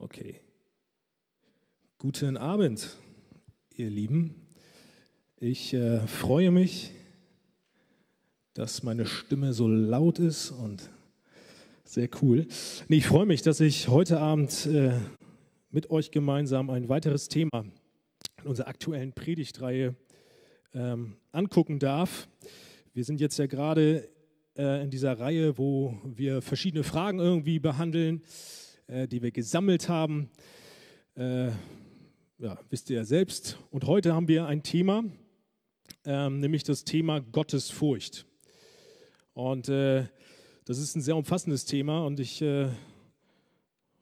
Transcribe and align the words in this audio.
Okay. 0.00 0.40
Guten 1.98 2.36
Abend, 2.36 2.96
ihr 3.74 3.90
Lieben. 3.90 4.46
Ich 5.40 5.74
äh, 5.74 6.06
freue 6.06 6.52
mich, 6.52 6.92
dass 8.54 8.84
meine 8.84 9.06
Stimme 9.06 9.52
so 9.52 9.66
laut 9.66 10.20
ist 10.20 10.52
und 10.52 10.88
sehr 11.82 12.08
cool. 12.22 12.46
Nee, 12.86 12.98
ich 12.98 13.08
freue 13.08 13.26
mich, 13.26 13.42
dass 13.42 13.58
ich 13.58 13.88
heute 13.88 14.20
Abend 14.20 14.66
äh, 14.66 14.92
mit 15.72 15.90
euch 15.90 16.12
gemeinsam 16.12 16.70
ein 16.70 16.88
weiteres 16.88 17.28
Thema 17.28 17.64
in 18.40 18.46
unserer 18.46 18.68
aktuellen 18.68 19.12
Predigtreihe 19.12 19.96
ähm, 20.74 21.16
angucken 21.32 21.80
darf. 21.80 22.28
Wir 22.94 23.02
sind 23.02 23.20
jetzt 23.20 23.36
ja 23.36 23.46
gerade 23.46 24.08
äh, 24.56 24.80
in 24.84 24.90
dieser 24.90 25.18
Reihe, 25.18 25.58
wo 25.58 25.98
wir 26.04 26.40
verschiedene 26.40 26.84
Fragen 26.84 27.18
irgendwie 27.18 27.58
behandeln 27.58 28.22
äh, 28.88 29.06
die 29.06 29.22
wir 29.22 29.30
gesammelt 29.30 29.88
haben. 29.88 30.30
Äh, 31.14 31.48
ja, 32.38 32.58
wisst 32.70 32.90
ihr 32.90 32.96
ja 32.96 33.04
selbst. 33.04 33.58
Und 33.70 33.86
heute 33.86 34.14
haben 34.14 34.28
wir 34.28 34.46
ein 34.46 34.62
Thema, 34.62 35.04
ähm, 36.04 36.40
nämlich 36.40 36.64
das 36.64 36.84
Thema 36.84 37.20
Gottesfurcht. 37.20 38.26
Und 39.34 39.68
äh, 39.68 40.06
das 40.64 40.78
ist 40.78 40.96
ein 40.96 41.02
sehr 41.02 41.16
umfassendes 41.16 41.64
Thema 41.64 42.04
und 42.04 42.18
ich 42.18 42.42
äh, 42.42 42.68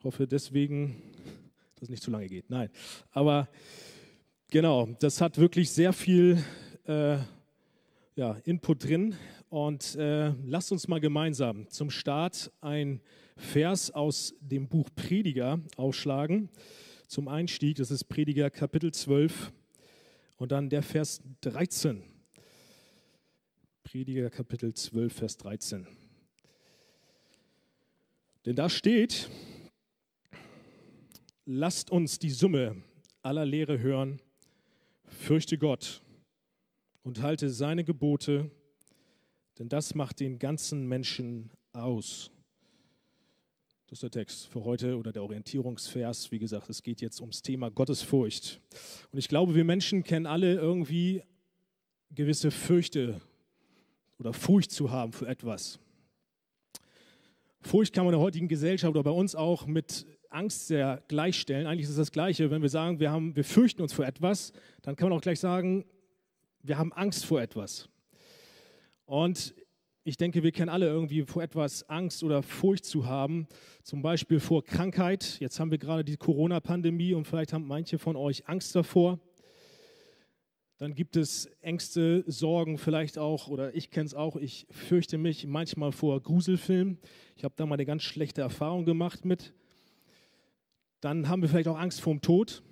hoffe 0.02 0.26
deswegen, 0.26 1.02
dass 1.74 1.84
es 1.84 1.88
nicht 1.90 2.02
zu 2.02 2.10
lange 2.10 2.28
geht. 2.28 2.48
Nein, 2.48 2.70
aber 3.10 3.48
genau, 4.50 4.86
das 5.00 5.20
hat 5.20 5.38
wirklich 5.38 5.70
sehr 5.70 5.92
viel 5.92 6.42
äh, 6.86 7.18
ja, 8.14 8.32
Input 8.44 8.84
drin. 8.84 9.14
Und 9.48 9.94
äh, 9.94 10.32
lasst 10.44 10.72
uns 10.72 10.88
mal 10.88 11.00
gemeinsam 11.00 11.68
zum 11.68 11.90
Start 11.90 12.50
ein 12.60 13.00
Vers 13.36 13.92
aus 13.92 14.34
dem 14.40 14.66
Buch 14.68 14.88
Prediger 14.94 15.60
aufschlagen. 15.76 16.48
Zum 17.06 17.28
Einstieg, 17.28 17.76
das 17.76 17.92
ist 17.92 18.04
Prediger 18.04 18.50
Kapitel 18.50 18.92
12 18.92 19.52
und 20.36 20.50
dann 20.50 20.68
der 20.68 20.82
Vers 20.82 21.20
13. 21.42 22.02
Prediger 23.84 24.30
Kapitel 24.30 24.74
12, 24.74 25.12
Vers 25.12 25.36
13. 25.36 25.86
Denn 28.44 28.56
da 28.56 28.68
steht, 28.68 29.30
lasst 31.44 31.92
uns 31.92 32.18
die 32.18 32.30
Summe 32.30 32.82
aller 33.22 33.46
Lehre 33.46 33.78
hören, 33.78 34.20
fürchte 35.04 35.56
Gott 35.56 36.02
und 37.04 37.22
halte 37.22 37.48
seine 37.48 37.84
Gebote, 37.84 38.50
denn 39.58 39.68
das 39.68 39.94
macht 39.94 40.20
den 40.20 40.38
ganzen 40.38 40.86
Menschen 40.86 41.50
aus. 41.72 42.30
Das 43.86 43.98
ist 43.98 44.02
der 44.02 44.10
Text 44.10 44.48
für 44.48 44.64
heute 44.64 44.98
oder 44.98 45.12
der 45.12 45.22
Orientierungsvers. 45.22 46.32
Wie 46.32 46.40
gesagt, 46.40 46.68
es 46.68 46.82
geht 46.82 47.00
jetzt 47.00 47.20
ums 47.20 47.40
Thema 47.40 47.70
Gottesfurcht. 47.70 48.60
Und 49.12 49.18
ich 49.18 49.28
glaube, 49.28 49.54
wir 49.54 49.64
Menschen 49.64 50.02
kennen 50.02 50.26
alle 50.26 50.54
irgendwie 50.54 51.22
gewisse 52.10 52.50
Fürchte 52.50 53.20
oder 54.18 54.32
Furcht 54.32 54.72
zu 54.72 54.90
haben 54.90 55.12
für 55.12 55.28
etwas. 55.28 55.78
Furcht 57.60 57.92
kann 57.92 58.04
man 58.04 58.14
in 58.14 58.18
der 58.18 58.24
heutigen 58.24 58.48
Gesellschaft 58.48 58.90
oder 58.90 59.04
bei 59.04 59.10
uns 59.10 59.34
auch 59.34 59.66
mit 59.66 60.04
Angst 60.30 60.66
sehr 60.66 61.02
gleichstellen. 61.08 61.66
Eigentlich 61.66 61.84
ist 61.84 61.90
es 61.90 61.96
das 61.96 62.12
Gleiche. 62.12 62.50
Wenn 62.50 62.62
wir 62.62 62.68
sagen, 62.68 62.98
wir, 62.98 63.10
haben, 63.10 63.36
wir 63.36 63.44
fürchten 63.44 63.82
uns 63.82 63.92
vor 63.92 64.04
etwas, 64.04 64.52
dann 64.82 64.96
kann 64.96 65.08
man 65.08 65.18
auch 65.18 65.22
gleich 65.22 65.40
sagen, 65.40 65.84
wir 66.62 66.76
haben 66.76 66.92
Angst 66.92 67.24
vor 67.24 67.40
etwas. 67.40 67.88
Und 69.06 69.54
ich 70.02 70.16
denke, 70.16 70.42
wir 70.42 70.52
kennen 70.52 70.68
alle 70.68 70.86
irgendwie 70.86 71.22
vor 71.22 71.42
etwas 71.42 71.88
Angst 71.88 72.22
oder 72.22 72.42
Furcht 72.42 72.84
zu 72.84 73.06
haben, 73.06 73.46
zum 73.82 74.02
Beispiel 74.02 74.38
vor 74.40 74.64
Krankheit. 74.64 75.38
Jetzt 75.40 75.58
haben 75.58 75.70
wir 75.70 75.78
gerade 75.78 76.04
die 76.04 76.16
Corona-Pandemie 76.16 77.14
und 77.14 77.24
vielleicht 77.24 77.52
haben 77.52 77.66
manche 77.66 77.98
von 77.98 78.16
euch 78.16 78.48
Angst 78.48 78.74
davor. 78.74 79.18
Dann 80.78 80.94
gibt 80.94 81.16
es 81.16 81.46
Ängste, 81.60 82.22
Sorgen 82.26 82.78
vielleicht 82.78 83.16
auch, 83.16 83.48
oder 83.48 83.74
ich 83.74 83.90
kenne 83.90 84.06
es 84.06 84.14
auch, 84.14 84.36
ich 84.36 84.66
fürchte 84.70 85.18
mich 85.18 85.46
manchmal 85.46 85.90
vor 85.90 86.20
Gruselfilmen. 86.20 86.98
Ich 87.34 87.44
habe 87.44 87.54
da 87.56 87.64
mal 87.64 87.74
eine 87.74 87.86
ganz 87.86 88.02
schlechte 88.02 88.42
Erfahrung 88.42 88.84
gemacht 88.84 89.24
mit. 89.24 89.54
Dann 91.00 91.28
haben 91.28 91.42
wir 91.42 91.48
vielleicht 91.48 91.68
auch 91.68 91.78
Angst 91.78 92.00
vor 92.00 92.12
dem 92.12 92.20
Tod. 92.20 92.62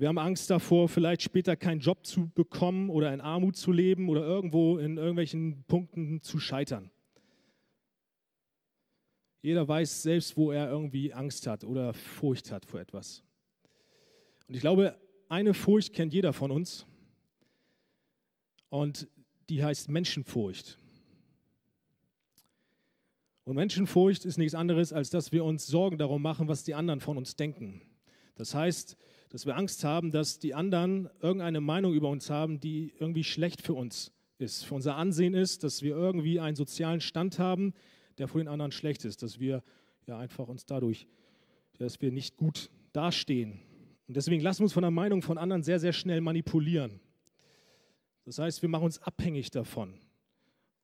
Wir 0.00 0.08
haben 0.08 0.16
Angst 0.16 0.48
davor, 0.48 0.88
vielleicht 0.88 1.20
später 1.20 1.56
keinen 1.56 1.80
Job 1.80 2.06
zu 2.06 2.30
bekommen 2.30 2.88
oder 2.88 3.12
in 3.12 3.20
Armut 3.20 3.56
zu 3.56 3.70
leben 3.70 4.08
oder 4.08 4.22
irgendwo 4.22 4.78
in 4.78 4.96
irgendwelchen 4.96 5.62
Punkten 5.64 6.22
zu 6.22 6.38
scheitern. 6.38 6.90
Jeder 9.42 9.68
weiß 9.68 10.04
selbst, 10.04 10.38
wo 10.38 10.52
er 10.52 10.70
irgendwie 10.70 11.12
Angst 11.12 11.46
hat 11.46 11.64
oder 11.64 11.92
Furcht 11.92 12.50
hat 12.50 12.64
vor 12.64 12.80
etwas. 12.80 13.22
Und 14.48 14.54
ich 14.54 14.62
glaube, 14.62 14.98
eine 15.28 15.52
Furcht 15.52 15.92
kennt 15.92 16.14
jeder 16.14 16.32
von 16.32 16.50
uns. 16.50 16.86
Und 18.70 19.06
die 19.50 19.62
heißt 19.62 19.90
Menschenfurcht. 19.90 20.78
Und 23.44 23.54
Menschenfurcht 23.56 24.24
ist 24.24 24.38
nichts 24.38 24.54
anderes, 24.54 24.94
als 24.94 25.10
dass 25.10 25.30
wir 25.30 25.44
uns 25.44 25.66
Sorgen 25.66 25.98
darum 25.98 26.22
machen, 26.22 26.48
was 26.48 26.64
die 26.64 26.74
anderen 26.74 27.00
von 27.00 27.18
uns 27.18 27.36
denken. 27.36 27.82
Das 28.34 28.54
heißt, 28.54 28.96
dass 29.30 29.46
wir 29.46 29.56
Angst 29.56 29.84
haben, 29.84 30.10
dass 30.10 30.38
die 30.38 30.54
anderen 30.54 31.08
irgendeine 31.20 31.60
Meinung 31.60 31.94
über 31.94 32.10
uns 32.10 32.30
haben, 32.30 32.60
die 32.60 32.92
irgendwie 32.98 33.24
schlecht 33.24 33.62
für 33.62 33.74
uns 33.74 34.12
ist, 34.38 34.64
für 34.64 34.74
unser 34.74 34.96
Ansehen 34.96 35.34
ist, 35.34 35.64
dass 35.64 35.82
wir 35.82 35.94
irgendwie 35.94 36.40
einen 36.40 36.56
sozialen 36.56 37.00
Stand 37.00 37.38
haben, 37.38 37.72
der 38.18 38.28
vor 38.28 38.40
den 38.40 38.48
anderen 38.48 38.72
schlecht 38.72 39.04
ist, 39.04 39.22
dass 39.22 39.38
wir 39.38 39.62
ja 40.06 40.18
einfach 40.18 40.48
uns 40.48 40.66
dadurch, 40.66 41.06
dass 41.78 42.00
wir 42.00 42.10
nicht 42.10 42.36
gut 42.36 42.70
dastehen. 42.92 43.60
Und 44.08 44.16
deswegen 44.16 44.42
lassen 44.42 44.60
wir 44.60 44.64
uns 44.64 44.72
von 44.72 44.82
der 44.82 44.90
Meinung 44.90 45.22
von 45.22 45.38
anderen 45.38 45.62
sehr, 45.62 45.78
sehr 45.78 45.92
schnell 45.92 46.20
manipulieren. 46.20 47.00
Das 48.24 48.38
heißt, 48.38 48.62
wir 48.62 48.68
machen 48.68 48.84
uns 48.84 49.00
abhängig 49.00 49.50
davon. 49.50 49.94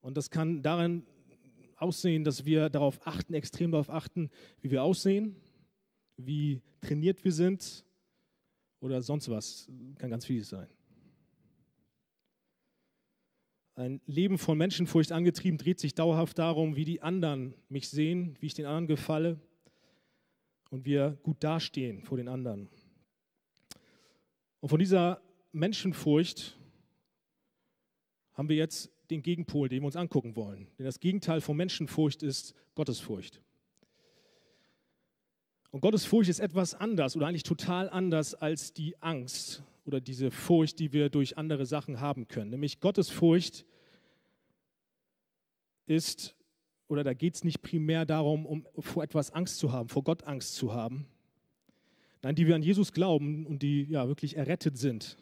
Und 0.00 0.16
das 0.16 0.30
kann 0.30 0.62
darin 0.62 1.04
aussehen, 1.76 2.22
dass 2.22 2.44
wir 2.44 2.70
darauf 2.70 3.04
achten, 3.06 3.34
extrem 3.34 3.72
darauf 3.72 3.90
achten, 3.90 4.30
wie 4.60 4.70
wir 4.70 4.84
aussehen, 4.84 5.36
wie 6.16 6.62
trainiert 6.80 7.24
wir 7.24 7.32
sind, 7.32 7.84
oder 8.86 9.02
sonst 9.02 9.28
was. 9.28 9.68
Kann 9.98 10.10
ganz 10.10 10.24
vieles 10.24 10.48
sein. 10.48 10.68
Ein 13.74 14.00
Leben 14.06 14.38
von 14.38 14.56
Menschenfurcht 14.56 15.12
angetrieben 15.12 15.58
dreht 15.58 15.80
sich 15.80 15.94
dauerhaft 15.94 16.38
darum, 16.38 16.76
wie 16.76 16.86
die 16.86 17.02
anderen 17.02 17.52
mich 17.68 17.90
sehen, 17.90 18.36
wie 18.40 18.46
ich 18.46 18.54
den 18.54 18.64
anderen 18.64 18.86
gefalle 18.86 19.38
und 20.70 20.86
wir 20.86 21.18
gut 21.22 21.36
dastehen 21.44 22.00
vor 22.02 22.16
den 22.16 22.28
anderen. 22.28 22.70
Und 24.60 24.70
von 24.70 24.78
dieser 24.78 25.20
Menschenfurcht 25.52 26.58
haben 28.32 28.48
wir 28.48 28.56
jetzt 28.56 28.90
den 29.10 29.22
Gegenpol, 29.22 29.68
den 29.68 29.82
wir 29.82 29.86
uns 29.86 29.96
angucken 29.96 30.36
wollen. 30.36 30.68
Denn 30.78 30.86
das 30.86 30.98
Gegenteil 30.98 31.40
von 31.40 31.56
Menschenfurcht 31.56 32.22
ist 32.22 32.54
Gottesfurcht. 32.74 33.42
Und 35.76 35.82
Gottes 35.82 36.06
Furcht 36.06 36.30
ist 36.30 36.38
etwas 36.38 36.74
anders 36.74 37.16
oder 37.18 37.26
eigentlich 37.26 37.42
total 37.42 37.90
anders 37.90 38.34
als 38.34 38.72
die 38.72 38.96
Angst 39.02 39.62
oder 39.84 40.00
diese 40.00 40.30
Furcht, 40.30 40.78
die 40.78 40.94
wir 40.94 41.10
durch 41.10 41.36
andere 41.36 41.66
Sachen 41.66 42.00
haben 42.00 42.28
können. 42.28 42.48
Nämlich 42.48 42.80
Gottes 42.80 43.10
Furcht 43.10 43.66
ist, 45.84 46.34
oder 46.88 47.04
da 47.04 47.12
geht 47.12 47.34
es 47.34 47.44
nicht 47.44 47.60
primär 47.60 48.06
darum, 48.06 48.46
um 48.46 48.66
vor 48.78 49.04
etwas 49.04 49.30
Angst 49.32 49.58
zu 49.58 49.70
haben, 49.70 49.90
vor 49.90 50.02
Gott 50.02 50.24
Angst 50.24 50.54
zu 50.54 50.72
haben. 50.72 51.04
Nein, 52.22 52.36
die 52.36 52.46
wir 52.46 52.54
an 52.54 52.62
Jesus 52.62 52.94
glauben 52.94 53.44
und 53.44 53.62
die 53.62 53.82
ja 53.82 54.08
wirklich 54.08 54.34
errettet 54.34 54.78
sind, 54.78 55.18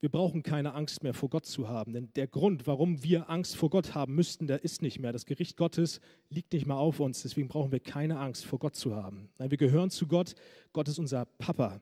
wir 0.00 0.10
brauchen 0.10 0.42
keine 0.42 0.74
Angst 0.74 1.02
mehr 1.02 1.12
vor 1.12 1.28
Gott 1.28 1.44
zu 1.44 1.68
haben, 1.68 1.92
denn 1.92 2.12
der 2.14 2.28
Grund, 2.28 2.66
warum 2.66 3.02
wir 3.02 3.28
Angst 3.30 3.56
vor 3.56 3.68
Gott 3.68 3.94
haben 3.94 4.14
müssten, 4.14 4.46
der 4.46 4.62
ist 4.62 4.80
nicht 4.80 5.00
mehr. 5.00 5.12
Das 5.12 5.26
Gericht 5.26 5.56
Gottes 5.56 6.00
liegt 6.30 6.52
nicht 6.52 6.66
mehr 6.66 6.76
auf 6.76 7.00
uns, 7.00 7.22
deswegen 7.22 7.48
brauchen 7.48 7.72
wir 7.72 7.80
keine 7.80 8.18
Angst 8.18 8.44
vor 8.44 8.60
Gott 8.60 8.76
zu 8.76 8.94
haben. 8.94 9.28
Nein, 9.38 9.50
wir 9.50 9.58
gehören 9.58 9.90
zu 9.90 10.06
Gott. 10.06 10.34
Gott 10.72 10.88
ist 10.88 10.98
unser 10.98 11.24
Papa 11.24 11.80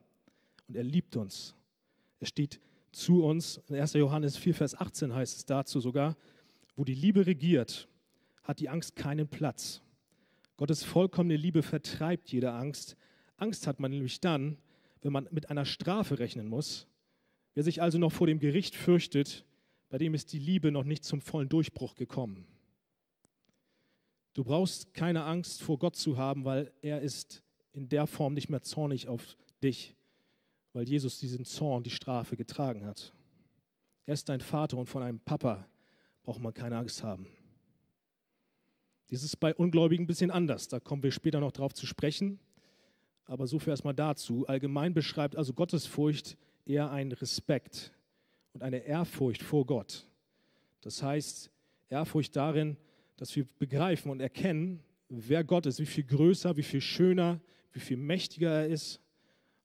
und 0.66 0.76
er 0.76 0.82
liebt 0.82 1.16
uns. 1.16 1.54
Er 2.18 2.26
steht 2.26 2.60
zu 2.90 3.22
uns. 3.22 3.60
In 3.68 3.76
1. 3.76 3.92
Johannes 3.94 4.38
4, 4.38 4.54
Vers 4.54 4.74
18 4.74 5.14
heißt 5.14 5.36
es 5.36 5.44
dazu 5.44 5.80
sogar, 5.80 6.16
wo 6.74 6.84
die 6.84 6.94
Liebe 6.94 7.26
regiert, 7.26 7.86
hat 8.42 8.60
die 8.60 8.70
Angst 8.70 8.96
keinen 8.96 9.28
Platz. 9.28 9.82
Gottes 10.56 10.84
vollkommene 10.84 11.36
Liebe 11.36 11.62
vertreibt 11.62 12.32
jede 12.32 12.52
Angst. 12.52 12.96
Angst 13.36 13.66
hat 13.66 13.78
man 13.78 13.90
nämlich 13.90 14.20
dann, 14.20 14.56
wenn 15.02 15.12
man 15.12 15.28
mit 15.30 15.50
einer 15.50 15.66
Strafe 15.66 16.18
rechnen 16.18 16.48
muss 16.48 16.86
Wer 17.56 17.64
sich 17.64 17.80
also 17.80 17.96
noch 17.96 18.12
vor 18.12 18.26
dem 18.26 18.38
Gericht 18.38 18.74
fürchtet, 18.74 19.46
bei 19.88 19.96
dem 19.96 20.12
ist 20.12 20.34
die 20.34 20.38
Liebe 20.38 20.70
noch 20.70 20.84
nicht 20.84 21.04
zum 21.04 21.22
vollen 21.22 21.48
Durchbruch 21.48 21.94
gekommen. 21.94 22.46
Du 24.34 24.44
brauchst 24.44 24.92
keine 24.92 25.24
Angst 25.24 25.62
vor 25.62 25.78
Gott 25.78 25.96
zu 25.96 26.18
haben, 26.18 26.44
weil 26.44 26.70
er 26.82 27.00
ist 27.00 27.42
in 27.72 27.88
der 27.88 28.06
Form 28.06 28.34
nicht 28.34 28.50
mehr 28.50 28.60
zornig 28.60 29.08
auf 29.08 29.38
dich, 29.62 29.96
weil 30.74 30.86
Jesus 30.86 31.18
diesen 31.18 31.46
Zorn, 31.46 31.82
die 31.82 31.88
Strafe 31.88 32.36
getragen 32.36 32.84
hat. 32.84 33.14
Er 34.04 34.12
ist 34.12 34.28
dein 34.28 34.42
Vater 34.42 34.76
und 34.76 34.90
von 34.90 35.02
einem 35.02 35.20
Papa 35.20 35.66
braucht 36.24 36.42
man 36.42 36.52
keine 36.52 36.76
Angst 36.76 37.02
haben. 37.02 37.26
Dies 39.08 39.22
ist 39.22 39.40
bei 39.40 39.54
Ungläubigen 39.54 40.04
ein 40.04 40.06
bisschen 40.06 40.30
anders, 40.30 40.68
da 40.68 40.78
kommen 40.78 41.02
wir 41.02 41.10
später 41.10 41.40
noch 41.40 41.52
drauf 41.52 41.72
zu 41.72 41.86
sprechen. 41.86 42.38
aber 43.24 43.46
so 43.46 43.58
viel 43.58 43.70
erstmal 43.70 43.94
dazu. 43.94 44.46
Allgemein 44.46 44.92
beschreibt 44.92 45.36
also 45.36 45.54
Gottesfurcht 45.54 46.36
eher 46.66 46.90
einen 46.90 47.12
Respekt 47.12 47.92
und 48.52 48.62
eine 48.62 48.78
Ehrfurcht 48.78 49.42
vor 49.42 49.64
Gott. 49.64 50.06
Das 50.82 51.02
heißt, 51.02 51.50
Ehrfurcht 51.88 52.36
darin, 52.36 52.76
dass 53.16 53.34
wir 53.34 53.46
begreifen 53.58 54.10
und 54.10 54.20
erkennen, 54.20 54.82
wer 55.08 55.44
Gott 55.44 55.66
ist, 55.66 55.80
wie 55.80 55.86
viel 55.86 56.04
größer, 56.04 56.56
wie 56.56 56.62
viel 56.62 56.80
schöner, 56.80 57.40
wie 57.72 57.80
viel 57.80 57.96
mächtiger 57.96 58.50
er 58.50 58.66
ist. 58.66 59.00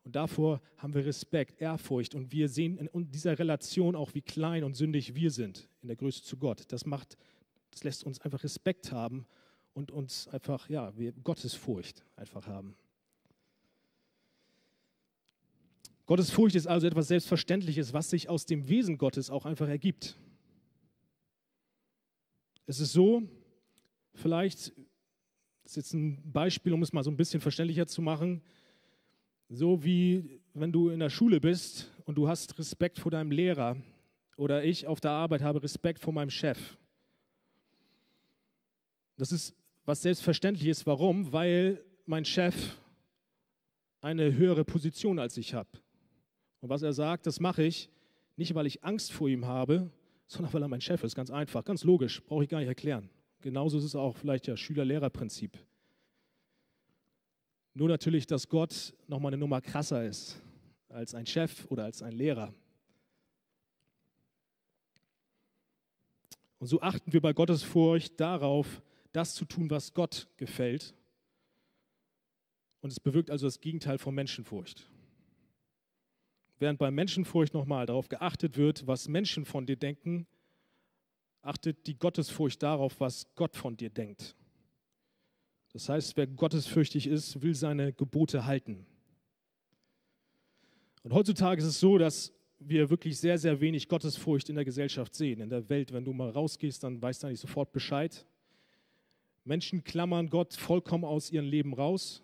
Und 0.03 0.15
davor 0.15 0.62
haben 0.77 0.94
wir 0.94 1.06
Respekt, 1.06 1.62
Ehrfurcht 1.62 2.15
und 2.15 2.31
wir 2.31 2.50
sehen 2.50 2.77
in 2.77 3.12
dieser 3.12 3.38
Relation 3.38 3.95
auch, 3.95 4.13
wie 4.13 4.21
klein 4.21 4.63
und 4.63 4.75
sündig 4.75 5.15
wir 5.15 5.31
sind 5.31 5.68
in 5.81 5.88
der 5.88 5.98
Größe 5.98 6.24
zu 6.24 6.38
Gott. 6.38 6.63
Das 6.69 6.86
macht, 6.86 7.18
das 7.71 7.83
lässt 7.83 8.03
uns 8.03 8.19
einfach 8.21 8.44
Respekt 8.44 8.92
haben 8.92 9.25
und 9.74 9.92
uns 9.92 10.27
einfach, 10.27 10.69
ja, 10.69 10.95
wir 10.98 11.12
Gottesfurcht 11.12 12.03
einfach 12.15 12.48
haben. 12.48 12.75
Gottesfurcht 16.06 16.56
ist 16.56 16.68
also 16.68 16.88
etwas 16.88 17.07
Selbstverständliches, 17.07 17.94
was 17.94 18.09
sich 18.09 18.30
aus 18.30 18.45
dem 18.45 18.68
Wesen 18.68 18.98
Gottes 18.98 19.30
auch 19.30 19.45
einfach 19.45 19.68
ergibt. 19.68 20.18
Es 22.65 22.80
ist 22.80 22.94
so, 22.94 23.24
vielleicht, 24.13 24.69
das 25.63 25.71
ist 25.71 25.75
jetzt 25.75 25.94
ein 25.94 26.31
Beispiel, 26.31 26.74
um 26.74 26.81
es 26.81 26.94
mal 26.94 27.03
so 27.03 27.12
ein 27.12 27.18
bisschen 27.18 27.42
verständlicher 27.42 27.88
zu 27.88 28.01
machen, 28.01 28.42
so 29.50 29.83
wie 29.83 30.39
wenn 30.53 30.71
du 30.71 30.89
in 30.89 31.00
der 31.00 31.09
Schule 31.09 31.39
bist 31.39 31.92
und 32.06 32.15
du 32.15 32.27
hast 32.27 32.57
Respekt 32.57 33.00
vor 33.00 33.12
deinem 33.12 33.31
Lehrer 33.31 33.77
oder 34.38 34.63
ich 34.63 34.88
auf 34.88 35.00
der 35.00 35.12
Arbeit 35.12 35.42
habe 35.42 35.62
Respekt 35.62 36.00
vor 36.00 36.13
meinem 36.13 36.30
Chef. 36.30 36.77
Das 39.18 39.31
ist 39.31 39.56
was 39.86 40.01
Selbstverständliches. 40.01 40.86
Warum? 40.86 41.31
Weil 41.31 41.83
mein 42.06 42.25
Chef 42.25 42.77
eine 44.01 44.33
höhere 44.33 44.65
Position 44.65 45.19
als 45.19 45.38
ich 45.38 45.53
habe. 45.53 45.69
Und 46.62 46.69
was 46.69 46.84
er 46.84 46.94
sagt, 46.94 47.25
das 47.25 47.40
mache 47.40 47.63
ich 47.63 47.90
nicht, 48.38 48.56
weil 48.56 48.66
ich 48.66 48.84
Angst 48.84 49.12
vor 49.12 49.28
ihm 49.28 49.46
habe, 49.46 49.92
sondern 50.28 50.54
weil 50.54 50.62
er 50.62 50.68
mein 50.68 50.81
Chef 50.81 51.04
ist. 51.04 51.16
Ganz 51.16 51.30
einfach, 51.30 51.66
ganz 51.66 51.84
logisch, 51.84 52.24
brauche 52.24 52.44
ich 52.44 52.50
gar 52.50 52.60
nicht 52.60 52.68
erklären. 52.68 53.10
Genauso 53.42 53.78
ist 53.78 53.84
es 53.84 53.96
auch 53.96 54.16
vielleicht 54.16 54.48
ja 54.48 54.56
Schüler-Lehrer-Prinzip. 54.56 55.58
Nur 57.74 57.90
natürlich, 57.90 58.28
dass 58.28 58.48
Gott 58.48 58.94
nochmal 59.08 59.31
eine 59.31 59.40
Nummer 59.40 59.62
krasser 59.62 60.06
ist 60.06 60.42
als 60.90 61.16
ein 61.16 61.25
Chef 61.25 61.66
oder 61.69 61.86
als 61.86 62.02
ein 62.02 62.12
Lehrer. 62.12 62.54
Und 66.60 66.68
so 66.68 66.80
achten 66.81 67.12
wir 67.12 67.22
bei 67.22 67.34
Gottes 67.34 67.63
Furcht 67.63 68.19
darauf, 68.19 68.84
das 69.13 69.34
zu 69.34 69.46
tun, 69.46 69.69
was 69.69 69.94
Gott 69.94 70.28
gefällt. 70.38 70.94
Und 72.81 72.92
es 72.92 73.00
bewirkt 73.00 73.31
also 73.31 73.48
das 73.48 73.60
Gegenteil 73.60 73.98
von 73.98 74.13
Menschenfurcht. 74.13 74.88
Während 76.62 76.78
bei 76.78 76.92
Menschenfurcht 76.92 77.56
nochmal 77.56 77.88
darauf 77.88 78.08
geachtet 78.08 78.56
wird, 78.56 78.86
was 78.86 79.08
Menschen 79.08 79.46
von 79.46 79.66
dir 79.66 79.78
denken, 79.78 80.28
achtet 81.42 81.88
die 81.88 81.98
Gottesfurcht 81.98 82.62
darauf, 82.62 83.00
was 83.00 83.25
Gott 83.34 83.58
von 83.58 83.75
dir 83.75 83.90
denkt. 83.90 84.36
Das 85.74 85.90
heißt, 85.90 86.16
wer 86.18 86.28
gottesfürchtig 86.28 87.08
ist, 87.08 87.42
will 87.42 87.56
seine 87.56 87.94
Gebote 87.94 88.46
halten. 88.46 88.86
Und 91.02 91.13
heutzutage 91.13 91.60
ist 91.63 91.68
es 91.68 91.80
so, 91.80 91.98
dass 91.98 92.31
wir 92.60 92.92
wirklich 92.92 93.18
sehr, 93.18 93.40
sehr 93.40 93.60
wenig 93.60 93.88
Gottesfurcht 93.88 94.48
in 94.50 94.56
der 94.56 94.66
Gesellschaft 94.66 95.16
sehen. 95.16 95.42
In 95.42 95.50
der 95.50 95.68
Welt, 95.68 95.92
wenn 95.92 96.06
du 96.06 96.13
mal 96.13 96.30
rausgehst, 96.30 96.84
dann 96.84 97.02
weißt 97.02 97.24
du 97.24 97.28
eigentlich 97.28 97.40
sofort 97.40 97.72
Bescheid. 97.72 98.24
Menschen 99.46 99.84
klammern 99.84 100.30
Gott 100.30 100.54
vollkommen 100.54 101.06
aus 101.06 101.31
ihrem 101.31 101.48
Leben 101.48 101.74
raus. 101.74 102.22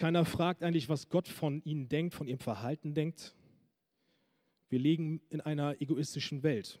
Keiner 0.00 0.24
fragt 0.24 0.62
eigentlich, 0.62 0.88
was 0.88 1.10
Gott 1.10 1.28
von 1.28 1.62
ihnen 1.62 1.90
denkt, 1.90 2.14
von 2.14 2.26
ihrem 2.26 2.38
Verhalten 2.38 2.94
denkt. 2.94 3.34
Wir 4.70 4.78
leben 4.78 5.20
in 5.28 5.42
einer 5.42 5.78
egoistischen 5.82 6.42
Welt. 6.42 6.80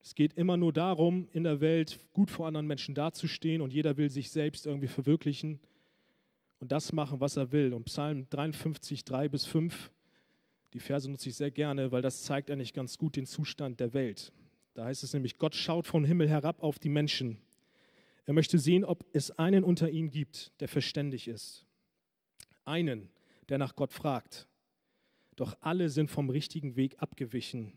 Es 0.00 0.14
geht 0.14 0.34
immer 0.34 0.56
nur 0.56 0.72
darum, 0.72 1.26
in 1.32 1.42
der 1.42 1.60
Welt 1.60 1.98
gut 2.12 2.30
vor 2.30 2.46
anderen 2.46 2.68
Menschen 2.68 2.94
dazustehen 2.94 3.62
und 3.62 3.72
jeder 3.72 3.96
will 3.96 4.10
sich 4.10 4.30
selbst 4.30 4.64
irgendwie 4.64 4.86
verwirklichen 4.86 5.58
und 6.60 6.70
das 6.70 6.92
machen, 6.92 7.18
was 7.18 7.36
er 7.36 7.50
will. 7.50 7.74
Und 7.74 7.86
Psalm 7.86 8.28
53, 8.30 9.04
3 9.04 9.28
bis 9.28 9.44
5, 9.44 9.90
die 10.72 10.78
Verse 10.78 11.10
nutze 11.10 11.30
ich 11.30 11.34
sehr 11.34 11.50
gerne, 11.50 11.90
weil 11.90 12.00
das 12.00 12.22
zeigt 12.22 12.48
eigentlich 12.48 12.74
ganz 12.74 12.96
gut 12.96 13.16
den 13.16 13.26
Zustand 13.26 13.80
der 13.80 13.92
Welt. 13.92 14.32
Da 14.74 14.84
heißt 14.84 15.02
es 15.02 15.14
nämlich, 15.14 15.36
Gott 15.36 15.56
schaut 15.56 15.88
vom 15.88 16.04
Himmel 16.04 16.28
herab 16.28 16.62
auf 16.62 16.78
die 16.78 16.90
Menschen 16.90 17.38
er 18.28 18.34
möchte 18.34 18.58
sehen, 18.58 18.84
ob 18.84 19.06
es 19.14 19.30
einen 19.30 19.64
unter 19.64 19.88
ihnen 19.88 20.10
gibt, 20.10 20.52
der 20.60 20.68
verständig 20.68 21.28
ist. 21.28 21.64
Einen, 22.66 23.08
der 23.48 23.56
nach 23.56 23.74
Gott 23.74 23.94
fragt. 23.94 24.46
Doch 25.34 25.56
alle 25.62 25.88
sind 25.88 26.10
vom 26.10 26.28
richtigen 26.28 26.76
Weg 26.76 26.96
abgewichen. 26.98 27.72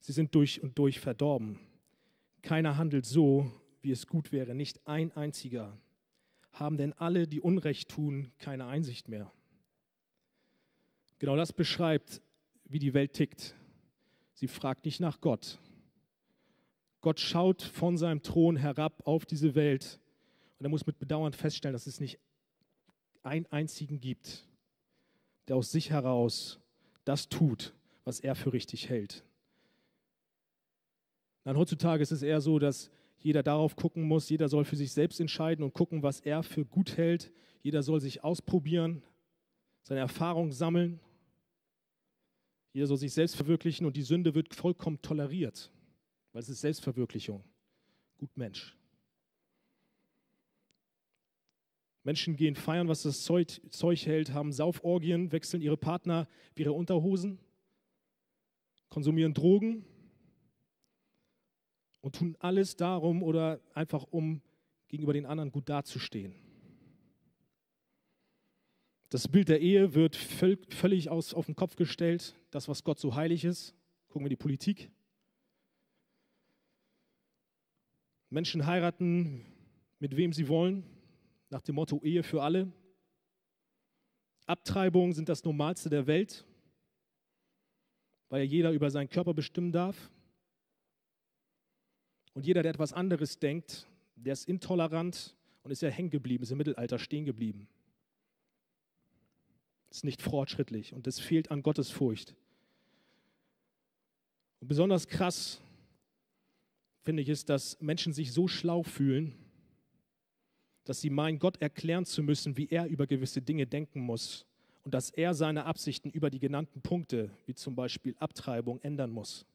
Sie 0.00 0.10
sind 0.10 0.34
durch 0.34 0.60
und 0.60 0.76
durch 0.78 0.98
verdorben. 0.98 1.60
Keiner 2.42 2.76
handelt 2.76 3.06
so, 3.06 3.48
wie 3.82 3.92
es 3.92 4.08
gut 4.08 4.32
wäre, 4.32 4.56
nicht 4.56 4.84
ein 4.84 5.12
einziger. 5.12 5.78
Haben 6.50 6.76
denn 6.76 6.92
alle, 6.94 7.28
die 7.28 7.40
Unrecht 7.40 7.88
tun, 7.88 8.32
keine 8.38 8.66
Einsicht 8.66 9.06
mehr? 9.06 9.30
Genau 11.20 11.36
das 11.36 11.52
beschreibt, 11.52 12.20
wie 12.64 12.80
die 12.80 12.94
Welt 12.94 13.12
tickt. 13.12 13.54
Sie 14.32 14.48
fragt 14.48 14.86
nicht 14.86 14.98
nach 14.98 15.20
Gott, 15.20 15.60
Gott 17.04 17.20
schaut 17.20 17.60
von 17.60 17.98
seinem 17.98 18.22
Thron 18.22 18.56
herab 18.56 19.06
auf 19.06 19.26
diese 19.26 19.54
Welt 19.54 20.00
und 20.58 20.64
er 20.64 20.70
muss 20.70 20.86
mit 20.86 20.98
Bedauern 20.98 21.34
feststellen, 21.34 21.74
dass 21.74 21.86
es 21.86 22.00
nicht 22.00 22.18
einen 23.22 23.44
einzigen 23.52 24.00
gibt, 24.00 24.48
der 25.46 25.56
aus 25.56 25.70
sich 25.70 25.90
heraus 25.90 26.60
das 27.04 27.28
tut, 27.28 27.74
was 28.04 28.20
er 28.20 28.34
für 28.34 28.54
richtig 28.54 28.88
hält. 28.88 29.22
Dann 31.42 31.58
heutzutage 31.58 32.02
ist 32.02 32.10
es 32.10 32.22
eher 32.22 32.40
so, 32.40 32.58
dass 32.58 32.90
jeder 33.18 33.42
darauf 33.42 33.76
gucken 33.76 34.04
muss, 34.04 34.30
jeder 34.30 34.48
soll 34.48 34.64
für 34.64 34.76
sich 34.76 34.90
selbst 34.90 35.20
entscheiden 35.20 35.62
und 35.62 35.74
gucken, 35.74 36.02
was 36.02 36.20
er 36.20 36.42
für 36.42 36.64
gut 36.64 36.96
hält. 36.96 37.30
Jeder 37.62 37.82
soll 37.82 38.00
sich 38.00 38.24
ausprobieren, 38.24 39.02
seine 39.82 40.00
Erfahrung 40.00 40.52
sammeln. 40.52 41.00
Jeder 42.72 42.86
soll 42.86 42.96
sich 42.96 43.12
selbst 43.12 43.36
verwirklichen 43.36 43.84
und 43.84 43.94
die 43.94 44.02
Sünde 44.02 44.34
wird 44.34 44.54
vollkommen 44.54 45.02
toleriert 45.02 45.70
weil 46.34 46.42
es 46.42 46.48
ist 46.48 46.60
Selbstverwirklichung. 46.60 47.44
Gut 48.18 48.36
Mensch. 48.36 48.76
Menschen 52.02 52.36
gehen 52.36 52.56
feiern, 52.56 52.88
was 52.88 53.02
das 53.04 53.22
Zeug, 53.22 53.60
Zeug 53.70 54.04
hält, 54.04 54.34
haben 54.34 54.52
Sauforgien, 54.52 55.32
wechseln 55.32 55.62
ihre 55.62 55.76
Partner 55.78 56.28
wie 56.54 56.62
ihre 56.62 56.72
Unterhosen, 56.72 57.38
konsumieren 58.90 59.32
Drogen 59.32 59.86
und 62.02 62.16
tun 62.16 62.36
alles 62.40 62.76
darum 62.76 63.22
oder 63.22 63.60
einfach 63.72 64.04
um 64.10 64.42
gegenüber 64.88 65.14
den 65.14 65.26
anderen 65.26 65.52
gut 65.52 65.68
dazustehen. 65.68 66.34
Das 69.08 69.28
Bild 69.28 69.48
der 69.48 69.60
Ehe 69.60 69.94
wird 69.94 70.16
völlig 70.16 71.08
aus, 71.08 71.32
auf 71.32 71.46
den 71.46 71.54
Kopf 71.54 71.76
gestellt, 71.76 72.36
das, 72.50 72.68
was 72.68 72.82
Gott 72.82 72.98
so 72.98 73.14
heilig 73.14 73.44
ist. 73.44 73.72
Gucken 74.08 74.24
wir 74.24 74.30
die 74.30 74.36
Politik. 74.36 74.90
Menschen 78.30 78.66
heiraten, 78.66 79.44
mit 79.98 80.16
wem 80.16 80.32
sie 80.32 80.48
wollen, 80.48 80.84
nach 81.50 81.62
dem 81.62 81.76
Motto 81.76 82.00
Ehe 82.02 82.22
für 82.22 82.42
alle. 82.42 82.72
Abtreibungen 84.46 85.12
sind 85.12 85.28
das 85.28 85.44
Normalste 85.44 85.88
der 85.88 86.06
Welt, 86.06 86.44
weil 88.28 88.42
jeder 88.44 88.72
über 88.72 88.90
seinen 88.90 89.08
Körper 89.08 89.34
bestimmen 89.34 89.72
darf. 89.72 90.10
Und 92.34 92.44
jeder, 92.44 92.62
der 92.62 92.72
etwas 92.72 92.92
anderes 92.92 93.38
denkt, 93.38 93.86
der 94.16 94.32
ist 94.32 94.48
intolerant 94.48 95.36
und 95.62 95.70
ist 95.70 95.82
ja 95.82 95.88
hängen 95.88 96.10
geblieben, 96.10 96.42
ist 96.42 96.50
im 96.50 96.58
Mittelalter 96.58 96.98
stehen 96.98 97.24
geblieben. 97.24 97.68
Ist 99.90 100.04
nicht 100.04 100.20
fortschrittlich 100.20 100.92
und 100.92 101.06
es 101.06 101.20
fehlt 101.20 101.50
an 101.50 101.62
Gottesfurcht. 101.62 102.34
Und 104.60 104.68
besonders 104.68 105.06
krass 105.06 105.60
finde 107.04 107.22
ich, 107.22 107.28
ist, 107.28 107.48
dass 107.50 107.80
Menschen 107.80 108.12
sich 108.12 108.32
so 108.32 108.48
schlau 108.48 108.82
fühlen, 108.82 109.34
dass 110.84 111.00
sie 111.00 111.10
meinen, 111.10 111.38
Gott 111.38 111.60
erklären 111.62 112.04
zu 112.04 112.22
müssen, 112.22 112.56
wie 112.56 112.68
er 112.68 112.86
über 112.86 113.06
gewisse 113.06 113.42
Dinge 113.42 113.66
denken 113.66 114.00
muss 114.00 114.46
und 114.82 114.92
dass 114.94 115.10
er 115.10 115.34
seine 115.34 115.66
Absichten 115.66 116.10
über 116.10 116.30
die 116.30 116.38
genannten 116.38 116.82
Punkte, 116.82 117.30
wie 117.46 117.54
zum 117.54 117.74
Beispiel 117.74 118.14
Abtreibung, 118.18 118.80
ändern 118.80 119.10
muss. 119.10 119.46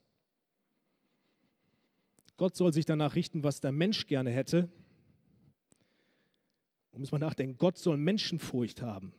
Gott 2.38 2.56
soll 2.56 2.72
sich 2.72 2.86
danach 2.86 3.16
richten, 3.16 3.44
was 3.44 3.60
der 3.60 3.72
Mensch 3.72 4.08
gerne 4.08 4.32
hätte. 4.32 4.70
Und 6.92 7.02
muss 7.02 7.12
man 7.12 7.22
nachdenken, 7.22 7.58
Gott 7.58 7.78
soll 7.78 7.98
Menschenfurcht 7.98 8.82
haben. 8.82 9.14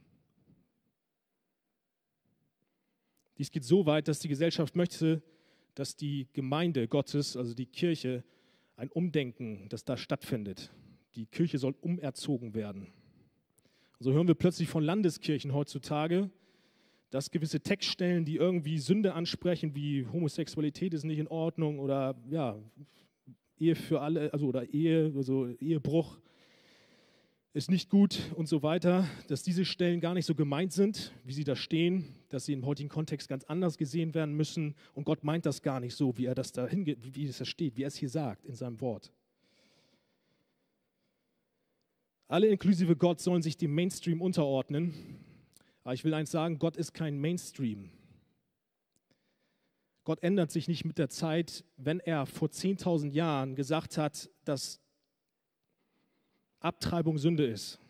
Dies 3.39 3.51
geht 3.51 3.65
so 3.65 3.87
weit, 3.87 4.09
dass 4.09 4.21
die 4.21 4.29
Gesellschaft 4.29 4.75
möchte, 4.75 5.23
dass 5.75 5.97
die 5.97 6.29
Gemeinde 6.33 6.89
Gottes, 6.89 7.37
also 7.37 7.55
die 7.55 7.67
Kirche, 7.67 8.25
ein 8.77 8.91
Umdenken, 8.91 9.69
das 9.69 9.85
da 9.85 9.97
stattfindet. 9.97 10.71
Die 11.15 11.27
Kirche 11.27 11.59
soll 11.59 11.75
umerzogen 11.81 12.55
werden. 12.55 12.89
So 13.99 14.13
hören 14.13 14.29
wir 14.29 14.35
plötzlich 14.35 14.69
von 14.69 14.83
Landeskirchen 14.83 15.53
heutzutage, 15.53 16.31
dass 17.11 17.31
gewisse 17.31 17.61
Textstellen, 17.61 18.25
die 18.25 18.37
irgendwie 18.37 18.79
Sünde 18.79 19.15
ansprechen, 19.15 19.75
wie 19.75 20.07
Homosexualität 20.07 20.95
ist 20.95 21.05
nicht 21.05 21.19
in 21.19 21.29
Ordnung 21.29 21.79
oder 21.79 22.15
ja, 22.31 22.57
Ehe 23.59 23.75
für 23.75 24.01
alle, 24.01 24.33
also 24.33 24.47
oder 24.47 24.73
Ehe, 24.73 25.13
also 25.15 25.49
Ehebruch 25.59 26.19
ist 27.53 27.71
nicht 27.71 27.91
gut 27.91 28.21
und 28.37 28.49
so 28.49 28.63
weiter, 28.63 29.09
dass 29.27 29.43
diese 29.43 29.65
Stellen 29.65 30.01
gar 30.01 30.15
nicht 30.15 30.27
so 30.27 30.35
gemeint 30.35 30.73
sind, 30.73 31.13
wie 31.25 31.33
sie 31.33 31.45
da 31.45 31.57
stehen, 31.57 32.15
dass 32.29 32.45
sie 32.45 32.53
im 32.53 32.65
heutigen 32.65 32.89
Kontext 32.89 33.29
ganz 33.29 33.45
anders 33.45 33.77
gesehen 33.77 34.15
werden 34.15 34.37
müssen 34.37 34.77
und 34.95 35.05
Gott 35.05 35.25
meint 35.25 35.47
das 35.47 35.63
gar 35.63 35.81
nicht 35.81 35.97
so, 35.97 36.17
wie 36.17 36.27
er 36.27 36.35
das 36.35 36.53
da 36.53 36.67
hingeht, 36.67 36.99
wie 37.15 37.27
es 37.27 37.39
da 37.39 37.45
steht, 37.45 37.77
wie 37.77 37.83
er 37.83 37.89
es 37.89 37.97
hier 37.97 38.09
sagt 38.09 38.45
in 38.45 38.55
seinem 38.55 38.81
Wort. 38.81 39.13
Alle 42.29 42.47
inklusive 42.47 42.95
Gott 42.95 43.21
sollen 43.21 43.43
sich 43.43 43.57
dem 43.57 43.75
Mainstream 43.75 44.23
unterordnen. 44.23 44.95
Aber 45.83 45.95
ich 45.95 46.05
will 46.05 46.15
eins 46.15 46.31
sagen, 46.31 46.61
Gott 46.61 46.77
ist 46.77 46.93
kein 46.93 47.19
Mainstream. 47.19 47.91
Gott 50.05 50.23
ändert 50.23 50.53
sich 50.53 50.69
nicht 50.69 50.85
mit 50.85 50.99
der 50.99 51.09
Zeit, 51.09 51.65
wenn 51.77 51.99
er 51.99 52.27
vor 52.27 52.47
10.000 52.47 53.11
Jahren 53.11 53.57
gesagt 53.57 53.99
hat, 53.99 54.31
dass 54.45 54.81
Abtreibung 56.61 57.19
Sünde 57.19 57.47
ist, 57.47 57.81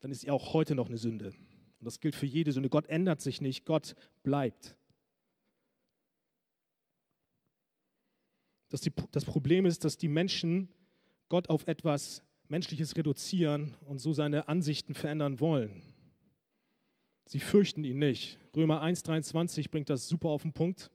dann 0.00 0.10
ist 0.10 0.20
sie 0.20 0.30
auch 0.30 0.52
heute 0.52 0.74
noch 0.74 0.88
eine 0.88 0.98
Sünde. 0.98 1.28
Und 1.28 1.84
das 1.84 2.00
gilt 2.00 2.14
für 2.14 2.26
jede 2.26 2.52
Sünde. 2.52 2.68
Gott 2.68 2.86
ändert 2.86 3.20
sich 3.20 3.40
nicht, 3.40 3.64
Gott 3.64 3.94
bleibt. 4.22 4.76
Das, 8.68 8.80
die, 8.80 8.92
das 9.12 9.24
Problem 9.24 9.64
ist, 9.64 9.84
dass 9.84 9.96
die 9.96 10.08
Menschen 10.08 10.68
Gott 11.28 11.48
auf 11.48 11.66
etwas 11.66 12.22
Menschliches 12.48 12.96
reduzieren 12.96 13.74
und 13.86 13.98
so 13.98 14.12
seine 14.12 14.48
Ansichten 14.48 14.94
verändern 14.94 15.40
wollen. 15.40 15.82
Sie 17.26 17.40
fürchten 17.40 17.84
ihn 17.84 17.98
nicht. 17.98 18.38
Römer 18.56 18.82
1,23 18.82 19.70
bringt 19.70 19.90
das 19.90 20.08
super 20.08 20.30
auf 20.30 20.42
den 20.42 20.52
Punkt. 20.52 20.90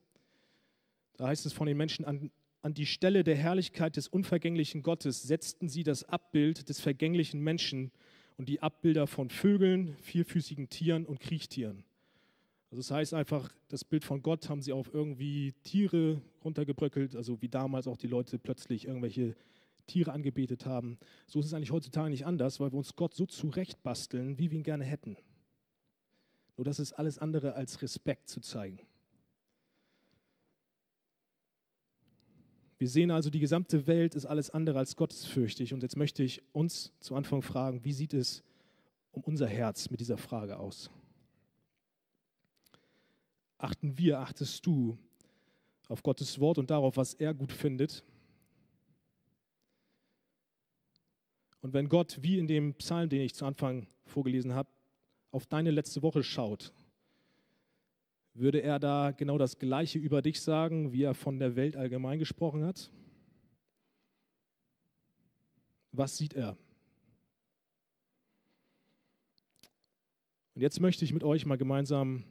Da 1.15 1.27
heißt 1.27 1.45
es 1.45 1.53
von 1.53 1.67
den 1.67 1.77
Menschen, 1.77 2.05
an, 2.05 2.31
an 2.63 2.74
die 2.74 2.86
Stelle 2.86 3.25
der 3.25 3.36
Herrlichkeit 3.36 3.98
des 3.98 4.08
unvergänglichen 4.08 4.84
Gottes 4.84 5.22
setzten 5.22 5.67
sie 5.67 5.84
das 5.84 6.05
Abbild 6.05 6.70
des 6.70 6.79
vergänglichen 6.79 7.41
Menschen 7.41 7.91
und 8.38 8.48
die 8.48 8.62
Abbilder 8.62 9.05
von 9.05 9.29
Vögeln, 9.29 9.98
vierfüßigen 9.98 10.70
Tieren 10.70 11.05
und 11.05 11.20
Kriechtieren. 11.20 11.84
Also 12.72 12.79
das 12.79 12.89
heißt 12.89 13.13
einfach, 13.13 13.53
das 13.67 13.84
Bild 13.84 14.05
von 14.05 14.24
Gott 14.24 14.50
haben 14.50 14.62
sie 14.62 14.72
auf 14.72 14.93
irgendwie 14.93 15.51
Tiere 15.63 16.22
runtergebröckelt, 16.43 17.17
also 17.17 17.41
wie 17.41 17.50
damals 17.50 17.86
auch 17.86 17.98
die 17.98 18.08
Leute 18.08 18.39
plötzlich 18.39 18.88
irgendwelche 18.88 19.36
Tiere 19.86 20.13
angebetet 20.13 20.65
haben. 20.65 20.98
So 21.27 21.41
ist 21.41 21.48
es 21.48 21.53
eigentlich 21.53 21.72
heutzutage 21.72 22.10
nicht 22.10 22.25
anders, 22.25 22.62
weil 22.62 22.72
wir 22.72 22.77
uns 22.77 22.96
Gott 22.96 23.13
so 23.13 23.25
zurechtbasteln, 23.25 24.39
wie 24.39 24.50
wir 24.50 24.58
ihn 24.58 24.63
gerne 24.63 24.86
hätten. 24.86 25.17
Nur 26.55 26.63
das 26.63 26.79
ist 26.79 26.93
alles 26.93 27.20
andere 27.20 27.55
als 27.55 27.82
Respekt 27.82 28.29
zu 28.29 28.39
zeigen. 28.39 28.79
Wir 32.83 32.89
sehen 32.89 33.11
also, 33.11 33.29
die 33.29 33.39
gesamte 33.39 33.87
Welt 33.87 34.13
ist 34.13 34.25
alles 34.25 34.49
andere 34.49 34.77
als 34.77 34.97
gottesfürchtig. 34.97 35.73
Und 35.73 35.83
jetzt 35.83 35.95
möchte 35.95 36.21
ich 36.21 36.41
uns 36.51 36.91
zu 36.99 37.15
Anfang 37.15 37.41
fragen, 37.41 37.85
wie 37.85 37.93
sieht 37.93 38.13
es 38.13 38.43
um 39.13 39.23
unser 39.23 39.47
Herz 39.47 39.89
mit 39.89 40.01
dieser 40.01 40.17
Frage 40.17 40.59
aus? 40.59 40.91
Achten 43.57 43.97
wir, 43.97 44.19
achtest 44.19 44.65
du 44.65 44.97
auf 45.87 46.03
Gottes 46.03 46.41
Wort 46.41 46.57
und 46.57 46.71
darauf, 46.71 46.97
was 46.97 47.13
er 47.13 47.33
gut 47.33 47.53
findet? 47.53 48.03
Und 51.61 51.71
wenn 51.71 51.87
Gott, 51.87 52.17
wie 52.21 52.37
in 52.37 52.47
dem 52.47 52.73
Psalm, 52.73 53.07
den 53.07 53.21
ich 53.21 53.33
zu 53.33 53.45
Anfang 53.45 53.87
vorgelesen 54.03 54.53
habe, 54.53 54.67
auf 55.31 55.45
deine 55.45 55.71
letzte 55.71 56.01
Woche 56.01 56.21
schaut, 56.21 56.73
würde 58.33 58.61
er 58.61 58.79
da 58.79 59.11
genau 59.11 59.37
das 59.37 59.59
Gleiche 59.59 59.99
über 59.99 60.21
dich 60.21 60.41
sagen, 60.41 60.91
wie 60.91 61.03
er 61.03 61.13
von 61.13 61.39
der 61.39 61.55
Welt 61.55 61.75
allgemein 61.75 62.19
gesprochen 62.19 62.65
hat? 62.65 62.91
Was 65.91 66.17
sieht 66.17 66.33
er? 66.33 66.57
Und 70.55 70.61
jetzt 70.61 70.79
möchte 70.79 71.05
ich 71.05 71.13
mit 71.13 71.23
euch 71.23 71.45
mal 71.45 71.57
gemeinsam 71.57 72.23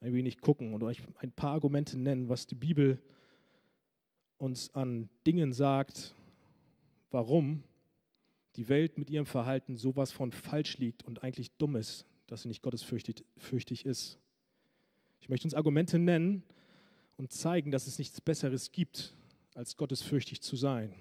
ein 0.00 0.12
wenig 0.12 0.40
gucken 0.40 0.74
und 0.74 0.82
euch 0.82 1.02
ein 1.16 1.32
paar 1.32 1.52
Argumente 1.52 1.98
nennen, 1.98 2.28
was 2.28 2.46
die 2.46 2.54
Bibel 2.54 3.02
uns 4.36 4.74
an 4.74 5.08
Dingen 5.26 5.52
sagt, 5.52 6.14
warum 7.10 7.62
die 8.56 8.68
Welt 8.68 8.98
mit 8.98 9.10
ihrem 9.10 9.26
Verhalten 9.26 9.76
sowas 9.76 10.12
von 10.12 10.32
falsch 10.32 10.78
liegt 10.78 11.02
und 11.04 11.22
eigentlich 11.22 11.56
dumm 11.56 11.76
ist, 11.76 12.06
dass 12.26 12.42
sie 12.42 12.48
nicht 12.48 12.62
gottesfürchtig 12.62 13.86
ist. 13.86 14.18
Ich 15.24 15.30
möchte 15.30 15.46
uns 15.46 15.54
Argumente 15.54 15.98
nennen 15.98 16.42
und 17.16 17.32
zeigen, 17.32 17.70
dass 17.70 17.86
es 17.86 17.98
nichts 17.98 18.20
Besseres 18.20 18.72
gibt, 18.72 19.14
als 19.54 19.78
gottesfürchtig 19.78 20.42
zu 20.42 20.54
sein. 20.54 20.94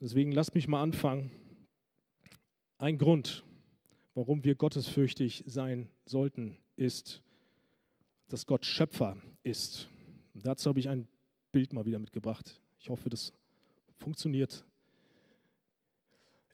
Deswegen 0.00 0.30
lasst 0.30 0.54
mich 0.54 0.68
mal 0.68 0.80
anfangen. 0.80 1.32
Ein 2.78 2.96
Grund, 2.96 3.42
warum 4.14 4.44
wir 4.44 4.54
gottesfürchtig 4.54 5.42
sein 5.48 5.88
sollten, 6.04 6.56
ist, 6.76 7.24
dass 8.28 8.46
Gott 8.46 8.64
Schöpfer 8.64 9.20
ist. 9.42 9.88
Und 10.34 10.46
dazu 10.46 10.68
habe 10.68 10.78
ich 10.78 10.88
ein 10.88 11.08
Bild 11.50 11.72
mal 11.72 11.84
wieder 11.84 11.98
mitgebracht. 11.98 12.62
Ich 12.78 12.88
hoffe, 12.88 13.10
das 13.10 13.32
funktioniert. 13.96 14.64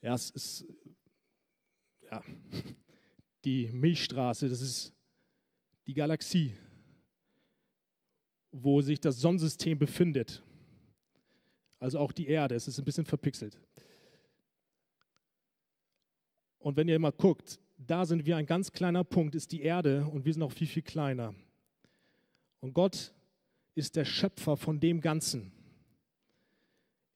Ja, 0.00 0.14
es 0.14 0.30
ist 0.30 0.66
ja, 2.10 2.22
die 3.44 3.70
Milchstraße, 3.72 4.48
das 4.48 4.60
ist 4.60 4.92
die 5.86 5.94
Galaxie, 5.94 6.54
wo 8.50 8.80
sich 8.80 9.00
das 9.00 9.20
Sonnensystem 9.20 9.78
befindet. 9.78 10.42
Also 11.78 11.98
auch 11.98 12.12
die 12.12 12.26
Erde, 12.26 12.54
es 12.54 12.68
ist 12.68 12.78
ein 12.78 12.84
bisschen 12.84 13.04
verpixelt. 13.04 13.60
Und 16.58 16.76
wenn 16.76 16.88
ihr 16.88 16.98
mal 16.98 17.12
guckt, 17.12 17.60
da 17.76 18.06
sind 18.06 18.24
wir 18.24 18.36
ein 18.36 18.46
ganz 18.46 18.72
kleiner 18.72 19.04
Punkt, 19.04 19.34
ist 19.34 19.52
die 19.52 19.60
Erde 19.60 20.06
und 20.06 20.24
wir 20.24 20.32
sind 20.32 20.42
auch 20.42 20.52
viel, 20.52 20.66
viel 20.66 20.82
kleiner. 20.82 21.34
Und 22.60 22.72
Gott 22.72 23.12
ist 23.74 23.96
der 23.96 24.04
Schöpfer 24.04 24.56
von 24.56 24.80
dem 24.80 25.00
Ganzen. 25.00 25.52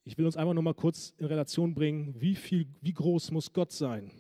Ich 0.04 0.18
will 0.18 0.26
uns 0.26 0.36
einfach 0.36 0.54
nur 0.54 0.62
mal 0.62 0.74
kurz 0.74 1.14
in 1.16 1.26
Relation 1.26 1.74
bringen, 1.74 2.14
wie, 2.20 2.34
viel, 2.34 2.66
wie 2.80 2.92
groß 2.92 3.30
muss 3.30 3.52
Gott 3.52 3.72
sein, 3.72 4.10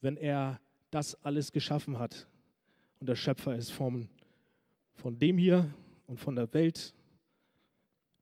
wenn 0.00 0.16
er 0.16 0.60
das 0.90 1.22
alles 1.24 1.52
geschaffen 1.52 1.98
hat 1.98 2.26
und 3.00 3.08
der 3.08 3.16
Schöpfer 3.16 3.56
ist 3.56 3.70
von, 3.70 4.08
von 4.94 5.18
dem 5.18 5.38
hier 5.38 5.72
und 6.06 6.18
von 6.18 6.36
der 6.36 6.52
Welt. 6.52 6.94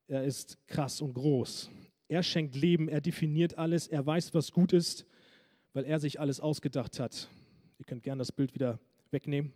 Er 0.07 0.23
ist 0.23 0.57
krass 0.67 1.01
und 1.01 1.13
groß. 1.13 1.69
Er 2.07 2.23
schenkt 2.23 2.55
Leben, 2.55 2.87
er 2.87 3.01
definiert 3.01 3.57
alles, 3.57 3.87
er 3.87 4.05
weiß, 4.05 4.33
was 4.33 4.51
gut 4.51 4.73
ist, 4.73 5.05
weil 5.73 5.85
er 5.85 5.99
sich 5.99 6.19
alles 6.19 6.39
ausgedacht 6.39 6.99
hat. 6.99 7.29
Ihr 7.77 7.85
könnt 7.85 8.03
gerne 8.03 8.19
das 8.19 8.31
Bild 8.31 8.55
wieder 8.55 8.79
wegnehmen. 9.11 9.53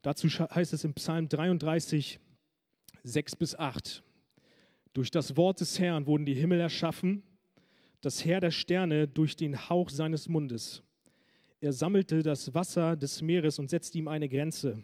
Dazu 0.00 0.28
heißt 0.28 0.72
es 0.72 0.84
im 0.84 0.94
Psalm 0.94 1.28
33, 1.28 2.18
6 3.04 3.36
bis 3.36 3.54
8. 3.54 4.02
Durch 4.92 5.10
das 5.10 5.36
Wort 5.36 5.60
des 5.60 5.78
Herrn 5.78 6.06
wurden 6.06 6.26
die 6.26 6.34
Himmel 6.34 6.60
erschaffen, 6.60 7.22
das 8.00 8.24
Herr 8.24 8.40
der 8.40 8.50
Sterne 8.50 9.06
durch 9.06 9.36
den 9.36 9.68
Hauch 9.68 9.90
seines 9.90 10.28
Mundes. 10.28 10.82
Er 11.62 11.72
sammelte 11.72 12.24
das 12.24 12.52
Wasser 12.54 12.96
des 12.96 13.22
Meeres 13.22 13.60
und 13.60 13.70
setzte 13.70 13.96
ihm 13.96 14.08
eine 14.08 14.28
Grenze. 14.28 14.82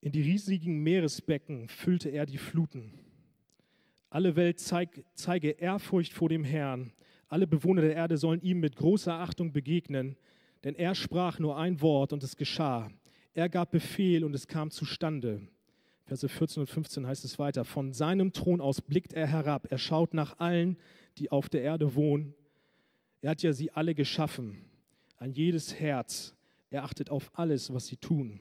In 0.00 0.10
die 0.10 0.20
riesigen 0.20 0.82
Meeresbecken 0.82 1.68
füllte 1.68 2.08
er 2.08 2.26
die 2.26 2.38
Fluten. 2.38 2.92
Alle 4.10 4.34
Welt 4.34 4.58
zeig, 4.58 5.04
zeige 5.14 5.50
Ehrfurcht 5.50 6.12
vor 6.12 6.28
dem 6.28 6.42
Herrn. 6.42 6.92
Alle 7.28 7.46
Bewohner 7.46 7.82
der 7.82 7.94
Erde 7.94 8.16
sollen 8.16 8.42
ihm 8.42 8.58
mit 8.58 8.74
großer 8.74 9.14
Achtung 9.14 9.52
begegnen, 9.52 10.16
denn 10.64 10.74
er 10.74 10.96
sprach 10.96 11.38
nur 11.38 11.56
ein 11.56 11.80
Wort 11.80 12.12
und 12.12 12.24
es 12.24 12.36
geschah. 12.36 12.90
Er 13.34 13.48
gab 13.48 13.70
Befehl 13.70 14.24
und 14.24 14.34
es 14.34 14.48
kam 14.48 14.72
zustande. 14.72 15.40
Verse 16.06 16.28
14 16.28 16.62
und 16.62 16.66
15 16.66 17.06
heißt 17.06 17.24
es 17.24 17.38
weiter, 17.38 17.64
von 17.64 17.92
seinem 17.92 18.32
Thron 18.32 18.60
aus 18.60 18.80
blickt 18.80 19.12
er 19.12 19.28
herab, 19.28 19.68
er 19.70 19.78
schaut 19.78 20.14
nach 20.14 20.40
allen, 20.40 20.78
die 21.18 21.30
auf 21.30 21.48
der 21.48 21.62
Erde 21.62 21.94
wohnen. 21.94 22.34
Er 23.20 23.30
hat 23.30 23.42
ja 23.42 23.52
sie 23.52 23.70
alle 23.72 23.94
geschaffen, 23.94 24.64
an 25.16 25.32
jedes 25.32 25.74
Herz. 25.74 26.34
Er 26.70 26.84
achtet 26.84 27.10
auf 27.10 27.30
alles, 27.36 27.72
was 27.72 27.86
sie 27.86 27.96
tun. 27.96 28.40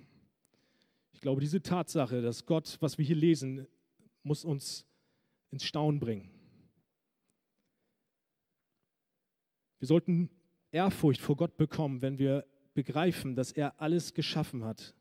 Ich 1.14 1.22
glaube, 1.22 1.42
diese 1.42 1.62
Tatsache, 1.62 2.22
dass 2.22 2.46
Gott, 2.46 2.78
was 2.80 2.98
wir 2.98 3.06
hier 3.06 3.16
lesen, 3.16 3.68
muss 4.22 4.46
uns 4.46 4.86
ins 5.50 5.64
Staunen 5.64 6.00
bringen. 6.00 6.30
Wir 9.80 9.88
sollten 9.88 10.30
Ehrfurcht 10.72 11.22
vor 11.22 11.38
Gott 11.38 11.58
bekommen, 11.58 12.02
wenn 12.02 12.20
wir 12.20 12.46
begreifen, 12.74 13.36
dass 13.36 13.52
er 13.52 13.82
alles 13.82 14.14
geschaffen 14.14 14.64
hat, 14.64 14.94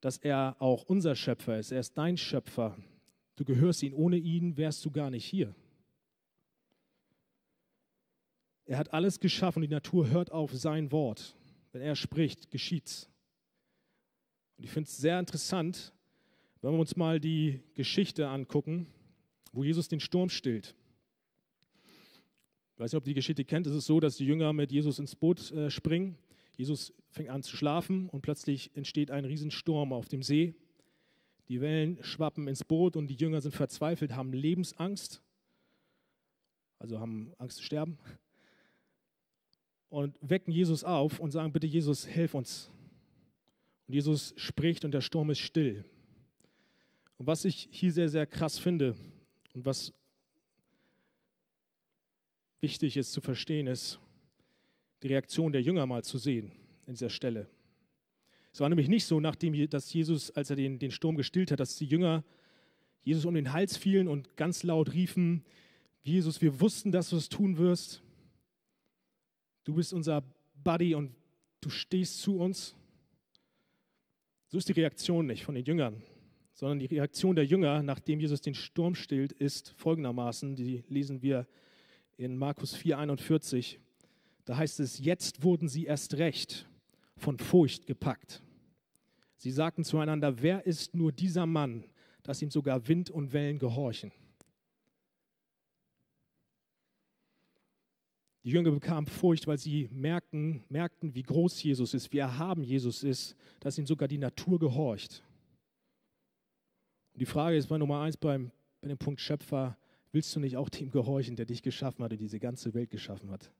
dass 0.00 0.18
er 0.18 0.56
auch 0.60 0.84
unser 0.84 1.14
Schöpfer 1.14 1.58
ist. 1.58 1.72
Er 1.72 1.80
ist 1.80 1.96
dein 1.98 2.16
Schöpfer. 2.16 2.76
Du 3.36 3.44
gehörst 3.44 3.82
ihm. 3.82 3.94
Ohne 3.94 4.16
ihn 4.16 4.56
wärst 4.56 4.84
du 4.84 4.90
gar 4.90 5.10
nicht 5.10 5.24
hier. 5.24 5.54
Er 8.70 8.78
hat 8.78 8.94
alles 8.94 9.18
geschaffen 9.18 9.64
und 9.64 9.68
die 9.68 9.74
Natur 9.74 10.10
hört 10.10 10.30
auf 10.30 10.54
sein 10.54 10.92
Wort. 10.92 11.34
Wenn 11.72 11.82
er 11.82 11.96
spricht, 11.96 12.52
geschieht's. 12.52 13.10
Und 14.56 14.62
ich 14.62 14.70
finde 14.70 14.86
es 14.88 14.96
sehr 14.96 15.18
interessant, 15.18 15.92
wenn 16.62 16.74
wir 16.74 16.78
uns 16.78 16.94
mal 16.94 17.18
die 17.18 17.64
Geschichte 17.74 18.28
angucken, 18.28 18.86
wo 19.52 19.64
Jesus 19.64 19.88
den 19.88 19.98
Sturm 19.98 20.28
stillt. 20.28 20.76
Ich 22.74 22.78
weiß 22.78 22.92
nicht, 22.92 22.98
ob 22.98 23.02
ihr 23.02 23.10
die 23.10 23.14
Geschichte 23.14 23.44
kennt. 23.44 23.66
Es 23.66 23.74
ist 23.74 23.86
so, 23.86 23.98
dass 23.98 24.18
die 24.18 24.24
Jünger 24.24 24.52
mit 24.52 24.70
Jesus 24.70 25.00
ins 25.00 25.16
Boot 25.16 25.50
äh, 25.50 25.68
springen. 25.68 26.16
Jesus 26.56 26.92
fängt 27.08 27.28
an 27.28 27.42
zu 27.42 27.56
schlafen 27.56 28.08
und 28.08 28.22
plötzlich 28.22 28.70
entsteht 28.76 29.10
ein 29.10 29.24
Riesensturm 29.24 29.92
auf 29.92 30.06
dem 30.06 30.22
See. 30.22 30.54
Die 31.48 31.60
Wellen 31.60 31.98
schwappen 32.04 32.46
ins 32.46 32.62
Boot 32.62 32.94
und 32.94 33.08
die 33.08 33.16
Jünger 33.16 33.40
sind 33.40 33.52
verzweifelt, 33.52 34.14
haben 34.14 34.32
Lebensangst, 34.32 35.20
also 36.78 37.00
haben 37.00 37.32
Angst 37.36 37.56
zu 37.56 37.64
sterben 37.64 37.98
und 39.90 40.16
wecken 40.22 40.52
Jesus 40.52 40.84
auf 40.84 41.20
und 41.20 41.32
sagen, 41.32 41.52
bitte 41.52 41.66
Jesus, 41.66 42.06
hilf 42.06 42.34
uns. 42.34 42.70
Und 43.86 43.94
Jesus 43.94 44.32
spricht 44.36 44.84
und 44.84 44.92
der 44.92 45.00
Sturm 45.00 45.30
ist 45.30 45.40
still. 45.40 45.84
Und 47.18 47.26
was 47.26 47.44
ich 47.44 47.68
hier 47.70 47.92
sehr, 47.92 48.08
sehr 48.08 48.26
krass 48.26 48.58
finde 48.58 48.96
und 49.52 49.66
was 49.66 49.92
wichtig 52.60 52.96
ist 52.96 53.12
zu 53.12 53.20
verstehen, 53.20 53.66
ist 53.66 53.98
die 55.02 55.08
Reaktion 55.08 55.52
der 55.52 55.62
Jünger 55.62 55.86
mal 55.86 56.04
zu 56.04 56.18
sehen 56.18 56.52
in 56.86 56.94
dieser 56.94 57.10
Stelle. 57.10 57.48
Es 58.52 58.60
war 58.60 58.68
nämlich 58.68 58.88
nicht 58.88 59.04
so, 59.04 59.20
nachdem 59.20 59.54
dass 59.68 59.92
Jesus, 59.92 60.30
als 60.30 60.50
er 60.50 60.56
den, 60.56 60.78
den 60.78 60.90
Sturm 60.90 61.16
gestillt 61.16 61.50
hat, 61.50 61.60
dass 61.60 61.76
die 61.76 61.86
Jünger 61.86 62.24
Jesus 63.02 63.24
um 63.24 63.34
den 63.34 63.52
Hals 63.52 63.76
fielen 63.76 64.08
und 64.08 64.36
ganz 64.36 64.62
laut 64.62 64.92
riefen, 64.92 65.44
Jesus, 66.02 66.40
wir 66.40 66.60
wussten, 66.60 66.92
dass 66.92 67.10
du 67.10 67.16
es 67.16 67.28
tun 67.28 67.58
wirst. 67.58 68.02
Du 69.64 69.74
bist 69.74 69.92
unser 69.92 70.22
Buddy 70.62 70.94
und 70.94 71.14
du 71.60 71.70
stehst 71.70 72.20
zu 72.20 72.38
uns. 72.38 72.74
So 74.48 74.58
ist 74.58 74.68
die 74.68 74.72
Reaktion 74.72 75.26
nicht 75.26 75.44
von 75.44 75.54
den 75.54 75.64
Jüngern, 75.64 76.02
sondern 76.54 76.78
die 76.78 76.86
Reaktion 76.86 77.36
der 77.36 77.44
Jünger, 77.44 77.82
nachdem 77.82 78.20
Jesus 78.20 78.40
den 78.40 78.54
Sturm 78.54 78.94
stillt, 78.94 79.32
ist 79.32 79.70
folgendermaßen, 79.76 80.56
die 80.56 80.82
lesen 80.88 81.22
wir 81.22 81.46
in 82.16 82.36
Markus 82.36 82.74
4:41. 82.74 83.78
Da 84.44 84.56
heißt 84.56 84.80
es, 84.80 84.98
jetzt 84.98 85.42
wurden 85.42 85.68
sie 85.68 85.84
erst 85.84 86.14
recht 86.14 86.66
von 87.16 87.38
Furcht 87.38 87.86
gepackt. 87.86 88.42
Sie 89.36 89.50
sagten 89.50 89.84
zueinander, 89.84 90.42
wer 90.42 90.66
ist 90.66 90.94
nur 90.94 91.12
dieser 91.12 91.46
Mann, 91.46 91.84
dass 92.22 92.42
ihm 92.42 92.50
sogar 92.50 92.88
Wind 92.88 93.10
und 93.10 93.32
Wellen 93.32 93.58
gehorchen? 93.58 94.12
Die 98.44 98.50
Jünger 98.50 98.70
bekamen 98.70 99.06
Furcht, 99.06 99.46
weil 99.46 99.58
sie 99.58 99.88
merkten, 99.92 100.64
merkten, 100.68 101.14
wie 101.14 101.22
groß 101.22 101.62
Jesus 101.62 101.92
ist, 101.92 102.12
wie 102.12 102.18
erhaben 102.18 102.62
Jesus 102.62 103.02
ist, 103.02 103.36
dass 103.60 103.76
ihm 103.76 103.86
sogar 103.86 104.08
die 104.08 104.18
Natur 104.18 104.58
gehorcht. 104.58 105.22
Und 107.12 107.20
die 107.20 107.26
Frage 107.26 107.56
ist 107.56 107.66
bei 107.66 107.76
Nummer 107.76 108.00
eins 108.00 108.16
beim, 108.16 108.50
bei 108.80 108.88
dem 108.88 108.96
Punkt 108.96 109.20
Schöpfer, 109.20 109.76
willst 110.12 110.34
du 110.34 110.40
nicht 110.40 110.56
auch 110.56 110.70
dem 110.70 110.90
gehorchen, 110.90 111.36
der 111.36 111.44
dich 111.44 111.62
geschaffen 111.62 112.02
hat 112.02 112.12
und 112.12 112.20
diese 112.20 112.40
ganze 112.40 112.72
Welt 112.72 112.90
geschaffen 112.90 113.30
hat? 113.30 113.52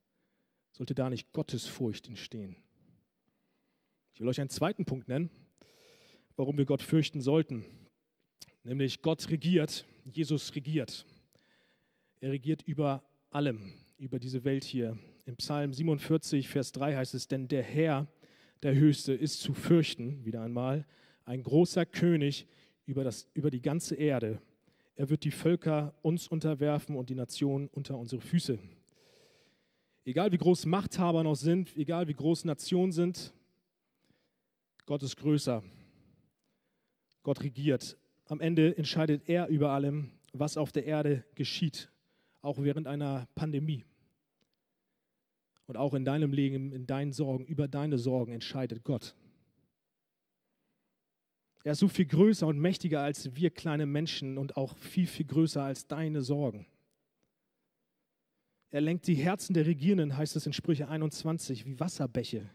Sollte 0.73 0.95
da 0.95 1.11
nicht 1.11 1.33
Gottesfurcht 1.33 2.09
entstehen? 2.09 2.57
Ich 4.15 4.21
will 4.21 4.29
euch 4.29 4.41
einen 4.41 4.51
zweiten 4.51 4.87
Punkt 4.87 5.09
nennen, 5.09 5.31
warum 6.37 6.57
wir 6.57 6.65
Gott 6.65 6.83
fürchten 6.83 7.21
sollten. 7.21 7.65
Nämlich 8.65 9.03
Gott 9.03 9.29
regiert, 9.29 9.85
Jesus 10.05 10.55
regiert. 10.55 11.07
Er 12.21 12.31
regiert 12.31 12.63
über 12.63 13.03
allem 13.31 13.73
über 14.01 14.19
diese 14.19 14.45
Welt 14.45 14.65
hier. 14.65 14.97
Im 15.27 15.37
Psalm 15.37 15.75
47, 15.75 16.49
Vers 16.49 16.73
3 16.73 16.97
heißt 16.97 17.15
es, 17.15 17.29
denn 17.29 17.49
der 17.49 17.63
Herr, 17.63 18.07
der 18.63 18.75
Höchste, 18.75 19.13
ist 19.13 19.41
zu 19.41 19.53
fürchten, 19.53 20.25
wieder 20.25 20.41
einmal, 20.41 20.87
ein 21.27 21.43
großer 21.43 21.85
König 21.85 22.47
über, 22.87 23.05
das, 23.05 23.29
über 23.35 23.51
die 23.51 23.61
ganze 23.61 23.95
Erde. 23.95 24.41
Er 24.97 25.11
wird 25.11 25.25
die 25.25 25.31
Völker 25.31 25.95
uns 26.01 26.29
unterwerfen 26.29 26.97
und 26.97 27.11
die 27.11 27.15
Nationen 27.15 27.69
unter 27.69 27.99
unsere 27.99 28.23
Füße. 28.23 28.59
Egal 30.07 30.33
wie 30.33 30.39
groß 30.39 30.65
Machthaber 30.65 31.23
noch 31.23 31.37
sind, 31.37 31.77
egal 31.77 32.09
wie 32.09 32.15
groß 32.15 32.47
Nationen 32.47 32.93
sind, 32.93 33.35
Gott 34.87 35.03
ist 35.03 35.17
größer. 35.19 35.63
Gott 37.23 37.43
regiert. 37.43 37.99
Am 38.25 38.41
Ende 38.41 38.77
entscheidet 38.79 39.29
er 39.29 39.49
über 39.49 39.73
allem, 39.73 40.11
was 40.33 40.57
auf 40.57 40.73
der 40.73 40.87
Erde 40.87 41.23
geschieht, 41.35 41.91
auch 42.41 42.57
während 42.63 42.87
einer 42.87 43.29
Pandemie. 43.35 43.85
Und 45.71 45.77
auch 45.77 45.95
in 45.95 46.05
deinem 46.05 46.33
Leben, 46.33 46.73
in 46.73 46.89
deinen 46.89 47.13
Sorgen, 47.13 47.47
über 47.47 47.69
deine 47.69 47.97
Sorgen 47.97 48.33
entscheidet 48.33 48.83
Gott. 48.83 49.15
Er 51.63 51.71
ist 51.71 51.79
so 51.79 51.87
viel 51.87 52.07
größer 52.07 52.45
und 52.45 52.59
mächtiger 52.59 53.03
als 53.03 53.37
wir 53.37 53.51
kleine 53.51 53.87
Menschen 53.87 54.37
und 54.37 54.57
auch 54.57 54.77
viel, 54.79 55.07
viel 55.07 55.27
größer 55.27 55.63
als 55.63 55.87
deine 55.87 56.23
Sorgen. 56.23 56.67
Er 58.71 58.81
lenkt 58.81 59.07
die 59.07 59.15
Herzen 59.15 59.55
der 59.55 59.65
Regierenden, 59.65 60.17
heißt 60.17 60.35
es 60.35 60.45
in 60.45 60.53
Sprüche 60.53 60.89
21, 60.89 61.65
wie 61.65 61.79
Wasserbäche. 61.79 62.51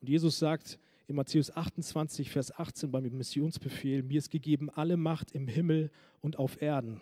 Und 0.00 0.08
Jesus 0.08 0.38
sagt 0.38 0.78
in 1.08 1.16
Matthäus 1.16 1.50
28, 1.50 2.30
Vers 2.30 2.56
18 2.56 2.92
beim 2.92 3.08
Missionsbefehl, 3.08 4.04
mir 4.04 4.18
ist 4.18 4.30
gegeben 4.30 4.70
alle 4.70 4.96
Macht 4.96 5.32
im 5.32 5.48
Himmel 5.48 5.90
und 6.20 6.38
auf 6.38 6.62
Erden. 6.62 7.00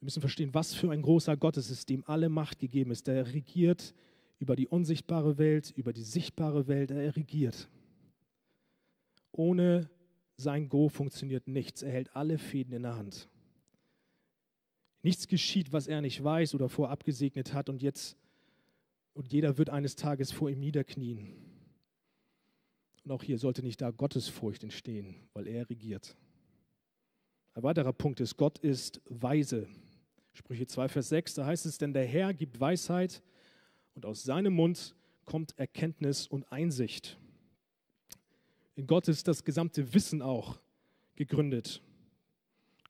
Wir 0.00 0.06
müssen 0.06 0.20
verstehen, 0.20 0.54
was 0.54 0.74
für 0.74 0.90
ein 0.90 1.02
großer 1.02 1.36
Gott 1.36 1.56
es 1.56 1.70
ist, 1.70 1.88
dem 1.88 2.04
alle 2.06 2.28
Macht 2.28 2.58
gegeben 2.58 2.90
ist. 2.90 3.06
Der 3.06 3.32
regiert 3.32 3.94
über 4.38 4.56
die 4.56 4.68
unsichtbare 4.68 5.38
Welt, 5.38 5.72
über 5.76 5.92
die 5.92 6.02
sichtbare 6.02 6.68
Welt. 6.68 6.90
Er 6.90 7.16
regiert. 7.16 7.68
Ohne 9.32 9.88
sein 10.36 10.68
Go 10.68 10.88
funktioniert 10.88 11.48
nichts. 11.48 11.82
Er 11.82 11.92
hält 11.92 12.14
alle 12.14 12.38
Fäden 12.38 12.74
in 12.74 12.82
der 12.82 12.96
Hand. 12.96 13.28
Nichts 15.02 15.28
geschieht, 15.28 15.72
was 15.72 15.86
er 15.86 16.00
nicht 16.00 16.22
weiß 16.22 16.54
oder 16.54 16.68
vorab 16.68 17.04
gesegnet 17.04 17.54
hat 17.54 17.68
und 17.68 17.82
jetzt 17.82 18.16
und 19.16 19.32
jeder 19.32 19.56
wird 19.56 19.70
eines 19.70 19.96
Tages 19.96 20.30
vor 20.30 20.50
ihm 20.50 20.60
niederknien. 20.60 21.32
Und 23.02 23.12
auch 23.12 23.22
hier 23.22 23.38
sollte 23.38 23.62
nicht 23.62 23.80
da 23.80 23.90
Gottesfurcht 23.90 24.62
entstehen, 24.62 25.14
weil 25.32 25.46
er 25.46 25.70
regiert. 25.70 26.14
Ein 27.54 27.62
weiterer 27.62 27.94
Punkt 27.94 28.20
ist, 28.20 28.36
Gott 28.36 28.58
ist 28.58 29.00
weise. 29.06 29.68
Sprüche 30.36 30.66
2, 30.66 30.88
Vers 30.88 31.08
6, 31.08 31.34
da 31.34 31.46
heißt 31.46 31.64
es, 31.64 31.78
denn 31.78 31.94
der 31.94 32.04
Herr 32.04 32.34
gibt 32.34 32.60
Weisheit 32.60 33.22
und 33.94 34.04
aus 34.04 34.22
seinem 34.22 34.52
Mund 34.52 34.94
kommt 35.24 35.58
Erkenntnis 35.58 36.26
und 36.26 36.52
Einsicht. 36.52 37.18
In 38.74 38.86
Gott 38.86 39.08
ist 39.08 39.26
das 39.28 39.44
gesamte 39.44 39.94
Wissen 39.94 40.20
auch 40.20 40.60
gegründet. 41.14 41.80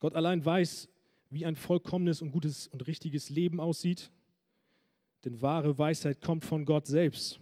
Gott 0.01 0.13
allein 0.13 0.43
weiß, 0.43 0.89
wie 1.29 1.45
ein 1.45 1.55
vollkommenes 1.55 2.21
und 2.21 2.31
gutes 2.31 2.67
und 2.67 2.85
richtiges 2.85 3.29
Leben 3.29 3.61
aussieht, 3.61 4.11
denn 5.23 5.41
wahre 5.41 5.77
Weisheit 5.77 6.19
kommt 6.19 6.43
von 6.43 6.65
Gott 6.65 6.85
selbst. 6.85 7.39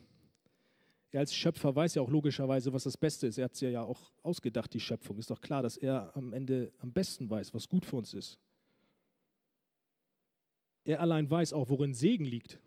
Er 1.09 1.21
als 1.21 1.33
Schöpfer 1.33 1.75
weiß 1.75 1.95
ja 1.95 2.03
auch 2.03 2.11
logischerweise, 2.11 2.71
was 2.71 2.83
das 2.83 2.95
Beste 2.95 3.25
ist. 3.25 3.39
Er 3.39 3.45
hat 3.45 3.53
es 3.53 3.61
ja 3.61 3.81
auch 3.81 4.11
ausgedacht, 4.21 4.71
die 4.71 4.79
Schöpfung. 4.79 5.17
Ist 5.17 5.31
doch 5.31 5.41
klar, 5.41 5.63
dass 5.63 5.77
er 5.77 6.15
am 6.15 6.31
Ende 6.31 6.71
am 6.77 6.91
besten 6.91 7.27
weiß, 7.27 7.55
was 7.55 7.67
gut 7.67 7.85
für 7.85 7.95
uns 7.95 8.13
ist. 8.13 8.39
Er 10.85 11.01
allein 11.01 11.29
weiß 11.29 11.51
auch, 11.53 11.69
worin 11.69 11.93
Segen 11.93 12.25
liegt. 12.25 12.59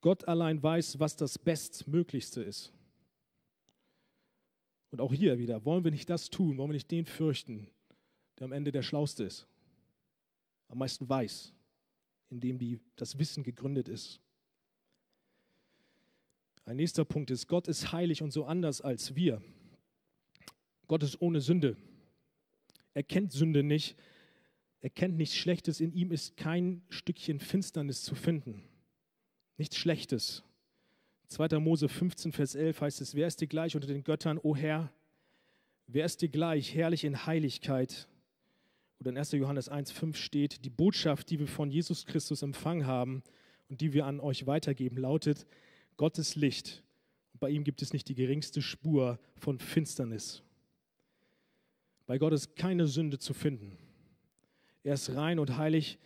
Gott 0.00 0.28
allein 0.28 0.62
weiß, 0.62 1.00
was 1.00 1.16
das 1.16 1.38
Bestmöglichste 1.38 2.42
ist. 2.42 2.72
Und 4.90 5.00
auch 5.00 5.12
hier 5.12 5.38
wieder, 5.38 5.64
wollen 5.64 5.84
wir 5.84 5.90
nicht 5.90 6.08
das 6.08 6.30
tun, 6.30 6.56
wollen 6.56 6.70
wir 6.70 6.74
nicht 6.74 6.90
den 6.90 7.04
fürchten, 7.04 7.68
der 8.38 8.44
am 8.44 8.52
Ende 8.52 8.70
der 8.70 8.82
Schlauste 8.82 9.24
ist, 9.24 9.46
am 10.68 10.78
meisten 10.78 11.08
weiß, 11.08 11.52
in 12.30 12.40
dem 12.40 12.58
die, 12.58 12.80
das 12.96 13.18
Wissen 13.18 13.42
gegründet 13.42 13.88
ist. 13.88 14.20
Ein 16.64 16.76
nächster 16.76 17.04
Punkt 17.04 17.30
ist, 17.30 17.48
Gott 17.48 17.66
ist 17.66 17.92
heilig 17.92 18.22
und 18.22 18.30
so 18.30 18.44
anders 18.44 18.80
als 18.80 19.14
wir. 19.14 19.42
Gott 20.86 21.02
ist 21.02 21.20
ohne 21.20 21.40
Sünde. 21.40 21.76
Er 22.94 23.02
kennt 23.02 23.32
Sünde 23.32 23.62
nicht, 23.62 23.96
er 24.80 24.90
kennt 24.90 25.16
nichts 25.16 25.36
Schlechtes, 25.36 25.80
in 25.80 25.92
ihm 25.92 26.12
ist 26.12 26.36
kein 26.36 26.82
Stückchen 26.88 27.40
Finsternis 27.40 28.02
zu 28.02 28.14
finden. 28.14 28.62
Nichts 29.56 29.76
Schlechtes. 29.76 30.44
2. 31.28 31.58
Mose 31.58 31.88
15, 31.88 32.32
Vers 32.32 32.54
11 32.54 32.80
heißt 32.80 33.00
es, 33.00 33.14
wer 33.14 33.26
ist 33.26 33.40
dir 33.40 33.48
gleich 33.48 33.74
unter 33.74 33.88
den 33.88 34.04
Göttern, 34.04 34.38
o 34.38 34.56
Herr? 34.56 34.92
Wer 35.86 36.04
ist 36.04 36.22
dir 36.22 36.28
gleich, 36.28 36.74
herrlich 36.74 37.04
in 37.04 37.26
Heiligkeit? 37.26 38.08
Oder 39.00 39.10
in 39.10 39.18
1. 39.18 39.32
Johannes 39.32 39.68
1, 39.68 39.90
5 39.90 40.16
steht, 40.16 40.64
die 40.64 40.70
Botschaft, 40.70 41.30
die 41.30 41.38
wir 41.38 41.48
von 41.48 41.70
Jesus 41.70 42.06
Christus 42.06 42.42
empfangen 42.42 42.86
haben 42.86 43.22
und 43.68 43.80
die 43.80 43.92
wir 43.92 44.06
an 44.06 44.20
euch 44.20 44.46
weitergeben, 44.46 44.96
lautet, 44.96 45.46
Gottes 45.96 46.36
Licht. 46.36 46.84
Und 47.32 47.40
bei 47.40 47.50
ihm 47.50 47.64
gibt 47.64 47.82
es 47.82 47.92
nicht 47.92 48.08
die 48.08 48.14
geringste 48.14 48.62
Spur 48.62 49.18
von 49.36 49.58
Finsternis. 49.58 50.42
Bei 52.06 52.16
Gott 52.16 52.32
ist 52.32 52.56
keine 52.56 52.86
Sünde 52.86 53.18
zu 53.18 53.34
finden. 53.34 53.76
Er 54.82 54.94
ist 54.94 55.14
rein 55.14 55.38
und 55.38 55.56
heilig 55.56 55.98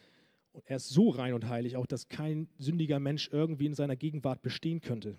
Und 0.53 0.65
er 0.67 0.77
ist 0.77 0.91
so 0.91 1.09
rein 1.09 1.35
und 1.35 1.49
heilig, 1.49 1.77
auch 1.77 1.87
dass 1.87 2.09
kein 2.09 2.49
sündiger 2.59 3.01
Mensch 3.01 3.31
irgendwie 3.33 3.67
in 3.67 3.75
seiner 3.75 3.97
Gegenwart 3.97 4.43
bestehen 4.43 4.81
könnte. 4.81 5.17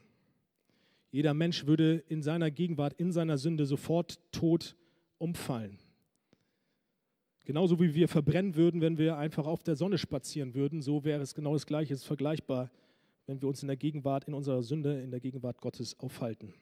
Jeder 1.12 1.34
Mensch 1.34 1.66
würde 1.66 2.04
in 2.08 2.22
seiner 2.22 2.52
Gegenwart, 2.52 2.94
in 2.94 3.12
seiner 3.12 3.38
Sünde 3.38 3.66
sofort 3.66 4.20
tot 4.32 4.76
umfallen. 5.18 5.80
Genauso 7.46 7.80
wie 7.80 7.94
wir 7.94 8.08
verbrennen 8.08 8.56
würden, 8.56 8.80
wenn 8.82 8.98
wir 8.98 9.18
einfach 9.18 9.46
auf 9.46 9.64
der 9.64 9.76
Sonne 9.76 9.98
spazieren 9.98 10.54
würden, 10.54 10.82
so 10.82 11.04
wäre 11.04 11.22
es 11.22 11.36
genau 11.36 11.54
das 11.54 11.66
Gleiche, 11.66 11.94
es 11.94 12.02
ist 12.02 12.08
vergleichbar, 12.08 12.72
wenn 13.26 13.42
wir 13.42 13.50
uns 13.50 13.62
in 13.62 13.68
der 13.68 13.78
Gegenwart, 13.78 14.26
in 14.26 14.34
unserer 14.34 14.64
Sünde, 14.64 15.02
in 15.02 15.12
der 15.12 15.20
Gegenwart 15.20 15.60
Gottes 15.62 16.00
aufhalten. 16.00 16.54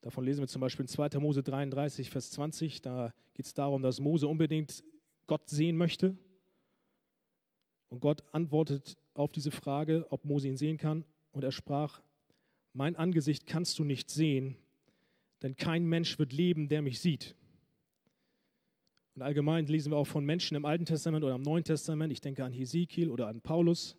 Davon 0.00 0.24
lesen 0.24 0.40
wir 0.40 0.48
zum 0.48 0.60
Beispiel 0.60 0.84
in 0.84 0.88
2. 0.88 1.18
Mose 1.18 1.42
33, 1.42 2.10
Vers 2.10 2.30
20. 2.32 2.82
Da 2.82 3.12
geht 3.34 3.46
es 3.46 3.54
darum, 3.54 3.82
dass 3.82 4.00
Mose 4.00 4.28
unbedingt 4.28 4.84
Gott 5.28 5.48
sehen 5.48 5.76
möchte. 5.76 6.16
Und 7.88 8.00
Gott 8.00 8.24
antwortet 8.32 8.98
auf 9.14 9.30
diese 9.30 9.52
Frage, 9.52 10.06
ob 10.10 10.24
Mose 10.24 10.48
ihn 10.48 10.56
sehen 10.56 10.76
kann. 10.76 11.04
Und 11.30 11.44
er 11.44 11.52
sprach, 11.52 12.02
mein 12.72 12.96
Angesicht 12.96 13.46
kannst 13.46 13.78
du 13.78 13.84
nicht 13.84 14.10
sehen, 14.10 14.56
denn 15.42 15.56
kein 15.56 15.84
Mensch 15.84 16.18
wird 16.18 16.32
leben, 16.32 16.68
der 16.68 16.82
mich 16.82 17.00
sieht. 17.00 17.36
Und 19.14 19.22
allgemein 19.22 19.66
lesen 19.66 19.92
wir 19.92 19.96
auch 19.96 20.06
von 20.06 20.24
Menschen 20.24 20.56
im 20.56 20.64
Alten 20.64 20.84
Testament 20.84 21.24
oder 21.24 21.34
im 21.34 21.42
Neuen 21.42 21.64
Testament, 21.64 22.12
ich 22.12 22.20
denke 22.20 22.44
an 22.44 22.52
Hesekiel 22.52 23.10
oder 23.10 23.26
an 23.26 23.40
Paulus, 23.40 23.96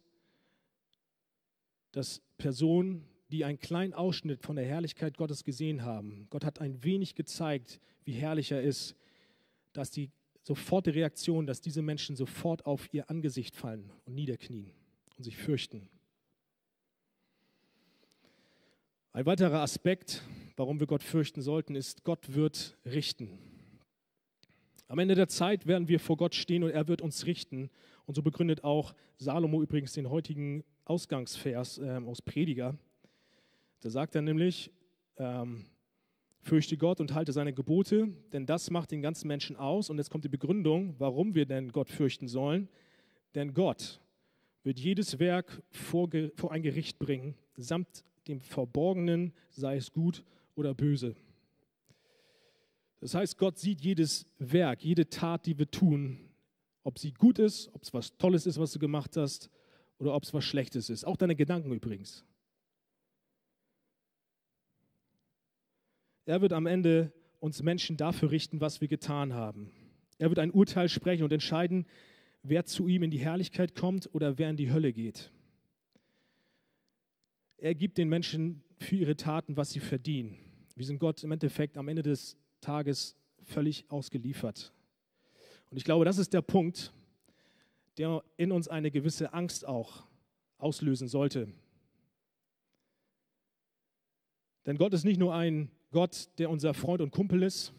dass 1.91 2.21
Personen, 2.37 3.05
die 3.29 3.43
einen 3.43 3.59
kleinen 3.59 3.93
Ausschnitt 3.93 4.41
von 4.41 4.55
der 4.55 4.65
Herrlichkeit 4.65 5.17
Gottes 5.17 5.43
gesehen 5.43 5.83
haben, 5.83 6.27
Gott 6.29 6.45
hat 6.45 6.61
ein 6.61 6.83
wenig 6.83 7.15
gezeigt, 7.15 7.79
wie 8.05 8.13
herrlich 8.13 8.51
er 8.51 8.61
ist, 8.63 8.95
dass 9.73 9.91
die 9.91 10.09
sofortige 10.49 10.95
Reaktion, 11.01 11.45
dass 11.45 11.61
diese 11.61 11.83
Menschen 11.83 12.15
sofort 12.15 12.65
auf 12.65 12.91
ihr 12.91 13.07
Angesicht 13.07 13.55
fallen 13.55 13.91
und 14.05 14.15
niederknien 14.15 14.71
und 15.15 15.23
sich 15.23 15.37
fürchten. 15.37 15.87
Ein 19.13 19.27
weiterer 19.27 19.61
Aspekt, 19.61 20.23
warum 20.55 20.79
wir 20.79 20.87
Gott 20.87 21.03
fürchten 21.03 21.43
sollten, 21.43 21.75
ist, 21.75 22.03
Gott 22.03 22.33
wird 22.33 22.79
richten. 22.83 23.37
Am 24.87 24.97
Ende 24.97 25.13
der 25.13 25.27
Zeit 25.27 25.67
werden 25.67 25.87
wir 25.87 25.99
vor 25.99 26.17
Gott 26.17 26.33
stehen 26.33 26.63
und 26.63 26.71
er 26.71 26.87
wird 26.87 27.03
uns 27.03 27.27
richten. 27.27 27.69
Und 28.07 28.15
so 28.15 28.23
begründet 28.23 28.63
auch 28.63 28.95
Salomo 29.19 29.61
übrigens 29.61 29.93
den 29.93 30.09
heutigen 30.09 30.63
Ausgangsvers 30.85 31.77
äh, 31.77 32.01
aus 32.07 32.23
Prediger. 32.23 32.75
Da 33.81 33.91
sagt 33.91 34.15
er 34.15 34.23
nämlich, 34.23 34.71
ähm, 35.17 35.65
fürchte 36.41 36.77
Gott 36.77 36.99
und 36.99 37.13
halte 37.13 37.31
seine 37.31 37.53
Gebote, 37.53 38.09
denn 38.33 38.45
das 38.45 38.69
macht 38.69 38.91
den 38.91 39.01
ganzen 39.01 39.27
Menschen 39.27 39.55
aus. 39.55 39.89
Und 39.89 39.97
jetzt 39.97 40.09
kommt 40.09 40.23
die 40.23 40.29
Begründung, 40.29 40.95
warum 40.97 41.35
wir 41.35 41.45
denn 41.45 41.71
Gott 41.71 41.89
fürchten 41.89 42.27
sollen. 42.27 42.69
Denn 43.35 43.53
Gott 43.53 43.99
wird 44.63 44.79
jedes 44.79 45.19
Werk 45.19 45.61
vor, 45.69 46.09
vor 46.35 46.51
ein 46.51 46.61
Gericht 46.61 46.99
bringen, 46.99 47.35
samt 47.55 48.03
dem 48.27 48.41
Verborgenen, 48.41 49.33
sei 49.49 49.77
es 49.77 49.91
gut 49.91 50.23
oder 50.55 50.73
böse. 50.73 51.15
Das 52.99 53.13
heißt, 53.13 53.37
Gott 53.37 53.57
sieht 53.57 53.81
jedes 53.81 54.27
Werk, 54.39 54.83
jede 54.83 55.09
Tat, 55.09 55.45
die 55.45 55.57
wir 55.57 55.69
tun, 55.71 56.29
ob 56.83 56.99
sie 56.99 57.13
gut 57.13 57.39
ist, 57.39 57.69
ob 57.73 57.83
es 57.83 57.93
was 57.93 58.17
Tolles 58.17 58.45
ist, 58.45 58.59
was 58.59 58.73
du 58.73 58.79
gemacht 58.79 59.15
hast, 59.15 59.49
oder 59.99 60.13
ob 60.15 60.23
es 60.23 60.33
was 60.33 60.43
Schlechtes 60.43 60.89
ist. 60.89 61.05
Auch 61.05 61.17
deine 61.17 61.35
Gedanken 61.35 61.71
übrigens. 61.71 62.25
Er 66.29 66.41
wird 66.41 66.53
am 66.53 66.67
Ende 66.67 67.11
uns 67.39 67.63
Menschen 67.63 67.97
dafür 67.97 68.29
richten, 68.29 68.61
was 68.61 68.81
wir 68.81 68.87
getan 68.87 69.33
haben. 69.33 69.71
Er 70.19 70.29
wird 70.29 70.37
ein 70.37 70.51
Urteil 70.51 70.87
sprechen 70.87 71.23
und 71.23 71.33
entscheiden, 71.33 71.87
wer 72.43 72.65
zu 72.65 72.87
ihm 72.87 73.01
in 73.01 73.09
die 73.09 73.17
Herrlichkeit 73.17 73.73
kommt 73.73 74.13
oder 74.13 74.37
wer 74.37 74.51
in 74.51 74.55
die 74.55 74.71
Hölle 74.71 74.93
geht. 74.93 75.31
Er 77.57 77.73
gibt 77.73 77.97
den 77.97 78.09
Menschen 78.09 78.61
für 78.77 78.97
ihre 78.97 79.15
Taten, 79.15 79.57
was 79.57 79.71
sie 79.71 79.79
verdienen. 79.79 80.37
Wir 80.75 80.85
sind 80.85 80.99
Gott 80.99 81.23
im 81.23 81.31
Endeffekt 81.31 81.79
am 81.79 81.87
Ende 81.87 82.03
des 82.03 82.37
Tages 82.61 83.17
völlig 83.41 83.89
ausgeliefert. 83.89 84.71
Und 85.71 85.77
ich 85.77 85.83
glaube, 85.83 86.05
das 86.05 86.19
ist 86.19 86.31
der 86.31 86.43
Punkt, 86.43 86.93
der 87.97 88.23
in 88.37 88.51
uns 88.51 88.67
eine 88.67 88.91
gewisse 88.91 89.33
Angst 89.33 89.67
auch 89.67 90.05
auslösen 90.59 91.07
sollte. 91.07 91.51
Denn 94.67 94.77
Gott 94.77 94.93
ist 94.93 95.05
nicht 95.05 95.17
nur 95.17 95.33
ein 95.33 95.71
Gott, 95.91 96.29
der 96.37 96.49
unser 96.49 96.73
Freund 96.73 97.01
und 97.01 97.11
Kumpel 97.11 97.43
ist. 97.43 97.73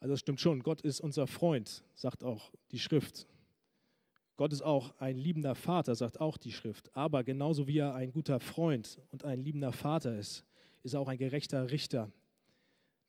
Also 0.00 0.14
das 0.14 0.20
stimmt 0.20 0.40
schon, 0.40 0.62
Gott 0.62 0.80
ist 0.80 1.00
unser 1.00 1.26
Freund, 1.26 1.84
sagt 1.94 2.24
auch 2.24 2.50
die 2.70 2.78
Schrift. 2.78 3.26
Gott 4.36 4.54
ist 4.54 4.62
auch 4.62 4.98
ein 4.98 5.18
liebender 5.18 5.54
Vater, 5.54 5.94
sagt 5.94 6.18
auch 6.18 6.38
die 6.38 6.52
Schrift. 6.52 6.96
Aber 6.96 7.22
genauso 7.24 7.68
wie 7.68 7.78
er 7.78 7.94
ein 7.94 8.10
guter 8.10 8.40
Freund 8.40 8.98
und 9.10 9.24
ein 9.24 9.40
liebender 9.40 9.72
Vater 9.72 10.18
ist, 10.18 10.46
ist 10.82 10.94
er 10.94 11.00
auch 11.00 11.08
ein 11.08 11.18
gerechter 11.18 11.70
Richter, 11.70 12.10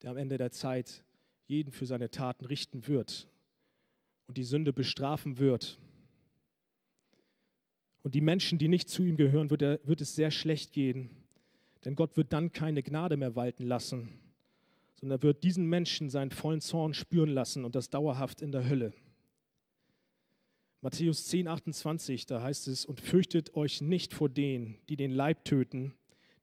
der 0.01 0.11
am 0.11 0.17
Ende 0.17 0.37
der 0.37 0.51
Zeit 0.51 1.05
jeden 1.45 1.71
für 1.71 1.85
seine 1.85 2.11
Taten 2.11 2.43
richten 2.43 2.87
wird 2.87 3.29
und 4.27 4.37
die 4.37 4.43
Sünde 4.43 4.73
bestrafen 4.73 5.37
wird. 5.37 5.79
Und 8.03 8.15
die 8.15 8.21
Menschen, 8.21 8.57
die 8.57 8.67
nicht 8.67 8.89
zu 8.89 9.03
ihm 9.03 9.15
gehören, 9.15 9.49
wird, 9.49 9.61
er, 9.61 9.79
wird 9.85 10.01
es 10.01 10.15
sehr 10.15 10.31
schlecht 10.31 10.73
gehen, 10.73 11.09
denn 11.85 11.95
Gott 11.95 12.17
wird 12.17 12.33
dann 12.33 12.51
keine 12.51 12.83
Gnade 12.83 13.17
mehr 13.17 13.35
walten 13.35 13.65
lassen, 13.65 14.09
sondern 14.95 15.19
er 15.19 15.23
wird 15.23 15.43
diesen 15.43 15.65
Menschen 15.65 16.09
seinen 16.09 16.31
vollen 16.31 16.61
Zorn 16.61 16.93
spüren 16.93 17.29
lassen 17.29 17.65
und 17.65 17.75
das 17.75 17.89
dauerhaft 17.89 18.41
in 18.41 18.51
der 18.51 18.69
Hölle. 18.69 18.93
Matthäus 20.81 21.27
10, 21.27 21.47
28, 21.47 22.25
da 22.25 22.41
heißt 22.41 22.67
es, 22.67 22.85
und 22.85 22.99
fürchtet 22.99 23.55
euch 23.55 23.81
nicht 23.81 24.13
vor 24.13 24.29
denen, 24.29 24.79
die 24.89 24.95
den 24.95 25.11
Leib 25.11 25.45
töten, 25.45 25.93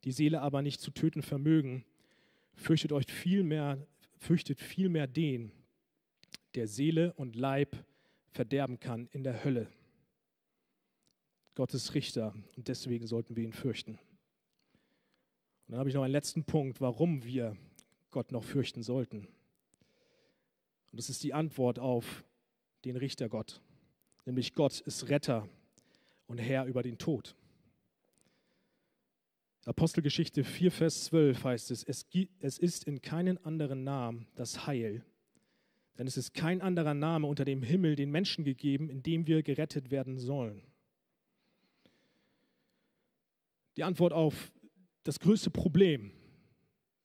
die 0.04 0.12
Seele 0.12 0.42
aber 0.42 0.62
nicht 0.62 0.80
zu 0.80 0.92
töten 0.92 1.22
vermögen. 1.22 1.84
Fürchtet 2.54 2.92
euch 2.92 3.06
vielmehr, 3.06 3.84
fürchtet 4.16 4.60
vielmehr 4.60 5.08
den, 5.08 5.50
der 6.54 6.68
Seele 6.68 7.12
und 7.14 7.34
Leib 7.34 7.84
verderben 8.30 8.78
kann 8.78 9.08
in 9.12 9.24
der 9.24 9.44
Hölle. 9.44 9.68
Gottes 11.56 11.94
Richter 11.94 12.34
und 12.56 12.68
deswegen 12.68 13.08
sollten 13.08 13.34
wir 13.34 13.42
ihn 13.42 13.52
fürchten. 13.52 13.98
Und 15.68 15.72
dann 15.72 15.80
habe 15.80 15.90
ich 15.90 15.94
noch 15.94 16.02
einen 16.02 16.12
letzten 16.12 16.44
Punkt, 16.44 16.80
warum 16.80 17.24
wir 17.24 17.54
Gott 18.10 18.32
noch 18.32 18.42
fürchten 18.42 18.82
sollten. 18.82 19.28
Und 20.90 20.98
das 20.98 21.10
ist 21.10 21.22
die 21.22 21.34
Antwort 21.34 21.78
auf 21.78 22.24
den 22.86 22.96
Richter 22.96 23.28
Gott. 23.28 23.60
Nämlich 24.24 24.54
Gott 24.54 24.80
ist 24.80 25.10
Retter 25.10 25.46
und 26.26 26.38
Herr 26.38 26.64
über 26.64 26.82
den 26.82 26.96
Tod. 26.96 27.36
Apostelgeschichte 29.66 30.42
4, 30.42 30.72
Vers 30.72 31.04
12 31.04 31.44
heißt 31.44 31.70
es, 31.70 31.84
es, 31.84 32.58
ist 32.58 32.84
in 32.84 33.02
keinen 33.02 33.36
anderen 33.44 33.84
Namen 33.84 34.26
das 34.36 34.66
Heil, 34.66 35.04
denn 35.98 36.06
es 36.06 36.16
ist 36.16 36.32
kein 36.32 36.62
anderer 36.62 36.94
Name 36.94 37.26
unter 37.26 37.44
dem 37.44 37.62
Himmel 37.62 37.94
den 37.94 38.10
Menschen 38.10 38.42
gegeben, 38.42 38.88
in 38.88 39.02
dem 39.02 39.26
wir 39.26 39.42
gerettet 39.42 39.90
werden 39.90 40.16
sollen. 40.16 40.62
Die 43.76 43.84
Antwort 43.84 44.14
auf 44.14 44.50
das 45.04 45.20
größte 45.20 45.50
Problem, 45.50 46.12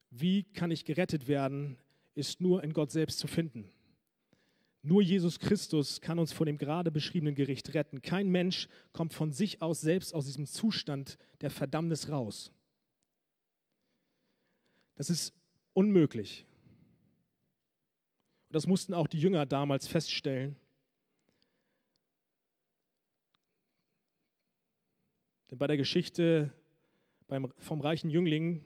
wie 0.09 0.43
kann 0.43 0.71
ich 0.71 0.85
gerettet 0.85 1.27
werden, 1.27 1.77
ist 2.15 2.41
nur 2.41 2.63
in 2.63 2.73
Gott 2.73 2.91
selbst 2.91 3.19
zu 3.19 3.27
finden. 3.27 3.69
Nur 4.85 5.01
Jesus 5.01 5.39
Christus 5.39 6.01
kann 6.01 6.19
uns 6.19 6.33
von 6.33 6.45
dem 6.45 6.57
gerade 6.57 6.91
beschriebenen 6.91 7.35
Gericht 7.35 7.73
retten. 7.73 8.01
Kein 8.01 8.29
Mensch 8.29 8.67
kommt 8.91 9.13
von 9.13 9.31
sich 9.31 9.61
aus 9.61 9.79
selbst 9.79 10.13
aus 10.13 10.25
diesem 10.25 10.45
Zustand 10.45 11.17
der 11.39 11.49
Verdammnis 11.49 12.09
raus. 12.09 12.51
Das 14.95 15.09
ist 15.09 15.33
unmöglich. 15.71 16.45
Und 18.49 18.55
das 18.55 18.67
mussten 18.67 18.93
auch 18.93 19.07
die 19.07 19.19
Jünger 19.19 19.45
damals 19.45 19.87
feststellen. 19.87 20.57
Denn 25.49 25.57
bei 25.57 25.67
der 25.67 25.77
Geschichte 25.77 26.53
beim, 27.33 27.51
vom 27.57 27.81
reichen 27.81 28.11
Jüngling 28.11 28.63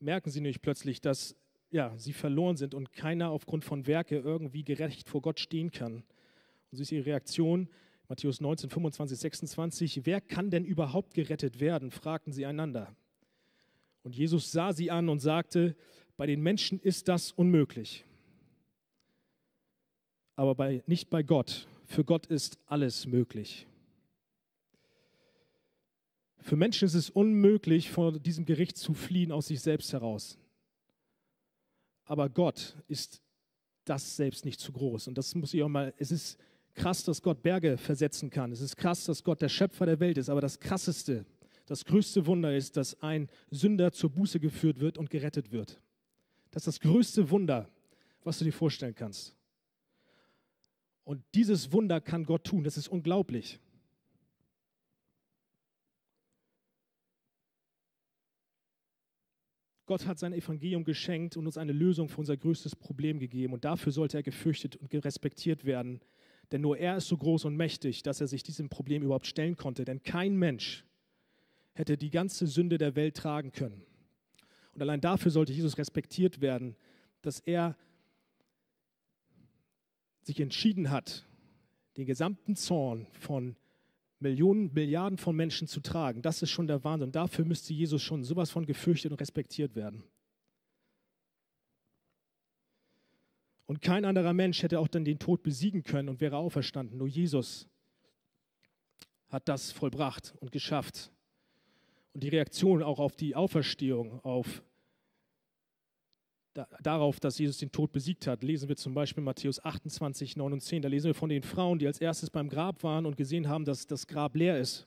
merken 0.00 0.30
sie 0.30 0.40
nicht 0.40 0.62
plötzlich, 0.62 1.00
dass 1.00 1.36
ja, 1.70 1.96
sie 1.96 2.12
verloren 2.12 2.56
sind 2.56 2.74
und 2.74 2.92
keiner 2.92 3.30
aufgrund 3.30 3.64
von 3.64 3.86
Werke 3.86 4.18
irgendwie 4.18 4.64
gerecht 4.64 5.08
vor 5.08 5.22
Gott 5.22 5.38
stehen 5.38 5.70
kann. 5.70 6.02
Und 6.72 6.76
so 6.76 6.82
ist 6.82 6.90
ihre 6.90 7.06
Reaktion, 7.06 7.68
Matthäus 8.08 8.40
19, 8.40 8.68
25, 8.68 9.16
26, 9.16 10.06
wer 10.06 10.20
kann 10.20 10.50
denn 10.50 10.64
überhaupt 10.64 11.14
gerettet 11.14 11.60
werden, 11.60 11.92
fragten 11.92 12.32
sie 12.32 12.46
einander. 12.46 12.96
Und 14.02 14.16
Jesus 14.16 14.50
sah 14.50 14.72
sie 14.72 14.90
an 14.90 15.08
und 15.08 15.20
sagte, 15.20 15.76
bei 16.16 16.26
den 16.26 16.40
Menschen 16.40 16.80
ist 16.80 17.06
das 17.06 17.30
unmöglich, 17.30 18.04
aber 20.34 20.56
bei, 20.56 20.82
nicht 20.88 21.10
bei 21.10 21.22
Gott. 21.22 21.68
Für 21.86 22.02
Gott 22.02 22.26
ist 22.26 22.58
alles 22.66 23.06
möglich. 23.06 23.68
Für 26.42 26.56
Menschen 26.56 26.86
ist 26.86 26.94
es 26.94 27.10
unmöglich, 27.10 27.90
vor 27.90 28.18
diesem 28.18 28.44
Gericht 28.44 28.76
zu 28.76 28.94
fliehen 28.94 29.32
aus 29.32 29.48
sich 29.48 29.60
selbst 29.60 29.92
heraus. 29.92 30.38
Aber 32.04 32.28
Gott 32.28 32.76
ist 32.88 33.22
das 33.84 34.16
selbst 34.16 34.44
nicht 34.44 34.60
zu 34.60 34.72
groß. 34.72 35.08
Und 35.08 35.18
das 35.18 35.34
muss 35.34 35.54
ich 35.54 35.62
auch 35.62 35.68
mal, 35.68 35.94
es 35.98 36.10
ist 36.10 36.38
krass, 36.74 37.04
dass 37.04 37.22
Gott 37.22 37.42
Berge 37.42 37.76
versetzen 37.76 38.30
kann. 38.30 38.52
Es 38.52 38.60
ist 38.60 38.76
krass, 38.76 39.04
dass 39.04 39.22
Gott 39.22 39.42
der 39.42 39.48
Schöpfer 39.48 39.86
der 39.86 40.00
Welt 40.00 40.18
ist. 40.18 40.28
Aber 40.28 40.40
das 40.40 40.58
Krasseste, 40.58 41.26
das 41.66 41.84
größte 41.84 42.26
Wunder 42.26 42.56
ist, 42.56 42.76
dass 42.76 43.00
ein 43.02 43.28
Sünder 43.50 43.92
zur 43.92 44.10
Buße 44.10 44.40
geführt 44.40 44.80
wird 44.80 44.98
und 44.98 45.10
gerettet 45.10 45.52
wird. 45.52 45.80
Das 46.50 46.62
ist 46.62 46.66
das 46.66 46.80
größte 46.80 47.30
Wunder, 47.30 47.68
was 48.24 48.38
du 48.38 48.44
dir 48.44 48.52
vorstellen 48.52 48.94
kannst. 48.94 49.36
Und 51.04 51.22
dieses 51.34 51.72
Wunder 51.72 52.00
kann 52.00 52.24
Gott 52.24 52.44
tun. 52.44 52.64
Das 52.64 52.76
ist 52.76 52.88
unglaublich. 52.88 53.60
Gott 59.90 60.06
hat 60.06 60.20
sein 60.20 60.32
Evangelium 60.32 60.84
geschenkt 60.84 61.36
und 61.36 61.46
uns 61.46 61.58
eine 61.58 61.72
Lösung 61.72 62.08
für 62.08 62.18
unser 62.18 62.36
größtes 62.36 62.76
Problem 62.76 63.18
gegeben. 63.18 63.52
Und 63.52 63.64
dafür 63.64 63.90
sollte 63.90 64.18
er 64.18 64.22
gefürchtet 64.22 64.76
und 64.76 64.94
respektiert 64.94 65.64
werden. 65.64 66.00
Denn 66.52 66.60
nur 66.60 66.78
er 66.78 66.98
ist 66.98 67.08
so 67.08 67.16
groß 67.16 67.46
und 67.46 67.56
mächtig, 67.56 68.04
dass 68.04 68.20
er 68.20 68.28
sich 68.28 68.44
diesem 68.44 68.68
Problem 68.68 69.02
überhaupt 69.02 69.26
stellen 69.26 69.56
konnte. 69.56 69.84
Denn 69.84 70.04
kein 70.04 70.36
Mensch 70.36 70.84
hätte 71.72 71.96
die 71.96 72.10
ganze 72.10 72.46
Sünde 72.46 72.78
der 72.78 72.94
Welt 72.94 73.16
tragen 73.16 73.50
können. 73.50 73.82
Und 74.74 74.80
allein 74.80 75.00
dafür 75.00 75.32
sollte 75.32 75.52
Jesus 75.52 75.76
respektiert 75.76 76.40
werden, 76.40 76.76
dass 77.20 77.40
er 77.40 77.76
sich 80.22 80.38
entschieden 80.38 80.92
hat, 80.92 81.26
den 81.96 82.06
gesamten 82.06 82.54
Zorn 82.54 83.08
von 83.18 83.56
Millionen, 84.20 84.72
Milliarden 84.72 85.18
von 85.18 85.34
Menschen 85.34 85.66
zu 85.66 85.80
tragen, 85.80 86.22
das 86.22 86.42
ist 86.42 86.50
schon 86.50 86.66
der 86.66 86.84
Wahnsinn. 86.84 87.10
Dafür 87.10 87.44
müsste 87.44 87.72
Jesus 87.72 88.02
schon 88.02 88.22
sowas 88.22 88.50
von 88.50 88.66
gefürchtet 88.66 89.12
und 89.12 89.20
respektiert 89.20 89.74
werden. 89.74 90.04
Und 93.66 93.80
kein 93.80 94.04
anderer 94.04 94.32
Mensch 94.32 94.62
hätte 94.62 94.80
auch 94.80 94.88
dann 94.88 95.04
den 95.04 95.18
Tod 95.18 95.42
besiegen 95.42 95.84
können 95.84 96.08
und 96.08 96.20
wäre 96.20 96.36
auferstanden. 96.36 96.98
Nur 96.98 97.06
Jesus 97.06 97.68
hat 99.28 99.48
das 99.48 99.72
vollbracht 99.72 100.34
und 100.40 100.52
geschafft. 100.52 101.12
Und 102.12 102.22
die 102.24 102.28
Reaktion 102.28 102.82
auch 102.82 102.98
auf 102.98 103.14
die 103.14 103.36
Auferstehung, 103.36 104.20
auf 104.24 104.62
darauf, 106.82 107.20
dass 107.20 107.38
Jesus 107.38 107.58
den 107.58 107.72
Tod 107.72 107.92
besiegt 107.92 108.26
hat, 108.26 108.42
lesen 108.42 108.68
wir 108.68 108.76
zum 108.76 108.94
Beispiel 108.94 109.22
Matthäus 109.22 109.62
28, 109.64 110.36
9 110.36 110.52
und 110.52 110.60
10. 110.60 110.82
Da 110.82 110.88
lesen 110.88 111.06
wir 111.06 111.14
von 111.14 111.28
den 111.28 111.42
Frauen, 111.42 111.78
die 111.78 111.86
als 111.86 112.00
erstes 112.00 112.30
beim 112.30 112.48
Grab 112.48 112.82
waren 112.82 113.06
und 113.06 113.16
gesehen 113.16 113.48
haben, 113.48 113.64
dass 113.64 113.86
das 113.86 114.06
Grab 114.06 114.36
leer 114.36 114.58
ist. 114.58 114.86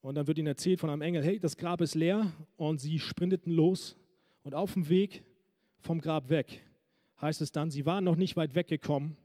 Und 0.00 0.16
dann 0.16 0.26
wird 0.26 0.38
ihnen 0.38 0.48
erzählt 0.48 0.80
von 0.80 0.90
einem 0.90 1.02
Engel, 1.02 1.24
hey, 1.24 1.38
das 1.38 1.56
Grab 1.56 1.80
ist 1.80 1.94
leer. 1.94 2.32
Und 2.56 2.80
sie 2.80 2.98
sprinteten 2.98 3.52
los. 3.52 3.96
Und 4.42 4.54
auf 4.54 4.74
dem 4.74 4.88
Weg 4.88 5.22
vom 5.80 6.00
Grab 6.00 6.28
weg, 6.28 6.64
heißt 7.20 7.40
es 7.40 7.52
dann, 7.52 7.70
sie 7.70 7.86
waren 7.86 8.04
noch 8.04 8.16
nicht 8.16 8.36
weit 8.36 8.54
weggekommen, 8.54 9.16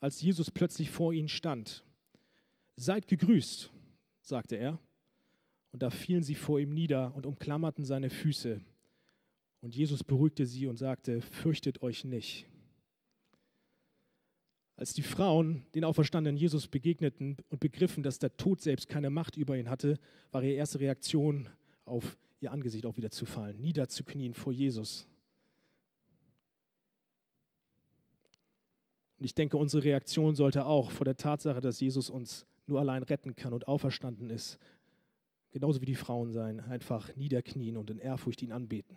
als 0.00 0.20
Jesus 0.20 0.50
plötzlich 0.50 0.90
vor 0.90 1.12
ihnen 1.12 1.28
stand. 1.28 1.84
Seid 2.76 3.06
gegrüßt, 3.08 3.70
sagte 4.20 4.56
er. 4.56 4.78
Und 5.70 5.82
da 5.82 5.90
fielen 5.90 6.22
sie 6.22 6.34
vor 6.34 6.58
ihm 6.58 6.70
nieder 6.70 7.14
und 7.14 7.26
umklammerten 7.26 7.84
seine 7.84 8.10
Füße. 8.10 8.60
Und 9.60 9.74
Jesus 9.74 10.04
beruhigte 10.04 10.46
sie 10.46 10.66
und 10.66 10.76
sagte, 10.76 11.20
fürchtet 11.20 11.82
euch 11.82 12.04
nicht. 12.04 12.46
Als 14.76 14.94
die 14.94 15.02
Frauen 15.02 15.66
den 15.74 15.82
auferstandenen 15.82 16.36
Jesus 16.36 16.68
begegneten 16.68 17.36
und 17.48 17.58
begriffen, 17.58 18.04
dass 18.04 18.20
der 18.20 18.36
Tod 18.36 18.60
selbst 18.60 18.88
keine 18.88 19.10
Macht 19.10 19.36
über 19.36 19.56
ihn 19.56 19.68
hatte, 19.68 19.98
war 20.30 20.42
ihre 20.42 20.54
erste 20.54 20.78
Reaktion, 20.78 21.48
auf 21.84 22.16
ihr 22.40 22.52
Angesicht 22.52 22.86
auch 22.86 22.96
wieder 22.96 23.10
zu 23.10 23.26
fallen, 23.26 23.60
niederzuknien 23.60 24.34
vor 24.34 24.52
Jesus. 24.52 25.08
Und 29.18 29.24
ich 29.24 29.34
denke, 29.34 29.56
unsere 29.56 29.82
Reaktion 29.82 30.36
sollte 30.36 30.64
auch 30.64 30.92
vor 30.92 31.04
der 31.04 31.16
Tatsache, 31.16 31.60
dass 31.60 31.80
Jesus 31.80 32.08
uns 32.08 32.46
nur 32.68 32.78
allein 32.78 33.02
retten 33.02 33.34
kann 33.34 33.52
und 33.52 33.66
auferstanden 33.66 34.30
ist, 34.30 34.60
genauso 35.50 35.80
wie 35.80 35.86
die 35.86 35.96
Frauen 35.96 36.30
sein, 36.30 36.60
einfach 36.60 37.16
niederknien 37.16 37.76
und 37.76 37.90
in 37.90 37.98
Ehrfurcht 37.98 38.42
ihn 38.42 38.52
anbeten. 38.52 38.96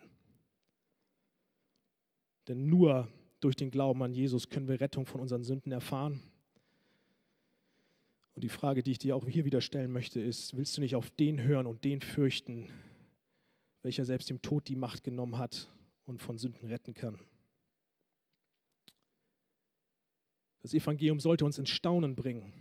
Denn 2.47 2.67
nur 2.67 3.07
durch 3.39 3.55
den 3.55 3.71
Glauben 3.71 4.01
an 4.03 4.13
Jesus 4.13 4.49
können 4.49 4.67
wir 4.67 4.79
Rettung 4.79 5.05
von 5.05 5.21
unseren 5.21 5.43
Sünden 5.43 5.71
erfahren. 5.71 6.21
Und 8.33 8.43
die 8.43 8.49
Frage, 8.49 8.81
die 8.81 8.91
ich 8.91 8.99
dir 8.99 9.15
auch 9.15 9.27
hier 9.27 9.45
wieder 9.45 9.61
stellen 9.61 9.91
möchte, 9.91 10.19
ist, 10.21 10.55
willst 10.55 10.77
du 10.77 10.81
nicht 10.81 10.95
auf 10.95 11.09
den 11.11 11.43
hören 11.43 11.67
und 11.67 11.83
den 11.83 12.01
fürchten, 12.01 12.69
welcher 13.81 14.05
selbst 14.05 14.29
dem 14.29 14.41
Tod 14.41 14.67
die 14.67 14.75
Macht 14.75 15.03
genommen 15.03 15.37
hat 15.37 15.69
und 16.05 16.21
von 16.21 16.37
Sünden 16.37 16.67
retten 16.67 16.93
kann? 16.93 17.19
Das 20.61 20.73
Evangelium 20.73 21.19
sollte 21.19 21.43
uns 21.43 21.57
in 21.57 21.65
Staunen 21.65 22.15
bringen, 22.15 22.53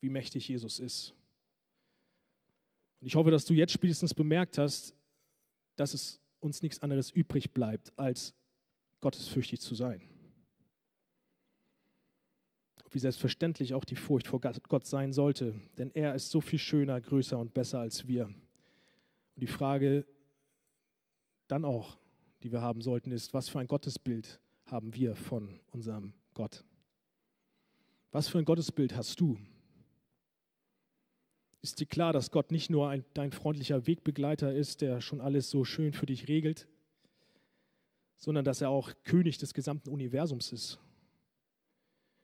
wie 0.00 0.08
mächtig 0.08 0.48
Jesus 0.48 0.78
ist. 0.78 1.14
Und 3.00 3.06
ich 3.06 3.16
hoffe, 3.16 3.30
dass 3.30 3.44
du 3.44 3.54
jetzt 3.54 3.72
spätestens 3.72 4.14
bemerkt 4.14 4.58
hast, 4.58 4.94
dass 5.76 5.94
es 5.94 6.20
uns 6.38 6.62
nichts 6.62 6.80
anderes 6.82 7.10
übrig 7.10 7.52
bleibt, 7.52 7.92
als 7.98 8.34
gottesfürchtig 9.00 9.60
zu 9.60 9.74
sein. 9.74 10.02
Wie 12.92 12.98
selbstverständlich 12.98 13.74
auch 13.74 13.84
die 13.84 13.94
Furcht 13.94 14.26
vor 14.26 14.40
Gott 14.40 14.86
sein 14.86 15.12
sollte, 15.12 15.54
denn 15.78 15.92
er 15.94 16.14
ist 16.14 16.30
so 16.30 16.40
viel 16.40 16.58
schöner, 16.58 17.00
größer 17.00 17.38
und 17.38 17.54
besser 17.54 17.78
als 17.78 18.08
wir. 18.08 18.26
Und 18.26 18.36
die 19.36 19.46
Frage 19.46 20.04
dann 21.46 21.64
auch, 21.64 21.98
die 22.42 22.50
wir 22.50 22.62
haben 22.62 22.80
sollten, 22.80 23.12
ist, 23.12 23.32
was 23.32 23.48
für 23.48 23.60
ein 23.60 23.68
Gottesbild 23.68 24.40
haben 24.66 24.94
wir 24.94 25.14
von 25.14 25.60
unserem 25.70 26.14
Gott? 26.34 26.64
Was 28.12 28.28
für 28.28 28.38
ein 28.38 28.44
Gottesbild 28.44 28.96
hast 28.96 29.20
du? 29.20 29.38
Ist 31.62 31.78
dir 31.78 31.86
klar, 31.86 32.12
dass 32.12 32.30
Gott 32.30 32.50
nicht 32.50 32.70
nur 32.70 32.88
ein, 32.88 33.04
dein 33.14 33.32
freundlicher 33.32 33.86
Wegbegleiter 33.86 34.52
ist, 34.54 34.80
der 34.80 35.00
schon 35.00 35.20
alles 35.20 35.50
so 35.50 35.64
schön 35.64 35.92
für 35.92 36.06
dich 36.06 36.26
regelt, 36.26 36.66
sondern 38.20 38.44
dass 38.44 38.60
er 38.60 38.68
auch 38.68 38.92
König 39.02 39.38
des 39.38 39.54
gesamten 39.54 39.88
Universums 39.88 40.52
ist. 40.52 40.78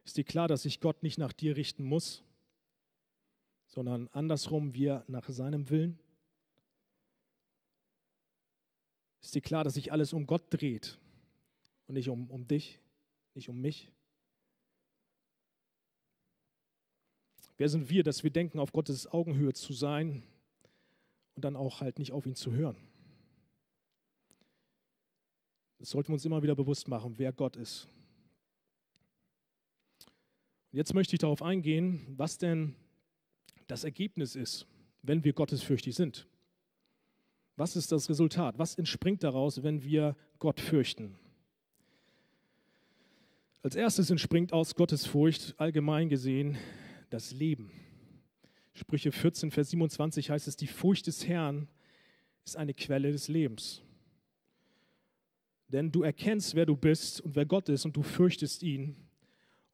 Ist 0.04 0.16
dir 0.16 0.24
klar, 0.24 0.46
dass 0.46 0.62
sich 0.62 0.78
Gott 0.78 1.02
nicht 1.02 1.18
nach 1.18 1.32
dir 1.32 1.56
richten 1.56 1.84
muss, 1.84 2.22
sondern 3.66 4.08
andersrum 4.12 4.74
wir 4.74 5.04
nach 5.08 5.28
seinem 5.28 5.68
Willen? 5.70 5.98
Ist 9.22 9.34
dir 9.34 9.40
klar, 9.40 9.64
dass 9.64 9.74
sich 9.74 9.90
alles 9.90 10.12
um 10.12 10.26
Gott 10.26 10.44
dreht 10.50 10.98
und 11.88 11.94
nicht 11.94 12.10
um, 12.10 12.30
um 12.30 12.46
dich, 12.46 12.78
nicht 13.34 13.48
um 13.48 13.60
mich? 13.60 13.90
Wer 17.56 17.70
sind 17.70 17.88
wir, 17.88 18.04
dass 18.04 18.22
wir 18.22 18.30
denken, 18.30 18.58
auf 18.58 18.70
Gottes 18.70 19.10
Augenhöhe 19.10 19.54
zu 19.54 19.72
sein 19.72 20.22
und 21.34 21.44
dann 21.44 21.56
auch 21.56 21.80
halt 21.80 21.98
nicht 21.98 22.12
auf 22.12 22.26
ihn 22.26 22.36
zu 22.36 22.52
hören? 22.52 22.76
Das 25.78 25.90
sollten 25.90 26.08
wir 26.08 26.14
uns 26.14 26.24
immer 26.24 26.42
wieder 26.42 26.54
bewusst 26.54 26.88
machen, 26.88 27.14
wer 27.18 27.32
Gott 27.32 27.56
ist. 27.56 27.88
Und 30.72 30.78
jetzt 30.78 30.94
möchte 30.94 31.14
ich 31.14 31.20
darauf 31.20 31.42
eingehen, 31.42 32.06
was 32.16 32.38
denn 32.38 32.74
das 33.66 33.84
Ergebnis 33.84 34.36
ist, 34.36 34.66
wenn 35.02 35.24
wir 35.24 35.32
gottesfürchtig 35.32 35.94
sind. 35.94 36.26
Was 37.56 37.76
ist 37.76 37.92
das 37.92 38.08
Resultat? 38.10 38.58
Was 38.58 38.74
entspringt 38.74 39.22
daraus, 39.22 39.62
wenn 39.62 39.82
wir 39.82 40.16
Gott 40.38 40.60
fürchten? 40.60 41.18
Als 43.62 43.74
erstes 43.74 44.10
entspringt 44.10 44.52
aus 44.52 44.74
Gottesfurcht 44.74 45.54
allgemein 45.58 46.08
gesehen 46.08 46.56
das 47.10 47.32
Leben. 47.32 47.72
Sprüche 48.74 49.10
14, 49.10 49.50
Vers 49.50 49.70
27 49.70 50.30
heißt 50.30 50.46
es, 50.46 50.56
die 50.56 50.66
Furcht 50.66 51.06
des 51.06 51.26
Herrn 51.26 51.66
ist 52.44 52.56
eine 52.56 52.74
Quelle 52.74 53.10
des 53.10 53.28
Lebens. 53.28 53.82
Denn 55.68 55.90
du 55.90 56.02
erkennst, 56.02 56.54
wer 56.54 56.66
du 56.66 56.76
bist 56.76 57.20
und 57.20 57.34
wer 57.34 57.46
Gott 57.46 57.68
ist 57.68 57.84
und 57.84 57.96
du 57.96 58.02
fürchtest 58.02 58.62
ihn. 58.62 58.96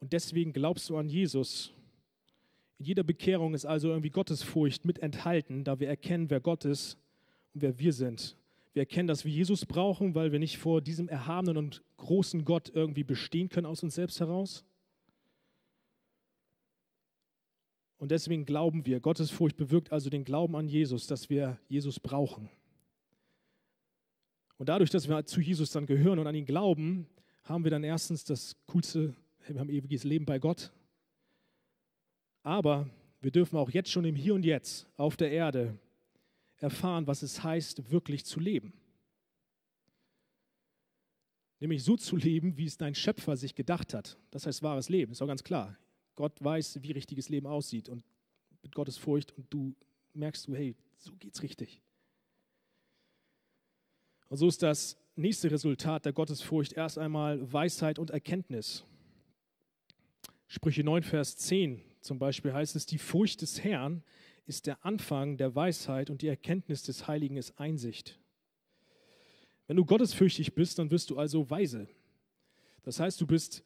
Und 0.01 0.13
deswegen 0.13 0.53
glaubst 0.53 0.89
du 0.89 0.97
an 0.97 1.09
Jesus. 1.09 1.73
In 2.79 2.87
jeder 2.87 3.05
Bekehrung 3.05 3.55
ist 3.55 3.67
also 3.67 3.89
irgendwie 3.91 4.11
Gottesfurcht 4.11 4.85
mit 4.85 4.99
enthalten, 4.99 5.65
da 5.65 5.79
wir 5.79 5.89
erkennen, 5.89 6.31
wer 6.31 6.41
Gott 6.41 6.65
ist 6.65 6.99
und 7.55 7.63
wer 7.63 7.79
wir 7.79 7.93
sind. 7.93 8.37
Wir 8.73 8.83
erkennen, 8.83 9.07
dass 9.07 9.25
wir 9.25 9.33
Jesus 9.33 9.67
brauchen, 9.67 10.15
weil 10.15 10.33
wir 10.33 10.39
nicht 10.39 10.59
vor 10.59 10.81
diesem 10.81 11.09
erhabenen 11.09 11.59
und 11.59 11.83
großen 11.99 12.45
Gott 12.45 12.73
irgendwie 12.75 13.05
bestehen 13.05 13.51
können 13.51 13.67
aus 13.67 13.83
uns 13.83 13.95
selbst 13.95 14.19
heraus. 14.19 14.65
Und 17.99 18.11
deswegen 18.11 18.47
glauben 18.47 18.85
wir. 18.87 18.99
Gottesfurcht 18.99 19.57
bewirkt 19.57 19.93
also 19.93 20.11
den 20.11 20.25
Glauben 20.25 20.57
an 20.57 20.67
Jesus, 20.67 21.07
dass 21.07 21.31
wir 21.31 21.61
Jesus 21.69 22.01
brauchen. 22.01 22.49
Und 24.59 24.69
dadurch, 24.69 24.91
dass 24.91 25.09
wir 25.09 25.25
zu 25.27 25.41
Jesus 25.41 25.71
dann 25.71 25.87
gehören 25.87 26.19
und 26.19 26.27
an 26.27 26.35
ihn 26.35 26.47
glauben, 26.47 27.07
haben 27.45 27.65
wir 27.65 27.71
dann 27.71 27.85
erstens 27.85 28.25
das 28.25 28.57
coolste, 28.67 29.15
wir 29.47 29.61
haben 29.61 29.71
ewiges 29.71 30.05
Leben 30.05 30.25
bei 30.25 30.39
Gott. 30.39 30.73
Aber 32.43 32.89
wir 33.21 33.31
dürfen 33.31 33.57
auch 33.57 33.71
jetzt 33.71 33.91
schon 33.91 34.05
im 34.05 34.17
Hier 34.17 34.35
und 34.35 34.45
Jetzt 34.45 34.89
auf 34.97 35.17
der 35.17 35.31
Erde 35.31 35.79
erfahren, 36.59 37.07
was 37.07 37.23
es 37.23 37.43
heißt, 37.43 37.91
wirklich 37.91 38.25
zu 38.25 38.41
leben. 38.41 38.73
Nämlich 41.61 41.85
so 41.85 41.97
zu 41.97 42.17
leben, 42.17 42.57
wie 42.57 42.67
es 42.67 42.77
dein 42.77 42.95
Schöpfer 42.95 43.37
sich 43.37 43.55
gedacht 43.55 43.95
hat. 43.95 44.19
Das 44.31 44.47
heißt 44.47 44.63
wahres 44.63 44.89
Leben, 44.89 45.13
ist 45.13 45.23
auch 45.23 45.29
ganz 45.29 45.45
klar. 45.45 45.77
Gott 46.17 46.43
weiß, 46.43 46.83
wie 46.83 46.93
richtiges 46.93 47.29
Leben 47.29 47.47
aussieht 47.47 47.89
und 47.89 48.05
mit 48.63 48.75
Gottes 48.75 48.97
Furcht 48.97 49.33
und 49.33 49.53
du 49.53 49.75
merkst 50.13 50.47
du, 50.47 50.55
hey, 50.55 50.75
so 50.99 51.13
geht's 51.19 51.43
richtig. 51.43 51.81
Und 54.33 54.39
so 54.39 54.49
ist 54.49 54.63
das 54.63 54.97
nächste 55.15 55.51
Resultat 55.51 56.07
der 56.07 56.15
Gottesfurcht 56.15 56.73
erst 56.73 56.97
einmal 56.97 57.53
Weisheit 57.53 57.99
und 57.99 58.09
Erkenntnis. 58.09 58.83
Sprüche 60.47 60.83
9, 60.83 61.03
Vers 61.03 61.37
10 61.37 61.83
zum 62.01 62.19
Beispiel 62.19 62.55
heißt 62.55 62.75
es, 62.75 62.87
die 62.87 62.97
Furcht 62.97 63.43
des 63.43 63.63
Herrn 63.63 64.03
ist 64.47 64.67
der 64.67 64.87
Anfang 64.87 65.37
der 65.37 65.55
Weisheit 65.55 66.09
und 66.09 66.23
die 66.23 66.29
Erkenntnis 66.29 66.83
des 66.83 67.07
Heiligen 67.07 67.37
ist 67.37 67.61
Einsicht. 67.61 68.19
Wenn 69.67 69.77
du 69.77 69.85
gottesfürchtig 69.85 70.55
bist, 70.55 70.79
dann 70.79 70.91
wirst 70.91 71.11
du 71.11 71.19
also 71.19 71.51
weise. 71.51 71.87
Das 72.85 73.01
heißt, 73.01 73.21
du 73.21 73.27
bist 73.27 73.63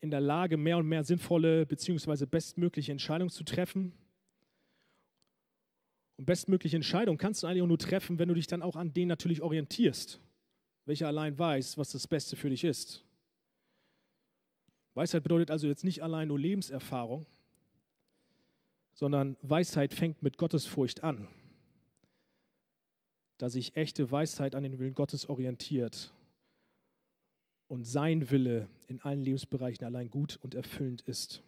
in 0.00 0.10
der 0.10 0.20
Lage, 0.20 0.56
mehr 0.56 0.78
und 0.78 0.88
mehr 0.88 1.04
sinnvolle 1.04 1.64
bzw. 1.64 2.26
bestmögliche 2.26 2.90
Entscheidungen 2.90 3.30
zu 3.30 3.44
treffen. 3.44 3.92
Und 6.18 6.24
bestmögliche 6.24 6.76
Entscheidungen 6.76 7.16
kannst 7.16 7.42
du 7.42 7.46
eigentlich 7.46 7.62
auch 7.62 7.68
nur 7.68 7.78
treffen, 7.78 8.18
wenn 8.18 8.28
du 8.28 8.34
dich 8.34 8.48
dann 8.48 8.60
auch 8.60 8.76
an 8.76 8.92
denen 8.92 9.08
natürlich 9.08 9.40
orientierst, 9.40 10.20
welcher 10.84 11.06
allein 11.06 11.38
weiß, 11.38 11.78
was 11.78 11.92
das 11.92 12.08
Beste 12.08 12.34
für 12.34 12.50
dich 12.50 12.64
ist. 12.64 13.04
Weisheit 14.94 15.22
bedeutet 15.22 15.52
also 15.52 15.68
jetzt 15.68 15.84
nicht 15.84 16.02
allein 16.02 16.26
nur 16.26 16.38
Lebenserfahrung, 16.38 17.24
sondern 18.94 19.36
Weisheit 19.42 19.94
fängt 19.94 20.24
mit 20.24 20.38
Gottesfurcht 20.38 21.04
an, 21.04 21.28
da 23.38 23.48
sich 23.48 23.76
echte 23.76 24.10
Weisheit 24.10 24.56
an 24.56 24.64
den 24.64 24.80
Willen 24.80 24.94
Gottes 24.94 25.28
orientiert 25.28 26.12
und 27.68 27.84
sein 27.84 28.28
Wille 28.28 28.68
in 28.88 29.00
allen 29.02 29.22
Lebensbereichen 29.22 29.84
allein 29.84 30.10
gut 30.10 30.40
und 30.42 30.56
erfüllend 30.56 31.02
ist. 31.02 31.44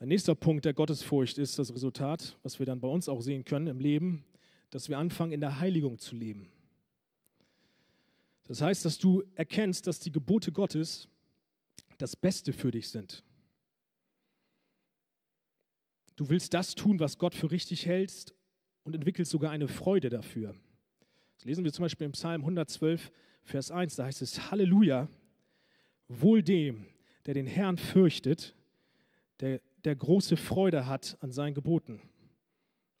Ein 0.00 0.08
nächster 0.08 0.34
Punkt 0.34 0.64
der 0.64 0.72
Gottesfurcht 0.72 1.36
ist 1.36 1.58
das 1.58 1.74
Resultat, 1.74 2.38
was 2.42 2.58
wir 2.58 2.64
dann 2.64 2.80
bei 2.80 2.88
uns 2.88 3.06
auch 3.06 3.20
sehen 3.20 3.44
können 3.44 3.66
im 3.66 3.80
Leben, 3.80 4.24
dass 4.70 4.88
wir 4.88 4.96
anfangen, 4.96 5.32
in 5.32 5.40
der 5.40 5.60
Heiligung 5.60 5.98
zu 5.98 6.16
leben. 6.16 6.48
Das 8.44 8.62
heißt, 8.62 8.82
dass 8.86 8.96
du 8.96 9.22
erkennst, 9.34 9.86
dass 9.86 10.00
die 10.00 10.10
Gebote 10.10 10.52
Gottes 10.52 11.06
das 11.98 12.16
Beste 12.16 12.54
für 12.54 12.70
dich 12.70 12.88
sind. 12.88 13.22
Du 16.16 16.30
willst 16.30 16.54
das 16.54 16.74
tun, 16.74 16.98
was 16.98 17.18
Gott 17.18 17.34
für 17.34 17.50
richtig 17.50 17.84
hältst 17.84 18.34
und 18.84 18.94
entwickelst 18.94 19.30
sogar 19.30 19.50
eine 19.50 19.68
Freude 19.68 20.08
dafür. 20.08 20.54
Das 21.36 21.44
lesen 21.44 21.62
wir 21.62 21.74
zum 21.74 21.82
Beispiel 21.82 22.06
im 22.06 22.12
Psalm 22.12 22.40
112, 22.40 23.12
Vers 23.42 23.70
1, 23.70 23.96
da 23.96 24.06
heißt 24.06 24.22
es, 24.22 24.50
Halleluja, 24.50 25.08
wohl 26.08 26.42
dem, 26.42 26.86
der 27.26 27.34
den 27.34 27.46
Herrn 27.46 27.76
fürchtet, 27.76 28.54
der, 29.40 29.60
der 29.84 29.96
große 29.96 30.36
Freude 30.36 30.86
hat 30.86 31.16
an 31.20 31.32
seinen 31.32 31.54
Geboten. 31.54 32.00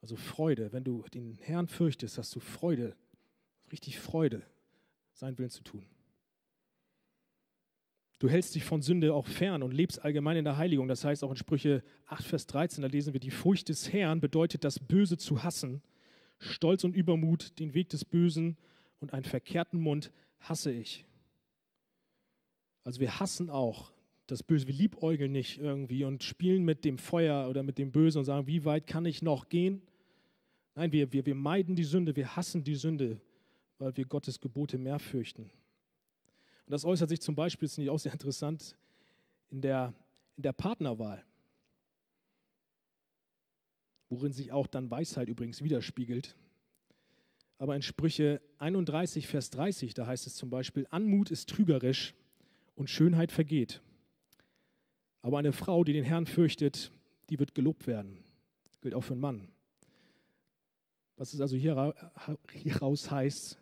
Also 0.00 0.16
Freude, 0.16 0.72
wenn 0.72 0.84
du 0.84 1.04
den 1.12 1.34
Herrn 1.34 1.68
fürchtest, 1.68 2.18
hast 2.18 2.34
du 2.34 2.40
Freude, 2.40 2.96
richtig 3.70 3.98
Freude, 3.98 4.42
seinen 5.12 5.38
Willen 5.38 5.50
zu 5.50 5.62
tun. 5.62 5.84
Du 8.18 8.28
hältst 8.28 8.54
dich 8.54 8.64
von 8.64 8.82
Sünde 8.82 9.14
auch 9.14 9.26
fern 9.26 9.62
und 9.62 9.72
lebst 9.72 10.04
allgemein 10.04 10.36
in 10.36 10.44
der 10.44 10.58
Heiligung. 10.58 10.88
Das 10.88 11.04
heißt 11.04 11.24
auch 11.24 11.30
in 11.30 11.36
Sprüche 11.36 11.82
8, 12.06 12.24
Vers 12.24 12.46
13, 12.46 12.82
da 12.82 12.88
lesen 12.88 13.14
wir, 13.14 13.20
die 13.20 13.30
Furcht 13.30 13.70
des 13.70 13.92
Herrn 13.92 14.20
bedeutet 14.20 14.62
das 14.64 14.78
Böse 14.78 15.16
zu 15.16 15.42
hassen. 15.42 15.82
Stolz 16.38 16.84
und 16.84 16.94
Übermut, 16.94 17.58
den 17.58 17.72
Weg 17.72 17.88
des 17.88 18.04
Bösen 18.04 18.58
und 18.98 19.14
einen 19.14 19.24
verkehrten 19.24 19.80
Mund 19.80 20.12
hasse 20.38 20.70
ich. 20.70 21.06
Also 22.84 23.00
wir 23.00 23.20
hassen 23.20 23.50
auch 23.50 23.92
das 24.30 24.42
Böse. 24.42 24.66
Wir 24.66 24.74
liebäugeln 24.74 25.32
nicht 25.32 25.58
irgendwie 25.58 26.04
und 26.04 26.22
spielen 26.22 26.64
mit 26.64 26.84
dem 26.84 26.98
Feuer 26.98 27.48
oder 27.48 27.62
mit 27.62 27.78
dem 27.78 27.92
Bösen 27.92 28.18
und 28.18 28.24
sagen, 28.24 28.46
wie 28.46 28.64
weit 28.64 28.86
kann 28.86 29.04
ich 29.06 29.22
noch 29.22 29.48
gehen? 29.48 29.82
Nein, 30.74 30.92
wir, 30.92 31.12
wir, 31.12 31.26
wir 31.26 31.34
meiden 31.34 31.74
die 31.74 31.84
Sünde, 31.84 32.14
wir 32.14 32.36
hassen 32.36 32.62
die 32.64 32.74
Sünde, 32.74 33.20
weil 33.78 33.96
wir 33.96 34.04
Gottes 34.04 34.40
Gebote 34.40 34.78
mehr 34.78 34.98
fürchten. 34.98 35.42
Und 35.42 36.72
das 36.72 36.84
äußert 36.84 37.08
sich 37.08 37.20
zum 37.20 37.34
Beispiel, 37.34 37.66
das 37.66 37.74
finde 37.74 37.86
ich 37.86 37.90
auch 37.90 37.98
sehr 37.98 38.12
interessant, 38.12 38.76
in 39.50 39.60
der, 39.60 39.92
in 40.36 40.44
der 40.44 40.52
Partnerwahl, 40.52 41.24
worin 44.08 44.32
sich 44.32 44.52
auch 44.52 44.66
dann 44.66 44.90
Weisheit 44.90 45.28
übrigens 45.28 45.62
widerspiegelt. 45.62 46.36
Aber 47.58 47.76
in 47.76 47.82
Sprüche 47.82 48.40
31, 48.58 49.26
Vers 49.26 49.50
30, 49.50 49.92
da 49.92 50.06
heißt 50.06 50.26
es 50.26 50.34
zum 50.36 50.48
Beispiel, 50.48 50.86
Anmut 50.90 51.30
ist 51.30 51.48
trügerisch 51.48 52.14
und 52.74 52.88
Schönheit 52.88 53.32
vergeht. 53.32 53.82
Aber 55.22 55.38
eine 55.38 55.52
Frau, 55.52 55.84
die 55.84 55.92
den 55.92 56.04
Herrn 56.04 56.26
fürchtet, 56.26 56.92
die 57.28 57.38
wird 57.38 57.54
gelobt 57.54 57.86
werden. 57.86 58.24
Gilt 58.80 58.94
auch 58.94 59.02
für 59.02 59.12
einen 59.12 59.20
Mann. 59.20 59.48
Was 61.16 61.34
es 61.34 61.40
also 61.40 61.56
hieraus 61.56 63.10
heißt, 63.10 63.58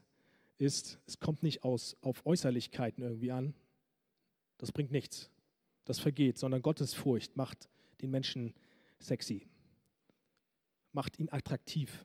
ist, 0.59 1.01
es 1.07 1.19
kommt 1.19 1.43
nicht 1.43 1.65
aus, 1.65 1.97
auf 2.03 2.25
Äußerlichkeiten 2.25 3.03
irgendwie 3.03 3.33
an. 3.33 3.55
Das 4.59 4.71
bringt 4.71 4.93
nichts. 4.93 5.31
Das 5.85 5.99
vergeht, 5.99 6.39
sondern 6.39 6.63
Gottes 6.63 6.95
Furcht 6.95 7.37
macht 7.37 7.69
den 8.01 8.11
Menschen 8.11 8.55
sexy, 9.01 9.49
macht 10.93 11.19
ihn 11.19 11.29
attraktiv. 11.31 12.05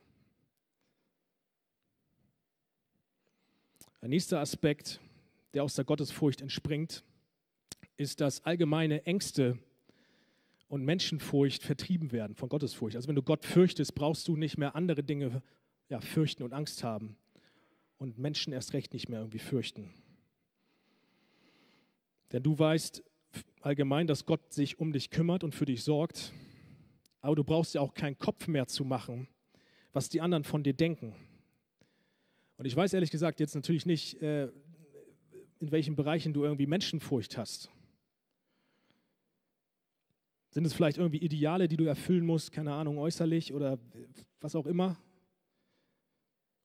Ein 4.01 4.09
nächster 4.09 4.39
Aspekt, 4.39 4.99
der 5.53 5.63
aus 5.63 5.75
der 5.75 5.85
Gottesfurcht 5.85 6.41
entspringt, 6.41 7.03
ist, 7.97 8.21
dass 8.21 8.43
allgemeine 8.45 9.06
Ängste 9.06 9.58
und 10.67 10.84
Menschenfurcht 10.84 11.63
vertrieben 11.63 12.12
werden 12.12 12.36
von 12.36 12.49
Gottesfurcht. 12.49 12.95
Also 12.95 13.08
wenn 13.08 13.15
du 13.15 13.21
Gott 13.21 13.45
fürchtest, 13.45 13.93
brauchst 13.93 14.27
du 14.27 14.36
nicht 14.36 14.58
mehr 14.58 14.75
andere 14.75 15.03
Dinge 15.03 15.43
ja, 15.89 16.01
fürchten 16.01 16.43
und 16.43 16.53
Angst 16.53 16.84
haben 16.84 17.15
und 17.97 18.17
Menschen 18.17 18.53
erst 18.53 18.73
recht 18.73 18.93
nicht 18.93 19.10
mehr 19.10 19.19
irgendwie 19.19 19.39
fürchten. 19.39 19.93
Denn 22.32 22.41
du 22.41 22.58
weißt 22.58 23.03
allgemein, 23.62 24.08
dass 24.08 24.25
Gott 24.25 24.51
sich 24.51 24.79
um 24.79 24.91
dich 24.91 25.12
kümmert 25.12 25.43
und 25.43 25.53
für 25.53 25.65
dich 25.65 25.84
sorgt, 25.84 26.34
aber 27.21 27.36
du 27.36 27.43
brauchst 27.43 27.75
ja 27.75 27.82
auch 27.82 27.93
keinen 27.93 28.17
Kopf 28.17 28.47
mehr 28.47 28.67
zu 28.67 28.84
machen, 28.84 29.27
was 29.93 30.10
die 30.10 30.21
anderen 30.21 30.43
von 30.43 30.63
dir 30.63 30.73
denken. 30.73 31.15
Und 32.58 32.65
ich 32.65 32.75
weiß 32.75 32.93
ehrlich 32.93 33.12
gesagt 33.12 33.39
jetzt 33.39 33.56
natürlich 33.56 33.86
nicht, 33.86 34.21
äh, 34.21 34.49
in 35.60 35.71
welchen 35.71 35.95
Bereichen 35.95 36.34
du 36.34 36.43
irgendwie 36.43 36.65
Menschenfurcht 36.65 37.38
hast. 37.38 37.69
Sind 40.53 40.65
es 40.65 40.73
vielleicht 40.75 40.99
irgendwie 40.99 41.17
Ideale, 41.17 41.67
die 41.67 41.77
du 41.77 41.85
erfüllen 41.85 42.27
musst, 42.27 42.51
keine 42.51 42.73
Ahnung, 42.73 42.99
äußerlich 42.99 43.55
oder 43.55 43.79
was 44.39 44.55
auch 44.55 44.67
immer? 44.67 44.99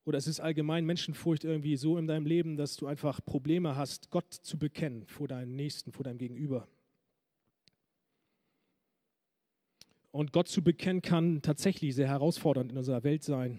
Oder 0.05 0.19
es 0.19 0.27
ist 0.27 0.41
allgemein 0.41 0.85
Menschenfurcht 0.85 1.43
irgendwie 1.43 1.75
so 1.77 1.97
in 1.97 2.07
deinem 2.07 2.27
Leben, 2.27 2.59
dass 2.59 2.77
du 2.77 2.87
einfach 2.87 3.25
Probleme 3.25 3.77
hast, 3.77 4.11
Gott 4.11 4.31
zu 4.35 4.59
bekennen 4.59 5.07
vor 5.07 5.27
deinem 5.27 5.57
Nächsten, 5.57 5.93
vor 5.93 6.05
deinem 6.05 6.19
Gegenüber. 6.19 6.69
Und 10.11 10.35
Gott 10.35 10.49
zu 10.49 10.63
bekennen 10.63 11.01
kann 11.01 11.41
tatsächlich 11.41 11.95
sehr 11.95 12.09
herausfordernd 12.09 12.73
in 12.73 12.77
unserer 12.77 13.05
Welt 13.05 13.23
sein. 13.23 13.59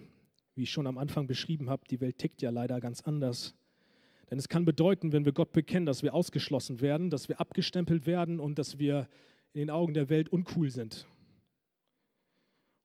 Wie 0.54 0.62
ich 0.64 0.70
schon 0.70 0.86
am 0.86 1.00
Anfang 1.00 1.26
beschrieben 1.26 1.72
habe, 1.72 1.88
die 1.90 2.02
Welt 2.02 2.20
tickt 2.20 2.44
ja 2.44 2.52
leider 2.52 2.80
ganz 2.80 3.02
anders. 3.02 3.56
Denn 4.30 4.38
es 4.38 4.48
kann 4.48 4.64
bedeuten, 4.64 5.12
wenn 5.12 5.26
wir 5.26 5.32
Gott 5.32 5.54
bekennen, 5.54 5.88
dass 5.88 6.04
wir 6.04 6.14
ausgeschlossen 6.14 6.82
werden, 6.82 7.10
dass 7.10 7.30
wir 7.30 7.40
abgestempelt 7.40 8.06
werden 8.06 8.40
und 8.40 8.60
dass 8.60 8.78
wir 8.78 9.10
in 9.54 9.60
den 9.60 9.70
Augen 9.70 9.94
der 9.94 10.10
Welt 10.10 10.30
uncool 10.30 10.70
sind. 10.70 11.08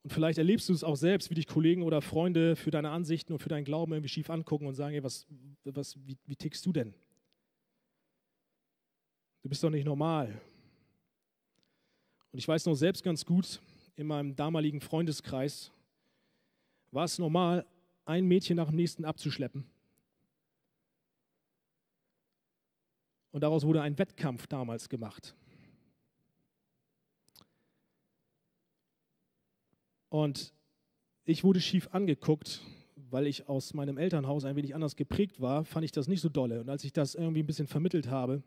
Und 0.02 0.10
vielleicht 0.10 0.38
erlebst 0.38 0.68
du 0.68 0.74
es 0.74 0.84
auch 0.84 0.96
selbst, 0.96 1.30
wie 1.30 1.34
dich 1.34 1.46
Kollegen 1.46 1.82
oder 1.82 2.02
Freunde 2.02 2.56
für 2.56 2.70
deine 2.70 2.90
Ansichten 2.90 3.32
und 3.32 3.38
für 3.38 3.48
deinen 3.48 3.64
Glauben 3.64 3.92
irgendwie 3.92 4.10
schief 4.10 4.28
angucken 4.28 4.66
und 4.66 4.74
sagen, 4.74 4.92
hey, 4.92 5.02
was, 5.02 5.26
was, 5.64 5.96
wie, 6.06 6.18
wie 6.26 6.36
tickst 6.36 6.64
du 6.66 6.72
denn? 6.72 6.94
Du 9.42 9.48
bist 9.48 9.64
doch 9.64 9.70
nicht 9.70 9.84
normal. 9.84 10.40
Und 12.32 12.38
ich 12.38 12.46
weiß 12.46 12.66
noch 12.66 12.74
selbst 12.74 13.02
ganz 13.02 13.24
gut, 13.24 13.60
in 13.96 14.06
meinem 14.06 14.36
damaligen 14.36 14.80
Freundeskreis 14.80 15.70
war 16.90 17.04
es 17.04 17.18
normal, 17.18 17.66
ein 18.04 18.26
Mädchen 18.26 18.56
nach 18.56 18.68
dem 18.68 18.76
nächsten 18.76 19.04
abzuschleppen. 19.04 19.64
Und 23.32 23.40
daraus 23.40 23.64
wurde 23.64 23.82
ein 23.82 23.98
Wettkampf 23.98 24.46
damals 24.46 24.88
gemacht. 24.88 25.34
Und 30.14 30.54
ich 31.24 31.42
wurde 31.42 31.60
schief 31.60 31.88
angeguckt, 31.90 32.60
weil 33.10 33.26
ich 33.26 33.48
aus 33.48 33.74
meinem 33.74 33.98
Elternhaus 33.98 34.44
ein 34.44 34.54
wenig 34.54 34.72
anders 34.72 34.94
geprägt 34.94 35.40
war, 35.40 35.64
fand 35.64 35.84
ich 35.84 35.90
das 35.90 36.06
nicht 36.06 36.20
so 36.20 36.28
dolle. 36.28 36.60
Und 36.60 36.68
als 36.70 36.84
ich 36.84 36.92
das 36.92 37.16
irgendwie 37.16 37.42
ein 37.42 37.48
bisschen 37.48 37.66
vermittelt 37.66 38.06
habe, 38.06 38.44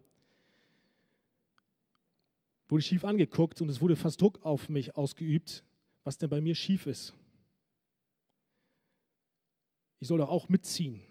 wurde 2.69 2.83
schief 2.83 3.03
angeguckt 3.03 3.61
und 3.61 3.67
es 3.67 3.81
wurde 3.81 3.97
fast 3.97 4.21
Druck 4.21 4.45
auf 4.45 4.69
mich 4.69 4.95
ausgeübt, 4.95 5.65
was 6.05 6.17
denn 6.17 6.29
bei 6.29 6.39
mir 6.39 6.55
schief 6.55 6.87
ist. 6.87 7.13
Ich 9.99 10.07
soll 10.07 10.19
doch 10.19 10.29
auch 10.29 10.47
mitziehen. 10.47 11.01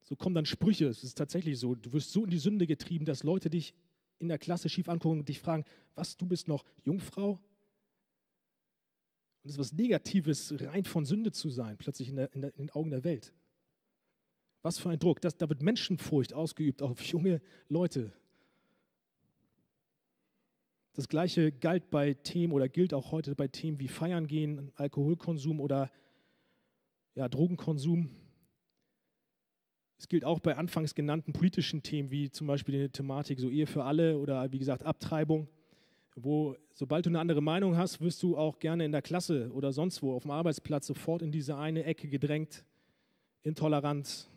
So 0.00 0.16
kommen 0.16 0.34
dann 0.34 0.44
Sprüche, 0.44 0.88
es 0.88 1.04
ist 1.04 1.16
tatsächlich 1.16 1.56
so, 1.56 1.76
du 1.76 1.92
wirst 1.92 2.10
so 2.10 2.24
in 2.24 2.30
die 2.30 2.38
Sünde 2.38 2.66
getrieben, 2.66 3.04
dass 3.04 3.22
Leute 3.22 3.48
dich 3.48 3.74
in 4.18 4.26
der 4.26 4.38
Klasse 4.38 4.68
schief 4.68 4.88
angucken 4.88 5.20
und 5.20 5.28
dich 5.28 5.38
fragen, 5.38 5.64
was, 5.94 6.16
du 6.16 6.26
bist 6.26 6.48
noch 6.48 6.64
Jungfrau? 6.84 7.38
Und 9.42 9.48
es 9.48 9.54
ist 9.56 9.58
was 9.58 9.72
Negatives, 9.72 10.54
rein 10.60 10.84
von 10.84 11.04
Sünde 11.04 11.32
zu 11.32 11.50
sein, 11.50 11.76
plötzlich 11.76 12.08
in, 12.08 12.16
der, 12.16 12.32
in, 12.34 12.42
der, 12.42 12.54
in 12.54 12.66
den 12.66 12.70
Augen 12.70 12.90
der 12.90 13.04
Welt. 13.04 13.32
Was 14.62 14.78
für 14.78 14.90
ein 14.90 14.98
Druck. 14.98 15.20
Das, 15.20 15.36
da 15.36 15.48
wird 15.48 15.62
Menschenfurcht 15.62 16.32
ausgeübt 16.32 16.82
auf 16.82 17.02
junge 17.02 17.42
Leute. 17.68 18.12
Das 20.94 21.08
gleiche 21.08 21.50
galt 21.50 21.90
bei 21.90 22.14
Themen 22.14 22.52
oder 22.52 22.68
gilt 22.68 22.94
auch 22.94 23.10
heute 23.12 23.34
bei 23.34 23.48
Themen 23.48 23.80
wie 23.80 23.88
Feiern 23.88 24.26
gehen, 24.26 24.70
Alkoholkonsum 24.76 25.58
oder 25.58 25.90
ja, 27.14 27.28
Drogenkonsum. 27.28 28.10
Es 29.98 30.08
gilt 30.08 30.24
auch 30.24 30.40
bei 30.40 30.56
anfangs 30.56 30.94
genannten 30.94 31.32
politischen 31.32 31.82
Themen, 31.82 32.10
wie 32.10 32.30
zum 32.30 32.46
Beispiel 32.46 32.82
die 32.82 32.92
Thematik 32.92 33.40
so 33.40 33.48
Ehe 33.48 33.66
für 33.66 33.84
alle 33.84 34.18
oder 34.18 34.52
wie 34.52 34.58
gesagt 34.58 34.84
Abtreibung, 34.84 35.48
wo 36.14 36.56
sobald 36.74 37.06
du 37.06 37.10
eine 37.10 37.20
andere 37.20 37.40
Meinung 37.40 37.76
hast, 37.76 38.00
wirst 38.00 38.22
du 38.22 38.36
auch 38.36 38.58
gerne 38.58 38.84
in 38.84 38.92
der 38.92 39.02
Klasse 39.02 39.50
oder 39.52 39.72
sonst 39.72 40.02
wo 40.02 40.14
auf 40.14 40.22
dem 40.22 40.30
Arbeitsplatz 40.30 40.86
sofort 40.86 41.22
in 41.22 41.32
diese 41.32 41.56
eine 41.56 41.84
Ecke 41.84 42.08
gedrängt, 42.08 42.64
intolerant. 43.42 44.28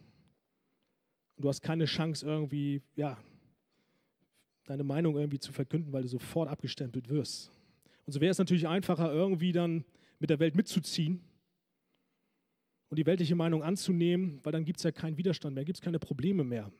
Du 1.37 1.49
hast 1.49 1.61
keine 1.61 1.85
Chance 1.85 2.25
irgendwie, 2.25 2.81
ja, 2.95 3.17
deine 4.65 4.83
Meinung 4.83 5.17
irgendwie 5.17 5.39
zu 5.39 5.51
verkünden, 5.51 5.91
weil 5.91 6.03
du 6.03 6.07
sofort 6.07 6.49
abgestempelt 6.49 7.09
wirst. 7.09 7.51
Und 8.05 8.13
so 8.13 8.21
wäre 8.21 8.31
es 8.31 8.37
natürlich 8.37 8.67
einfacher, 8.67 9.11
irgendwie 9.11 9.51
dann 9.51 9.83
mit 10.19 10.29
der 10.29 10.39
Welt 10.39 10.55
mitzuziehen 10.55 11.21
und 12.89 12.97
die 12.97 13.05
weltliche 13.05 13.35
Meinung 13.35 13.63
anzunehmen, 13.63 14.39
weil 14.43 14.53
dann 14.53 14.63
gibt 14.63 14.79
es 14.79 14.83
ja 14.83 14.91
keinen 14.91 15.17
Widerstand 15.17 15.55
mehr, 15.55 15.65
gibt 15.65 15.77
es 15.77 15.81
keine 15.81 15.99
Probleme 15.99 16.43
mehr. 16.43 16.71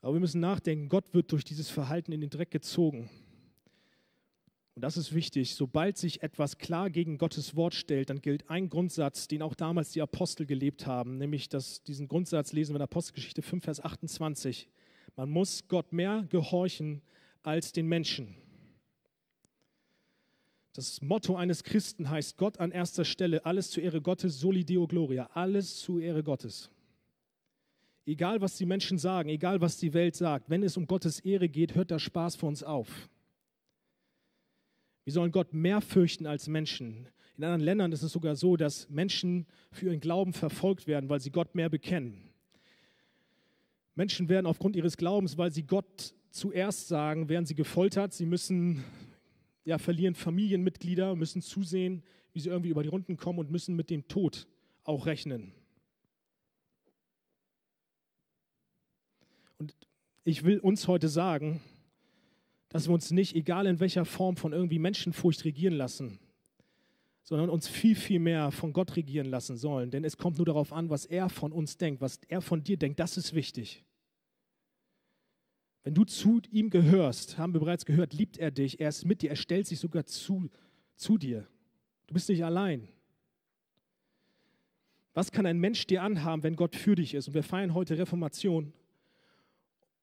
Aber 0.00 0.14
wir 0.14 0.20
müssen 0.20 0.40
nachdenken, 0.40 0.88
Gott 0.88 1.12
wird 1.12 1.32
durch 1.32 1.44
dieses 1.44 1.70
Verhalten 1.70 2.12
in 2.12 2.20
den 2.20 2.30
Dreck 2.30 2.50
gezogen. 2.50 3.10
Und 4.74 4.82
das 4.82 4.96
ist 4.96 5.12
wichtig. 5.12 5.56
Sobald 5.56 5.96
sich 5.96 6.22
etwas 6.22 6.58
klar 6.58 6.88
gegen 6.88 7.18
Gottes 7.18 7.56
Wort 7.56 7.74
stellt, 7.74 8.10
dann 8.10 8.20
gilt 8.20 8.48
ein 8.48 8.68
Grundsatz, 8.68 9.26
den 9.26 9.42
auch 9.42 9.56
damals 9.56 9.90
die 9.90 10.00
Apostel 10.00 10.46
gelebt 10.46 10.86
haben, 10.86 11.18
nämlich 11.18 11.48
dass 11.48 11.82
diesen 11.82 12.06
Grundsatz 12.06 12.52
lesen 12.52 12.74
wir 12.74 12.76
in 12.76 12.82
Apostelgeschichte 12.82 13.42
5, 13.42 13.64
Vers 13.64 13.80
28. 13.84 14.68
Man 15.16 15.30
muss 15.30 15.66
Gott 15.66 15.92
mehr 15.92 16.24
gehorchen 16.30 17.02
als 17.42 17.72
den 17.72 17.88
Menschen. 17.88 18.36
Das 20.74 21.02
Motto 21.02 21.34
eines 21.34 21.64
Christen 21.64 22.08
heißt 22.08 22.36
Gott 22.36 22.60
an 22.60 22.70
erster 22.70 23.04
Stelle, 23.04 23.44
alles 23.44 23.72
zur 23.72 23.82
Ehre 23.82 24.00
Gottes, 24.00 24.38
soli 24.38 24.64
deo 24.64 24.86
gloria, 24.86 25.28
alles 25.34 25.80
zur 25.80 26.00
Ehre 26.00 26.22
Gottes. 26.22 26.70
Egal 28.08 28.40
was 28.40 28.56
die 28.56 28.64
Menschen 28.64 28.96
sagen, 28.96 29.28
egal 29.28 29.60
was 29.60 29.76
die 29.76 29.92
Welt 29.92 30.16
sagt, 30.16 30.48
wenn 30.48 30.62
es 30.62 30.78
um 30.78 30.86
Gottes 30.86 31.20
Ehre 31.20 31.46
geht, 31.46 31.74
hört 31.74 31.90
der 31.90 31.98
Spaß 31.98 32.36
für 32.36 32.46
uns 32.46 32.62
auf. 32.62 33.10
Wir 35.04 35.12
sollen 35.12 35.30
Gott 35.30 35.52
mehr 35.52 35.82
fürchten 35.82 36.26
als 36.26 36.48
Menschen. 36.48 37.06
In 37.36 37.44
anderen 37.44 37.60
Ländern 37.60 37.92
ist 37.92 38.02
es 38.02 38.10
sogar 38.10 38.34
so, 38.34 38.56
dass 38.56 38.88
Menschen 38.88 39.46
für 39.70 39.88
ihren 39.88 40.00
Glauben 40.00 40.32
verfolgt 40.32 40.86
werden, 40.86 41.10
weil 41.10 41.20
sie 41.20 41.30
Gott 41.30 41.54
mehr 41.54 41.68
bekennen. 41.68 42.30
Menschen 43.94 44.30
werden 44.30 44.46
aufgrund 44.46 44.74
ihres 44.74 44.96
Glaubens, 44.96 45.36
weil 45.36 45.52
sie 45.52 45.64
Gott 45.64 46.14
zuerst 46.30 46.88
sagen, 46.88 47.28
werden 47.28 47.44
sie 47.44 47.54
gefoltert. 47.54 48.14
Sie 48.14 48.24
müssen 48.24 48.84
ja, 49.66 49.76
verlieren 49.76 50.14
Familienmitglieder, 50.14 51.14
müssen 51.14 51.42
zusehen, 51.42 52.02
wie 52.32 52.40
sie 52.40 52.48
irgendwie 52.48 52.70
über 52.70 52.82
die 52.82 52.88
Runden 52.88 53.18
kommen 53.18 53.38
und 53.38 53.50
müssen 53.50 53.76
mit 53.76 53.90
dem 53.90 54.08
Tod 54.08 54.46
auch 54.82 55.04
rechnen. 55.04 55.52
Und 59.58 59.74
ich 60.28 60.44
will 60.44 60.58
uns 60.58 60.88
heute 60.88 61.08
sagen, 61.08 61.60
dass 62.68 62.86
wir 62.86 62.94
uns 62.94 63.10
nicht, 63.10 63.34
egal 63.34 63.66
in 63.66 63.80
welcher 63.80 64.04
Form, 64.04 64.36
von 64.36 64.52
irgendwie 64.52 64.78
Menschenfurcht 64.78 65.44
regieren 65.44 65.74
lassen, 65.74 66.18
sondern 67.22 67.50
uns 67.50 67.66
viel, 67.68 67.94
viel 67.94 68.20
mehr 68.20 68.50
von 68.50 68.72
Gott 68.72 68.96
regieren 68.96 69.26
lassen 69.26 69.56
sollen. 69.56 69.90
Denn 69.90 70.04
es 70.04 70.16
kommt 70.16 70.36
nur 70.36 70.46
darauf 70.46 70.72
an, 70.72 70.90
was 70.90 71.06
er 71.06 71.28
von 71.28 71.52
uns 71.52 71.76
denkt, 71.78 72.00
was 72.00 72.20
er 72.28 72.40
von 72.40 72.62
dir 72.62 72.76
denkt. 72.76 73.00
Das 73.00 73.16
ist 73.16 73.34
wichtig. 73.34 73.84
Wenn 75.82 75.94
du 75.94 76.04
zu 76.04 76.42
ihm 76.50 76.68
gehörst, 76.68 77.38
haben 77.38 77.54
wir 77.54 77.60
bereits 77.60 77.86
gehört, 77.86 78.12
liebt 78.12 78.36
er 78.36 78.50
dich, 78.50 78.80
er 78.80 78.90
ist 78.90 79.06
mit 79.06 79.22
dir, 79.22 79.30
er 79.30 79.36
stellt 79.36 79.66
sich 79.66 79.78
sogar 79.78 80.04
zu, 80.04 80.50
zu 80.96 81.16
dir. 81.16 81.46
Du 82.06 82.14
bist 82.14 82.28
nicht 82.28 82.44
allein. 82.44 82.88
Was 85.14 85.32
kann 85.32 85.46
ein 85.46 85.58
Mensch 85.58 85.86
dir 85.86 86.02
anhaben, 86.02 86.42
wenn 86.42 86.56
Gott 86.56 86.76
für 86.76 86.94
dich 86.94 87.14
ist? 87.14 87.28
Und 87.28 87.34
wir 87.34 87.42
feiern 87.42 87.72
heute 87.72 87.96
Reformation. 87.96 88.74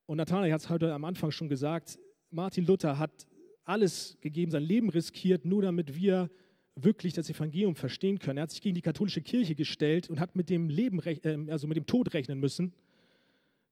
Und 0.06 0.18
Nathanael 0.18 0.52
hat 0.52 0.62
es 0.62 0.70
heute 0.70 0.94
am 0.94 1.06
Anfang 1.06 1.32
schon 1.32 1.50
gesagt, 1.50 2.00
Martin 2.30 2.66
Luther 2.66 3.00
hat 3.00 3.26
alles 3.64 4.18
gegeben, 4.22 4.52
sein 4.52 4.64
Leben 4.64 4.90
riskiert, 4.90 5.46
nur 5.46 5.62
damit 5.62 5.96
wir 5.96 6.30
wirklich 6.76 7.14
das 7.14 7.30
Evangelium 7.30 7.76
verstehen 7.76 8.20
können. 8.20 8.38
Er 8.38 8.44
hat 8.44 8.52
sich 8.52 8.62
gegen 8.62 8.76
die 8.76 8.82
katholische 8.82 9.22
Kirche 9.22 9.56
gestellt 9.56 10.10
und 10.10 10.20
hat 10.20 10.36
mit 10.36 10.50
dem 10.50 10.70
Leben, 10.70 11.00
äh, 11.04 11.52
also 11.52 11.68
mit 11.68 11.78
dem 11.78 11.86
Tod 11.86 12.14
rechnen 12.14 12.40
müssen 12.40 12.74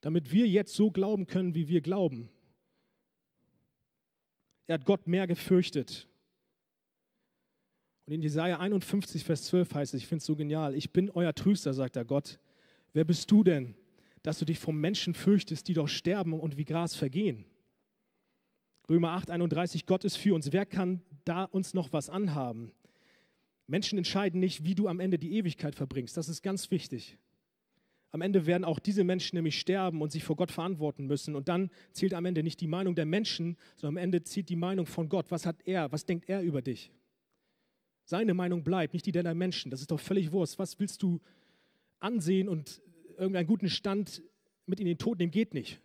damit 0.04 0.34
wir 0.34 0.46
jetzt 0.50 0.76
so 0.76 0.92
glauben 0.92 1.28
können, 1.28 1.56
wie 1.56 1.70
wir 1.70 1.80
glauben. 1.80 2.30
Er 4.68 4.74
hat 4.74 4.86
Gott 4.86 5.08
mehr 5.08 5.28
gefürchtet. 5.28 6.10
Und 8.06 8.12
in 8.12 8.22
Jesaja 8.22 8.60
51, 8.60 9.24
Vers 9.24 9.44
12 9.46 9.74
heißt 9.74 9.94
es, 9.94 10.02
ich 10.02 10.08
finde 10.08 10.18
es 10.18 10.26
so 10.26 10.36
genial, 10.36 10.76
ich 10.76 10.92
bin 10.92 11.10
euer 11.10 11.34
Tröster, 11.34 11.74
sagt 11.74 11.96
er 11.96 12.04
Gott. 12.04 12.38
Wer 12.92 13.06
bist 13.06 13.32
du 13.32 13.46
denn, 13.46 13.76
dass 14.24 14.40
du 14.40 14.46
dich 14.46 14.60
vom 14.60 14.80
Menschen 14.80 15.14
fürchtest, 15.14 15.68
die 15.68 15.74
doch 15.74 15.88
sterben 15.88 16.34
und 16.34 16.58
wie 16.58 16.66
Gras 16.66 16.96
vergehen? 16.96 17.46
Römer 18.90 19.12
8, 19.12 19.30
31, 19.30 19.86
Gott 19.86 20.04
ist 20.04 20.18
für 20.18 20.34
uns. 20.34 20.52
Wer 20.52 20.66
kann 20.66 21.02
da 21.26 21.44
uns 21.44 21.74
noch 21.74 21.94
was 21.94 22.10
anhaben? 22.10 22.72
Menschen 23.68 23.98
entscheiden 23.98 24.40
nicht, 24.40 24.66
wie 24.66 24.76
du 24.76 24.88
am 24.88 25.00
Ende 25.00 25.18
die 25.18 25.38
Ewigkeit 25.38 25.76
verbringst. 25.76 26.18
Das 26.18 26.28
ist 26.28 26.42
ganz 26.42 26.70
wichtig. 26.72 27.18
Am 28.12 28.22
Ende 28.22 28.46
werden 28.46 28.64
auch 28.64 28.80
diese 28.80 29.04
Menschen 29.04 29.38
nämlich 29.38 29.60
sterben 29.60 30.02
und 30.02 30.12
sich 30.12 30.24
vor 30.24 30.36
Gott 30.36 30.52
verantworten 30.52 31.08
müssen. 31.08 31.36
Und 31.36 31.48
dann 31.48 31.72
zählt 31.94 32.14
am 32.14 32.26
Ende 32.26 32.44
nicht 32.44 32.62
die 32.62 32.68
Meinung 32.68 32.94
der 32.94 33.06
Menschen, 33.06 33.58
sondern 33.76 33.98
am 33.98 34.04
Ende 34.04 34.24
zählt 34.24 34.50
die 34.50 34.56
Meinung 34.56 34.86
von 34.86 35.10
Gott. 35.10 35.32
Was 35.32 35.46
hat 35.46 35.56
er? 35.66 35.92
Was 35.92 36.06
denkt 36.06 36.30
er 36.30 36.42
über 36.42 36.62
dich? 36.62 36.92
Seine 38.06 38.34
Meinung 38.34 38.64
bleibt, 38.64 38.94
nicht 38.94 39.06
die 39.06 39.12
der 39.12 39.34
Menschen. 39.34 39.72
Das 39.72 39.80
ist 39.80 39.90
doch 39.90 40.00
völlig 40.00 40.32
Wurst. 40.32 40.60
Was 40.60 40.80
willst 40.80 41.02
du 41.02 41.22
ansehen 42.00 42.50
und 42.50 42.82
irgendeinen 43.18 43.48
guten 43.48 43.70
Stand 43.70 44.22
mit 44.66 44.80
in 44.80 44.86
den 44.86 44.98
Tod 44.98 45.20
nehmen? 45.20 45.32
Geht 45.32 45.54
nicht. 45.54 45.80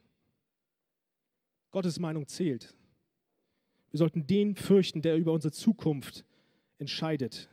Gottes 1.70 1.99
Meinung 1.99 2.26
zählt. 2.26 2.74
Wir 3.91 3.99
sollten 3.99 4.26
den 4.26 4.55
fürchten, 4.55 5.03
der 5.03 5.16
über 5.16 5.33
unsere 5.33 5.53
Zukunft 5.53 6.24
entscheidet 6.79 7.49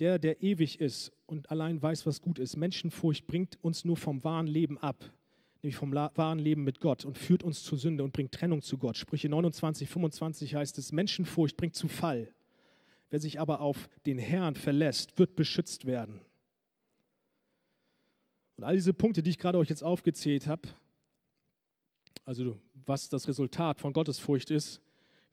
der, 0.00 0.18
der 0.18 0.42
ewig 0.42 0.80
ist 0.80 1.12
und 1.26 1.50
allein 1.50 1.80
weiß, 1.80 2.06
was 2.06 2.20
gut 2.20 2.38
ist. 2.38 2.56
Menschenfurcht 2.56 3.26
bringt 3.26 3.62
uns 3.62 3.84
nur 3.84 3.96
vom 3.96 4.24
wahren 4.24 4.46
Leben 4.46 4.78
ab, 4.78 5.04
nämlich 5.62 5.76
vom 5.76 5.92
wahren 5.92 6.38
Leben 6.38 6.64
mit 6.64 6.80
Gott 6.80 7.04
und 7.04 7.18
führt 7.18 7.42
uns 7.42 7.62
zur 7.62 7.78
Sünde 7.78 8.02
und 8.02 8.12
bringt 8.12 8.32
Trennung 8.32 8.62
zu 8.62 8.78
Gott. 8.78 8.96
Sprüche 8.96 9.28
29, 9.28 9.88
25 9.88 10.54
heißt 10.54 10.78
es, 10.78 10.90
Menschenfurcht 10.90 11.56
bringt 11.56 11.76
zu 11.76 11.86
Fall. 11.86 12.32
Wer 13.10 13.20
sich 13.20 13.38
aber 13.38 13.60
auf 13.60 13.88
den 14.06 14.18
Herrn 14.18 14.54
verlässt, 14.54 15.18
wird 15.18 15.36
beschützt 15.36 15.84
werden. 15.84 16.20
Und 18.60 18.64
all 18.64 18.74
diese 18.74 18.92
Punkte, 18.92 19.22
die 19.22 19.30
ich 19.30 19.38
gerade 19.38 19.56
euch 19.56 19.70
jetzt 19.70 19.82
aufgezählt 19.82 20.46
habe, 20.46 20.68
also 22.26 22.60
was 22.74 23.08
das 23.08 23.26
Resultat 23.26 23.80
von 23.80 23.94
Gottesfurcht 23.94 24.50
ist, 24.50 24.82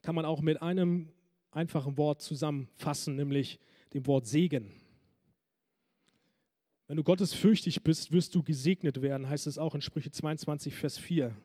kann 0.02 0.16
man 0.16 0.24
auch 0.24 0.40
mit 0.40 0.62
einem 0.62 1.10
einfachen 1.52 1.98
Wort 1.98 2.22
zusammenfassen, 2.22 3.18
nämlich 3.18 3.60
dem 3.94 4.08
Wort 4.08 4.28
Segen. 4.28 4.72
Wenn 6.88 6.96
du 6.96 7.04
gottesfürchtig 7.04 7.84
bist, 7.84 8.14
wirst 8.14 8.34
du 8.34 8.44
gesegnet 8.44 9.02
werden, 9.02 9.28
heißt 9.28 9.46
es 9.48 9.58
auch 9.58 9.76
in 9.76 9.82
Sprüche 9.82 10.10
22, 10.10 10.74
Vers 10.74 10.98
4. 10.98 11.36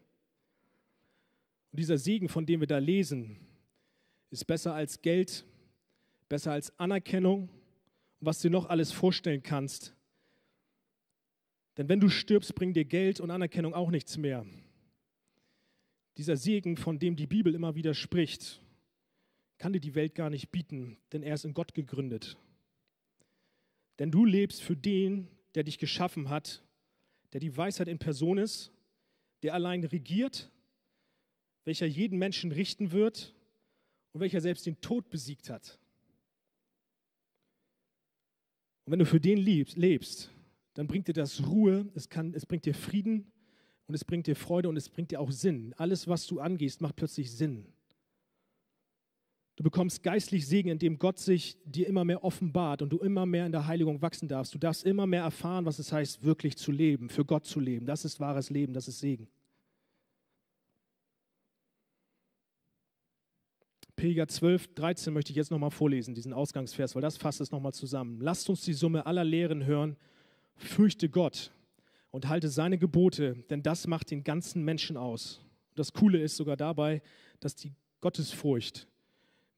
Und 1.73 1.81
dieser 1.81 1.99
Segen, 1.99 2.29
von 2.29 2.47
dem 2.47 2.61
wir 2.61 2.69
da 2.69 2.79
lesen, 2.79 3.41
ist 4.31 4.47
besser 4.47 4.73
als 4.73 5.03
Geld, 5.03 5.45
besser 6.29 6.53
als 6.53 6.79
Anerkennung 6.79 7.49
und 8.21 8.27
was 8.27 8.39
du 8.39 8.47
dir 8.47 8.53
noch 8.53 8.67
alles 8.67 8.93
vorstellen 8.93 9.43
kannst. 9.43 9.97
Denn 11.77 11.89
wenn 11.89 12.01
du 12.01 12.09
stirbst, 12.09 12.55
bringt 12.55 12.77
dir 12.77 12.85
Geld 12.85 13.21
und 13.21 13.31
Anerkennung 13.31 13.75
auch 13.75 13.91
nichts 13.91 14.17
mehr. 14.17 14.45
Dieser 16.19 16.37
Segen, 16.37 16.77
von 16.77 16.99
dem 16.99 17.17
die 17.17 17.27
Bibel 17.27 17.55
immer 17.55 17.75
wieder 17.75 17.95
spricht, 17.95 18.61
kann 19.57 19.73
dir 19.73 19.81
die 19.81 19.95
Welt 19.95 20.15
gar 20.15 20.29
nicht 20.29 20.51
bieten, 20.51 20.99
denn 21.13 21.23
er 21.23 21.35
ist 21.35 21.45
in 21.45 21.55
Gott 21.55 21.73
gegründet. 21.73 22.37
Denn 23.99 24.11
du 24.11 24.25
lebst 24.25 24.63
für 24.63 24.77
den, 24.77 25.29
der 25.55 25.65
dich 25.65 25.79
geschaffen 25.79 26.29
hat, 26.29 26.63
der 27.33 27.41
die 27.41 27.57
Weisheit 27.57 27.89
in 27.89 27.99
Person 27.99 28.37
ist, 28.37 28.73
der 29.43 29.55
allein 29.55 29.85
regiert, 29.85 30.51
welcher 31.65 31.87
jeden 31.87 32.19
Menschen 32.19 32.53
richten 32.53 32.93
wird 32.93 33.35
und 34.13 34.21
welcher 34.21 34.41
selbst 34.41 34.67
den 34.67 34.81
Tod 34.81 35.09
besiegt 35.09 35.49
hat. 35.49 35.79
Und 38.85 38.93
wenn 38.93 38.99
du 38.99 39.07
für 39.07 39.21
den 39.21 39.39
lebst, 39.39 39.77
lebst 39.77 40.31
dann 40.75 40.87
bringt 40.87 41.09
dir 41.09 41.13
das 41.13 41.47
Ruhe, 41.47 41.87
es, 41.95 42.09
kann, 42.09 42.35
es 42.35 42.47
bringt 42.47 42.65
dir 42.65 42.75
Frieden, 42.75 43.31
Und 43.87 43.95
es 43.95 44.05
bringt 44.05 44.27
dir 44.27 44.37
Freude 44.37 44.69
und 44.69 44.77
es 44.77 44.89
bringt 44.89 45.11
dir 45.11 45.21
auch 45.21 45.31
Sinn. 45.31 45.75
Alles, 45.77 46.09
was 46.09 46.27
du 46.27 46.41
angehst, 46.41 46.81
macht 46.81 46.97
plötzlich 46.97 47.31
Sinn. 47.31 47.67
Du 49.57 49.63
bekommst 49.63 50.03
geistlich 50.03 50.47
Segen, 50.47 50.71
indem 50.71 50.99
Gott 50.99 51.19
sich 51.19 51.59
dir 51.65 51.87
immer 51.87 52.05
mehr 52.05 52.25
offenbart 52.25 52.81
und 52.81 52.91
du 52.91 52.99
immer 52.99 53.27
mehr 53.27 53.45
in 53.45 53.53
der 53.53 53.67
Heiligung 53.67 54.01
wachsen 54.01 54.29
darfst. 54.29 54.55
Du 54.55 54.59
darfst 54.59 54.85
immer 54.85 55.07
mehr 55.07 55.23
erfahren, 55.23 55.67
was 55.67 55.79
es 55.79 55.93
heißt, 55.93 56.23
wirklich 56.25 56.57
zu 56.57 56.73
leben, 56.73 57.11
für 57.11 57.25
Gott 57.25 57.45
zu 57.45 57.61
leben. 57.61 57.85
Das 57.85 58.05
ist 58.05 58.19
wahres 58.19 58.49
Leben, 58.49 58.73
das 58.73 58.89
ist 58.89 59.01
Segen. 59.01 59.29
Prediger 63.95 64.27
12, 64.27 64.75
13 64.75 65.13
möchte 65.13 65.33
ich 65.33 65.37
jetzt 65.37 65.51
nochmal 65.51 65.71
vorlesen, 65.71 66.15
diesen 66.15 66.33
Ausgangsvers, 66.33 66.95
weil 66.95 67.03
das 67.03 67.19
fasst 67.19 67.43
es 67.43 67.53
nochmal 67.53 67.75
zusammen. 67.75 68.21
Lasst 68.21 68.49
uns 68.49 68.63
die 68.63 68.73
Summe 68.73 69.05
aller 69.05 69.23
Lehren 69.23 69.67
hören. 69.67 69.97
Fürchte 70.57 71.09
Gott 71.09 71.53
und 72.11 72.29
halte 72.29 72.49
seine 72.49 72.79
Gebote, 72.79 73.45
denn 73.51 73.63
das 73.63 73.87
macht 73.87 74.11
den 74.11 74.25
ganzen 74.25 74.65
Menschen 74.65 74.97
aus. 74.97 75.41
Das 75.75 75.93
Coole 75.93 76.21
ist 76.21 76.37
sogar 76.37 76.57
dabei, 76.57 77.03
dass 77.41 77.57
die 77.57 77.73
Gottesfurcht 78.01 78.87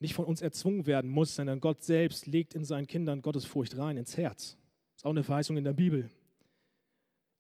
nicht 0.00 0.14
von 0.14 0.24
uns 0.24 0.42
erzwungen 0.42 0.86
werden 0.86 1.10
muss, 1.10 1.34
sondern 1.34 1.60
Gott 1.60 1.82
selbst 1.82 2.26
legt 2.26 2.54
in 2.54 2.64
seinen 2.64 2.86
Kindern 2.86 3.22
Gottesfurcht 3.22 3.76
rein 3.78 3.96
ins 3.96 4.16
Herz. 4.16 4.56
Das 4.92 5.00
ist 5.00 5.04
auch 5.06 5.10
eine 5.10 5.24
Verheißung 5.24 5.56
in 5.56 5.64
der 5.64 5.72
Bibel. 5.72 6.10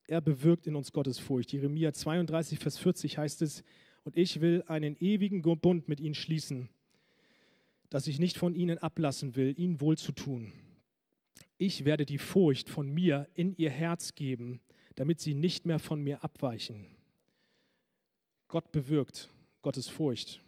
Er 0.06 0.20
bewirkt 0.20 0.66
in 0.66 0.76
uns 0.76 0.92
Gottesfurcht. 0.92 1.52
Jeremia 1.52 1.92
32, 1.92 2.58
Vers 2.58 2.78
40 2.78 3.18
heißt 3.18 3.42
es, 3.42 3.64
und 4.04 4.16
ich 4.16 4.40
will 4.40 4.62
einen 4.66 4.96
ewigen 5.00 5.42
Bund 5.42 5.88
mit 5.88 6.00
ihnen 6.00 6.14
schließen, 6.14 6.68
dass 7.88 8.06
ich 8.06 8.18
nicht 8.18 8.36
von 8.36 8.54
ihnen 8.54 8.78
ablassen 8.78 9.34
will, 9.36 9.54
ihnen 9.58 9.80
wohl 9.80 9.96
zu 9.96 10.12
tun. 10.12 10.52
Ich 11.56 11.84
werde 11.84 12.04
die 12.04 12.18
Furcht 12.18 12.68
von 12.68 12.88
mir 12.88 13.28
in 13.34 13.56
ihr 13.56 13.70
Herz 13.70 14.14
geben, 14.14 14.60
damit 14.96 15.20
sie 15.20 15.34
nicht 15.34 15.66
mehr 15.66 15.78
von 15.78 16.00
mir 16.02 16.24
abweichen. 16.24 16.86
Gott 18.48 18.72
bewirkt 18.72 19.30
Gottes 19.62 19.88
Furcht. 19.88 20.40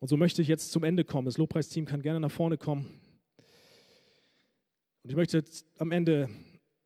Und 0.00 0.08
so 0.08 0.16
möchte 0.16 0.42
ich 0.42 0.48
jetzt 0.48 0.70
zum 0.70 0.84
Ende 0.84 1.04
kommen. 1.04 1.24
Das 1.24 1.38
Lobpreisteam 1.38 1.86
kann 1.86 2.02
gerne 2.02 2.20
nach 2.20 2.30
vorne 2.30 2.56
kommen. 2.56 2.86
Und 5.02 5.10
ich 5.10 5.16
möchte 5.16 5.42
am 5.78 5.90
Ende 5.90 6.28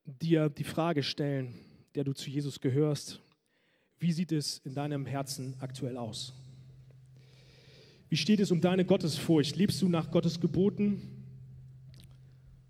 dir 0.05 0.49
die 0.49 0.65
Frage 0.65 1.03
stellen, 1.03 1.55
der 1.95 2.05
du 2.05 2.13
zu 2.13 2.31
Jesus 2.31 2.61
gehörst. 2.61 3.21
Wie 3.99 4.13
sieht 4.13 4.33
es 4.33 4.59
in 4.65 4.75
deinem 4.75 5.07
Herzen 5.07 5.57
aktuell 5.61 5.97
aus? 5.97 6.33
Wie 8.09 8.17
steht 8.17 8.41
es 8.41 8.51
um 8.51 8.61
deine 8.61 8.85
Gottesfurcht? 8.85 9.57
Lebst 9.57 9.81
du 9.83 9.89
nach 9.89 10.11
Gottes 10.11 10.41
Geboten 10.41 11.12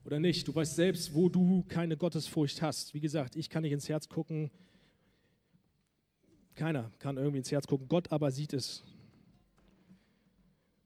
oder 0.05 0.19
nicht? 0.19 0.49
Du 0.49 0.55
weißt 0.55 0.75
selbst, 0.75 1.15
wo 1.15 1.29
du 1.29 1.65
keine 1.69 1.97
Gottesfurcht 1.97 2.63
hast. 2.63 2.95
Wie 2.95 3.01
gesagt, 3.01 3.37
ich 3.37 3.49
kann 3.49 3.63
nicht 3.63 3.73
ins 3.73 3.89
Herz 3.89 4.09
gucken. 4.09 4.51
Keiner 6.55 6.91
kann 6.99 7.17
irgendwie 7.17 7.39
ins 7.39 7.51
Herz 7.51 7.67
gucken. 7.67 7.89
Gott 7.89 8.13
aber 8.13 8.31
sieht 8.31 8.53
es. 8.53 8.85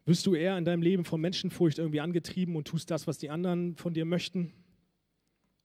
Wirst 0.05 0.25
du 0.27 0.35
eher 0.35 0.57
in 0.57 0.65
deinem 0.65 0.83
Leben 0.83 1.05
von 1.05 1.21
Menschenfurcht 1.21 1.79
irgendwie 1.79 2.01
angetrieben 2.01 2.55
und 2.55 2.69
tust 2.69 2.91
das, 2.91 3.07
was 3.09 3.19
die 3.19 3.31
anderen 3.31 3.75
von 3.77 3.93
dir 3.93 4.05
möchten 4.05 4.53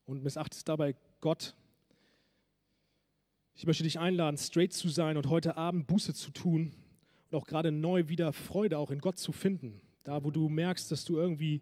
und 0.06 0.24
missachtest 0.24 0.68
dabei 0.68 0.96
Gott? 1.20 1.56
Ich 3.54 3.68
möchte 3.68 3.84
dich 3.84 4.00
einladen, 4.00 4.38
straight 4.38 4.74
zu 4.74 4.90
sein 4.90 5.18
und 5.18 5.28
heute 5.30 5.58
Abend 5.58 5.86
Buße 5.86 6.16
zu 6.16 6.32
tun 6.32 6.74
und 7.30 7.38
auch 7.38 7.46
gerade 7.46 7.72
neu 7.72 8.08
wieder 8.08 8.34
Freude 8.34 8.80
auch 8.80 8.90
in 8.90 9.00
Gott 9.00 9.20
zu 9.20 9.32
finden. 9.32 9.80
Da, 10.04 10.24
wo 10.24 10.32
du 10.32 10.50
merkst, 10.50 10.92
dass 10.92 11.06
du 11.06 11.18
irgendwie 11.18 11.62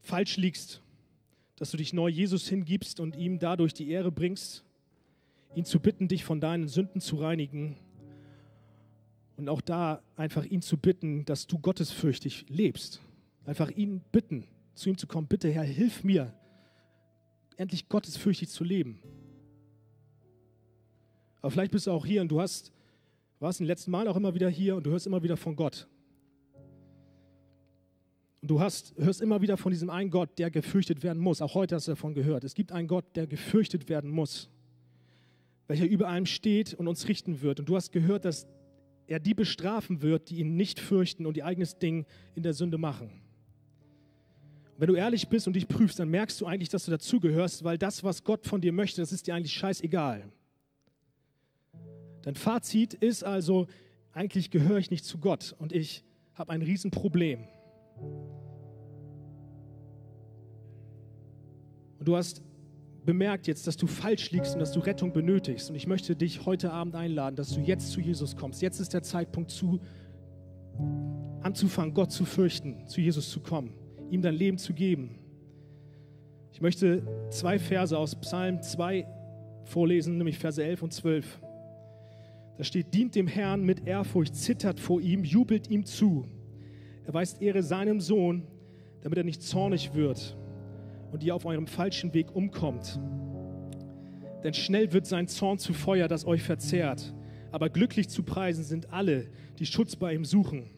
falsch 0.00 0.36
liegst, 0.36 0.82
dass 1.56 1.70
du 1.70 1.76
dich 1.76 1.92
neu 1.92 2.08
Jesus 2.08 2.48
hingibst 2.48 3.00
und 3.00 3.16
ihm 3.16 3.38
dadurch 3.38 3.74
die 3.74 3.90
Ehre 3.90 4.10
bringst, 4.10 4.64
ihn 5.54 5.64
zu 5.64 5.80
bitten, 5.80 6.08
dich 6.08 6.24
von 6.24 6.40
deinen 6.40 6.68
Sünden 6.68 7.00
zu 7.00 7.16
reinigen 7.16 7.76
und 9.36 9.48
auch 9.48 9.60
da 9.60 10.02
einfach 10.16 10.44
ihn 10.44 10.62
zu 10.62 10.76
bitten, 10.76 11.24
dass 11.24 11.46
du 11.46 11.58
gottesfürchtig 11.58 12.46
lebst. 12.48 13.00
Einfach 13.44 13.70
ihn 13.70 14.02
bitten, 14.12 14.46
zu 14.74 14.90
ihm 14.90 14.98
zu 14.98 15.06
kommen, 15.06 15.26
bitte 15.26 15.50
Herr, 15.50 15.62
hilf 15.62 16.04
mir, 16.04 16.34
endlich 17.56 17.88
gottesfürchtig 17.88 18.48
zu 18.48 18.64
leben. 18.64 19.00
Aber 21.40 21.50
vielleicht 21.50 21.72
bist 21.72 21.86
du 21.86 21.90
auch 21.90 22.04
hier 22.04 22.20
und 22.20 22.28
du 22.28 22.40
hast 22.40 22.72
warst 23.40 23.58
den 23.58 23.66
letzten 23.66 23.90
Mal 23.90 24.06
auch 24.06 24.16
immer 24.16 24.34
wieder 24.34 24.48
hier 24.48 24.76
und 24.76 24.84
du 24.84 24.90
hörst 24.90 25.06
immer 25.06 25.22
wieder 25.22 25.36
von 25.36 25.56
Gott. 25.56 25.88
Du 28.42 28.58
hast, 28.58 28.94
hörst 28.96 29.20
immer 29.20 29.42
wieder 29.42 29.58
von 29.58 29.70
diesem 29.70 29.90
einen 29.90 30.10
Gott, 30.10 30.38
der 30.38 30.50
gefürchtet 30.50 31.02
werden 31.02 31.20
muss. 31.20 31.42
Auch 31.42 31.54
heute 31.54 31.74
hast 31.74 31.88
du 31.88 31.92
davon 31.92 32.14
gehört. 32.14 32.42
Es 32.42 32.54
gibt 32.54 32.72
einen 32.72 32.88
Gott, 32.88 33.04
der 33.14 33.26
gefürchtet 33.26 33.88
werden 33.90 34.10
muss, 34.10 34.48
welcher 35.68 35.86
über 35.86 36.08
allem 36.08 36.24
steht 36.24 36.72
und 36.72 36.88
uns 36.88 37.06
richten 37.06 37.42
wird. 37.42 37.60
Und 37.60 37.68
du 37.68 37.76
hast 37.76 37.92
gehört, 37.92 38.24
dass 38.24 38.46
er 39.06 39.18
die 39.18 39.34
bestrafen 39.34 40.00
wird, 40.00 40.30
die 40.30 40.36
ihn 40.36 40.56
nicht 40.56 40.80
fürchten 40.80 41.26
und 41.26 41.36
ihr 41.36 41.44
eigenes 41.44 41.78
Ding 41.78 42.06
in 42.34 42.42
der 42.42 42.54
Sünde 42.54 42.78
machen. 42.78 43.10
Und 44.74 44.80
wenn 44.80 44.88
du 44.88 44.94
ehrlich 44.94 45.28
bist 45.28 45.46
und 45.46 45.54
dich 45.54 45.68
prüfst, 45.68 45.98
dann 45.98 46.08
merkst 46.08 46.40
du 46.40 46.46
eigentlich, 46.46 46.70
dass 46.70 46.86
du 46.86 46.90
dazugehörst, 46.90 47.62
weil 47.62 47.76
das, 47.76 48.02
was 48.04 48.24
Gott 48.24 48.46
von 48.46 48.62
dir 48.62 48.72
möchte, 48.72 49.02
das 49.02 49.12
ist 49.12 49.26
dir 49.26 49.34
eigentlich 49.34 49.52
scheißegal. 49.52 50.32
Dein 52.22 52.36
Fazit 52.36 52.94
ist 52.94 53.22
also, 53.22 53.66
eigentlich 54.12 54.50
gehöre 54.50 54.78
ich 54.78 54.90
nicht 54.90 55.04
zu 55.04 55.18
Gott 55.18 55.54
und 55.58 55.72
ich 55.72 56.04
habe 56.34 56.52
ein 56.52 56.62
Riesenproblem. 56.62 57.46
Und 61.98 62.08
du 62.08 62.16
hast 62.16 62.42
bemerkt 63.04 63.46
jetzt, 63.46 63.66
dass 63.66 63.76
du 63.76 63.86
falsch 63.86 64.30
liegst 64.30 64.54
und 64.54 64.60
dass 64.60 64.72
du 64.72 64.80
Rettung 64.80 65.12
benötigst. 65.12 65.70
Und 65.70 65.76
ich 65.76 65.86
möchte 65.86 66.16
dich 66.16 66.46
heute 66.46 66.72
Abend 66.72 66.94
einladen, 66.94 67.36
dass 67.36 67.50
du 67.50 67.60
jetzt 67.60 67.90
zu 67.90 68.00
Jesus 68.00 68.36
kommst. 68.36 68.62
Jetzt 68.62 68.80
ist 68.80 68.94
der 68.94 69.02
Zeitpunkt 69.02 69.50
zu 69.50 69.80
anzufangen, 71.42 71.94
Gott 71.94 72.12
zu 72.12 72.24
fürchten, 72.24 72.86
zu 72.86 73.00
Jesus 73.00 73.30
zu 73.30 73.40
kommen, 73.40 73.72
ihm 74.10 74.22
dein 74.22 74.34
Leben 74.34 74.58
zu 74.58 74.74
geben. 74.74 75.18
Ich 76.52 76.60
möchte 76.60 77.02
zwei 77.30 77.58
Verse 77.58 77.96
aus 77.96 78.14
Psalm 78.16 78.62
2 78.62 79.06
vorlesen, 79.64 80.18
nämlich 80.18 80.38
Verse 80.38 80.62
11 80.62 80.82
und 80.82 80.92
12. 80.92 81.40
Da 82.58 82.64
steht, 82.64 82.92
dient 82.92 83.14
dem 83.14 83.26
Herrn 83.26 83.62
mit 83.62 83.86
Ehrfurcht, 83.86 84.34
zittert 84.34 84.80
vor 84.80 85.00
ihm, 85.00 85.24
jubelt 85.24 85.70
ihm 85.70 85.86
zu. 85.86 86.26
Er 87.10 87.14
weist 87.14 87.42
Ehre 87.42 87.60
seinem 87.64 88.00
Sohn, 88.00 88.46
damit 89.00 89.18
er 89.18 89.24
nicht 89.24 89.42
zornig 89.42 89.94
wird 89.94 90.36
und 91.10 91.24
ihr 91.24 91.34
auf 91.34 91.44
eurem 91.44 91.66
falschen 91.66 92.14
Weg 92.14 92.36
umkommt. 92.36 93.00
Denn 94.44 94.54
schnell 94.54 94.92
wird 94.92 95.06
sein 95.06 95.26
Zorn 95.26 95.58
zu 95.58 95.72
Feuer, 95.72 96.06
das 96.06 96.24
euch 96.24 96.44
verzehrt. 96.44 97.12
Aber 97.50 97.68
glücklich 97.68 98.08
zu 98.08 98.22
preisen 98.22 98.62
sind 98.62 98.92
alle, 98.92 99.26
die 99.58 99.66
Schutz 99.66 99.96
bei 99.96 100.14
ihm 100.14 100.24
suchen. 100.24 100.70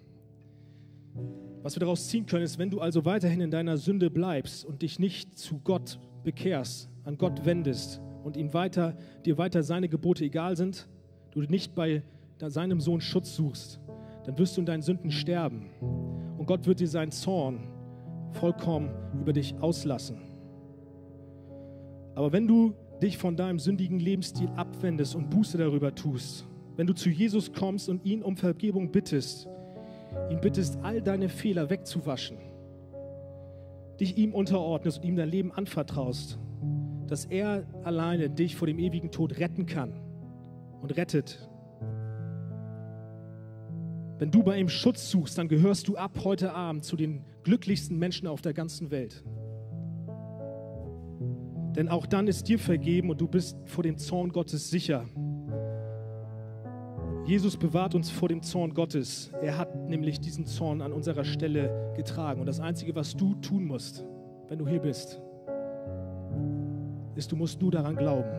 Was 1.61 1.77
wir 1.77 1.81
daraus 1.81 2.09
ziehen 2.09 2.25
können, 2.25 2.45
ist, 2.45 2.59
wenn 2.59 2.71
du 2.71 2.81
also 2.81 3.05
weiterhin 3.05 3.43
in 3.43 3.51
deiner 3.51 3.77
Sünde 3.77 4.09
bleibst 4.09 4.65
und 4.65 4.81
dich 4.81 4.99
nicht 4.99 5.39
zu 5.39 5.59
Gott 5.59 6.01
bekehrst, 6.25 6.89
an 7.05 7.19
Gott 7.19 7.45
wendest 7.45 8.01
und 8.25 8.39
ihm 8.39 8.55
weiter, 8.55 8.97
dir 9.27 9.37
weiter 9.37 9.63
seine 9.63 9.91
Gebote 9.91 10.25
egal 10.25 10.57
sind, 10.57 10.89
du 11.33 11.43
nicht 11.43 11.75
bei 11.75 12.03
seinem 12.39 12.81
Sohn 12.81 13.03
Schutz 13.03 13.37
suchst, 13.37 13.81
dann 14.25 14.39
wirst 14.39 14.57
du 14.57 14.63
in 14.63 14.67
deinen 14.67 14.83
Sünden 14.83 15.11
sterben. 15.11 15.67
Und 16.43 16.47
Gott 16.47 16.67
wird 16.67 16.81
dir 16.81 16.89
seinen 16.89 17.13
Zorn 17.13 17.61
vollkommen 18.33 18.91
über 19.21 19.33
dich 19.33 19.55
auslassen. 19.61 20.19
Aber 22.17 22.33
wenn 22.33 22.49
du 22.49 22.75
dich 23.01 23.17
von 23.17 23.37
deinem 23.37 23.61
sündigen 23.61 24.01
Lebensstil 24.01 24.49
abwendest 24.57 25.15
und 25.15 25.31
Buße 25.31 25.57
darüber 25.57 25.95
tust, 25.95 26.45
wenn 26.75 26.89
du 26.89 26.95
zu 26.95 27.11
Jesus 27.11 27.53
kommst 27.53 27.89
und 27.89 28.05
ihn 28.05 28.25
um 28.25 28.37
Vergebung 28.37 28.91
bittest, 28.91 29.49
ihn 30.33 30.41
bittest, 30.41 30.79
all 30.83 31.01
deine 31.01 31.29
Fehler 31.29 31.71
wegzuwaschen, 31.71 32.39
dich 34.01 34.19
ihm 34.19 34.35
unterordnest 34.35 34.99
und 34.99 35.05
ihm 35.05 35.15
dein 35.15 35.29
Leben 35.29 35.53
anvertraust, 35.53 36.41
dass 37.07 37.25
er 37.25 37.69
alleine 37.85 38.29
dich 38.29 38.57
vor 38.57 38.67
dem 38.67 38.81
ewigen 38.81 39.13
Tod 39.13 39.39
retten 39.39 39.65
kann 39.67 39.93
und 40.81 40.97
rettet. 40.97 41.49
Wenn 44.23 44.31
du 44.31 44.45
bei 44.45 44.57
ihm 44.57 44.69
Schutz 44.69 45.11
suchst, 45.11 45.37
dann 45.37 45.49
gehörst 45.49 45.89
du 45.89 45.97
ab 45.97 46.21
heute 46.23 46.55
Abend 46.55 46.85
zu 46.85 46.95
den 46.95 47.25
glücklichsten 47.43 47.99
Menschen 47.99 48.29
auf 48.29 48.41
der 48.41 48.53
ganzen 48.55 48.93
Welt. 48.93 49.25
Denn 51.75 51.89
auch 51.89 52.07
dann 52.07 52.29
ist 52.29 52.47
dir 52.47 52.61
vergeben 52.61 53.11
und 53.11 53.21
du 53.21 53.27
bist 53.27 53.57
vor 53.65 53.83
dem 53.83 53.99
Zorn 53.99 54.31
Gottes 54.31 54.71
sicher. 54.71 55.07
Jesus 57.27 57.57
bewahrt 57.57 57.97
uns 57.97 58.11
vor 58.11 58.29
dem 58.29 58.43
Zorn 58.43 58.75
Gottes. 58.75 59.33
Er 59.43 59.59
hat 59.59 59.75
nämlich 59.89 60.21
diesen 60.21 60.47
Zorn 60.47 60.83
an 60.83 60.93
unserer 60.93 61.25
Stelle 61.25 61.93
getragen. 61.97 62.39
Und 62.39 62.47
das 62.47 62.61
Einzige, 62.61 62.95
was 62.95 63.17
du 63.17 63.35
tun 63.41 63.65
musst, 63.65 64.07
wenn 64.47 64.61
du 64.61 64.69
hier 64.69 64.79
bist, 64.79 65.21
ist, 67.17 67.33
du 67.33 67.35
musst 67.35 67.61
nur 67.61 67.73
daran 67.73 67.97
glauben. 67.97 68.31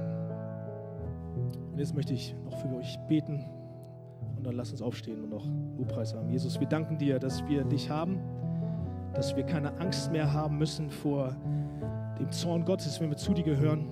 Und 1.74 1.78
jetzt 1.78 1.94
möchte 1.94 2.14
ich 2.14 2.38
noch 2.46 2.58
für 2.62 2.74
euch 2.74 2.98
beten 3.10 3.44
und 4.44 4.48
dann 4.48 4.58
lass 4.58 4.72
uns 4.72 4.82
aufstehen 4.82 5.24
und 5.24 5.30
noch 5.30 5.48
Lobpreis 5.78 6.14
haben. 6.14 6.30
Jesus, 6.30 6.60
wir 6.60 6.68
danken 6.68 6.98
dir, 6.98 7.18
dass 7.18 7.48
wir 7.48 7.64
dich 7.64 7.90
haben, 7.90 8.20
dass 9.14 9.38
wir 9.38 9.46
keine 9.46 9.80
Angst 9.80 10.12
mehr 10.12 10.34
haben 10.34 10.58
müssen 10.58 10.90
vor 10.90 11.34
dem 12.20 12.30
Zorn 12.30 12.66
Gottes, 12.66 13.00
wenn 13.00 13.10
wir 13.10 13.16
zu 13.16 13.34
dir 13.34 13.46
gehören. 13.46 13.88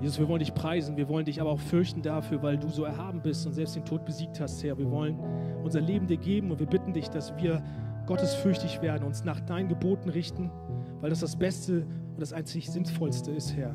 Jesus, 0.00 0.20
wir 0.20 0.28
wollen 0.28 0.38
dich 0.38 0.54
preisen, 0.54 0.96
wir 0.96 1.08
wollen 1.08 1.24
dich 1.24 1.40
aber 1.40 1.50
auch 1.50 1.58
fürchten 1.58 2.00
dafür, 2.00 2.44
weil 2.44 2.58
du 2.58 2.68
so 2.68 2.84
erhaben 2.84 3.22
bist 3.22 3.44
und 3.44 3.54
selbst 3.54 3.74
den 3.74 3.84
Tod 3.84 4.04
besiegt 4.04 4.38
hast, 4.38 4.62
Herr. 4.62 4.78
Wir 4.78 4.88
wollen 4.88 5.18
unser 5.64 5.80
Leben 5.80 6.06
dir 6.06 6.18
geben 6.18 6.52
und 6.52 6.60
wir 6.60 6.68
bitten 6.68 6.92
dich, 6.92 7.08
dass 7.08 7.36
wir 7.36 7.60
gottesfürchtig 8.06 8.82
werden, 8.82 9.02
uns 9.02 9.24
nach 9.24 9.40
deinen 9.40 9.68
Geboten 9.68 10.10
richten, 10.10 10.52
weil 11.00 11.10
das 11.10 11.18
das 11.18 11.34
Beste 11.34 11.86
und 12.12 12.20
das 12.20 12.32
einzig 12.32 12.70
Sinnvollste 12.70 13.32
ist, 13.32 13.56
Herr. 13.56 13.74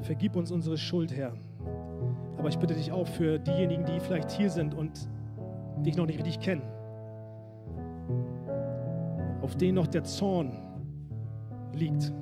Vergib 0.00 0.36
uns 0.36 0.50
unsere 0.50 0.78
Schuld, 0.78 1.14
Herr. 1.14 1.34
Aber 2.42 2.48
ich 2.48 2.58
bitte 2.58 2.74
dich 2.74 2.90
auch 2.90 3.06
für 3.06 3.38
diejenigen, 3.38 3.84
die 3.84 4.00
vielleicht 4.00 4.32
hier 4.32 4.50
sind 4.50 4.74
und 4.74 5.08
dich 5.86 5.96
noch 5.96 6.06
nicht 6.06 6.18
richtig 6.18 6.40
kennen, 6.40 6.62
auf 9.42 9.54
denen 9.54 9.76
noch 9.76 9.86
der 9.86 10.02
Zorn 10.02 10.50
liegt 11.72 12.12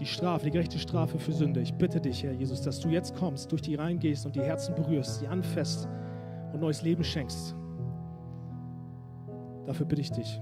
die 0.00 0.06
Strafe, 0.06 0.46
die 0.46 0.50
gerechte 0.50 0.80
Strafe 0.80 1.20
für 1.20 1.30
Sünde. 1.30 1.60
Ich 1.60 1.72
bitte 1.72 2.00
dich, 2.00 2.24
Herr 2.24 2.32
Jesus, 2.32 2.62
dass 2.62 2.80
du 2.80 2.88
jetzt 2.88 3.14
kommst, 3.14 3.52
durch 3.52 3.62
die 3.62 3.76
reingehst 3.76 4.26
und 4.26 4.34
die 4.34 4.42
Herzen 4.42 4.74
berührst, 4.74 5.20
sie 5.20 5.28
anfasst 5.28 5.88
und 6.52 6.60
neues 6.60 6.82
Leben 6.82 7.04
schenkst. 7.04 7.54
Dafür 9.66 9.86
bitte 9.86 10.00
ich 10.00 10.10
dich. 10.10 10.40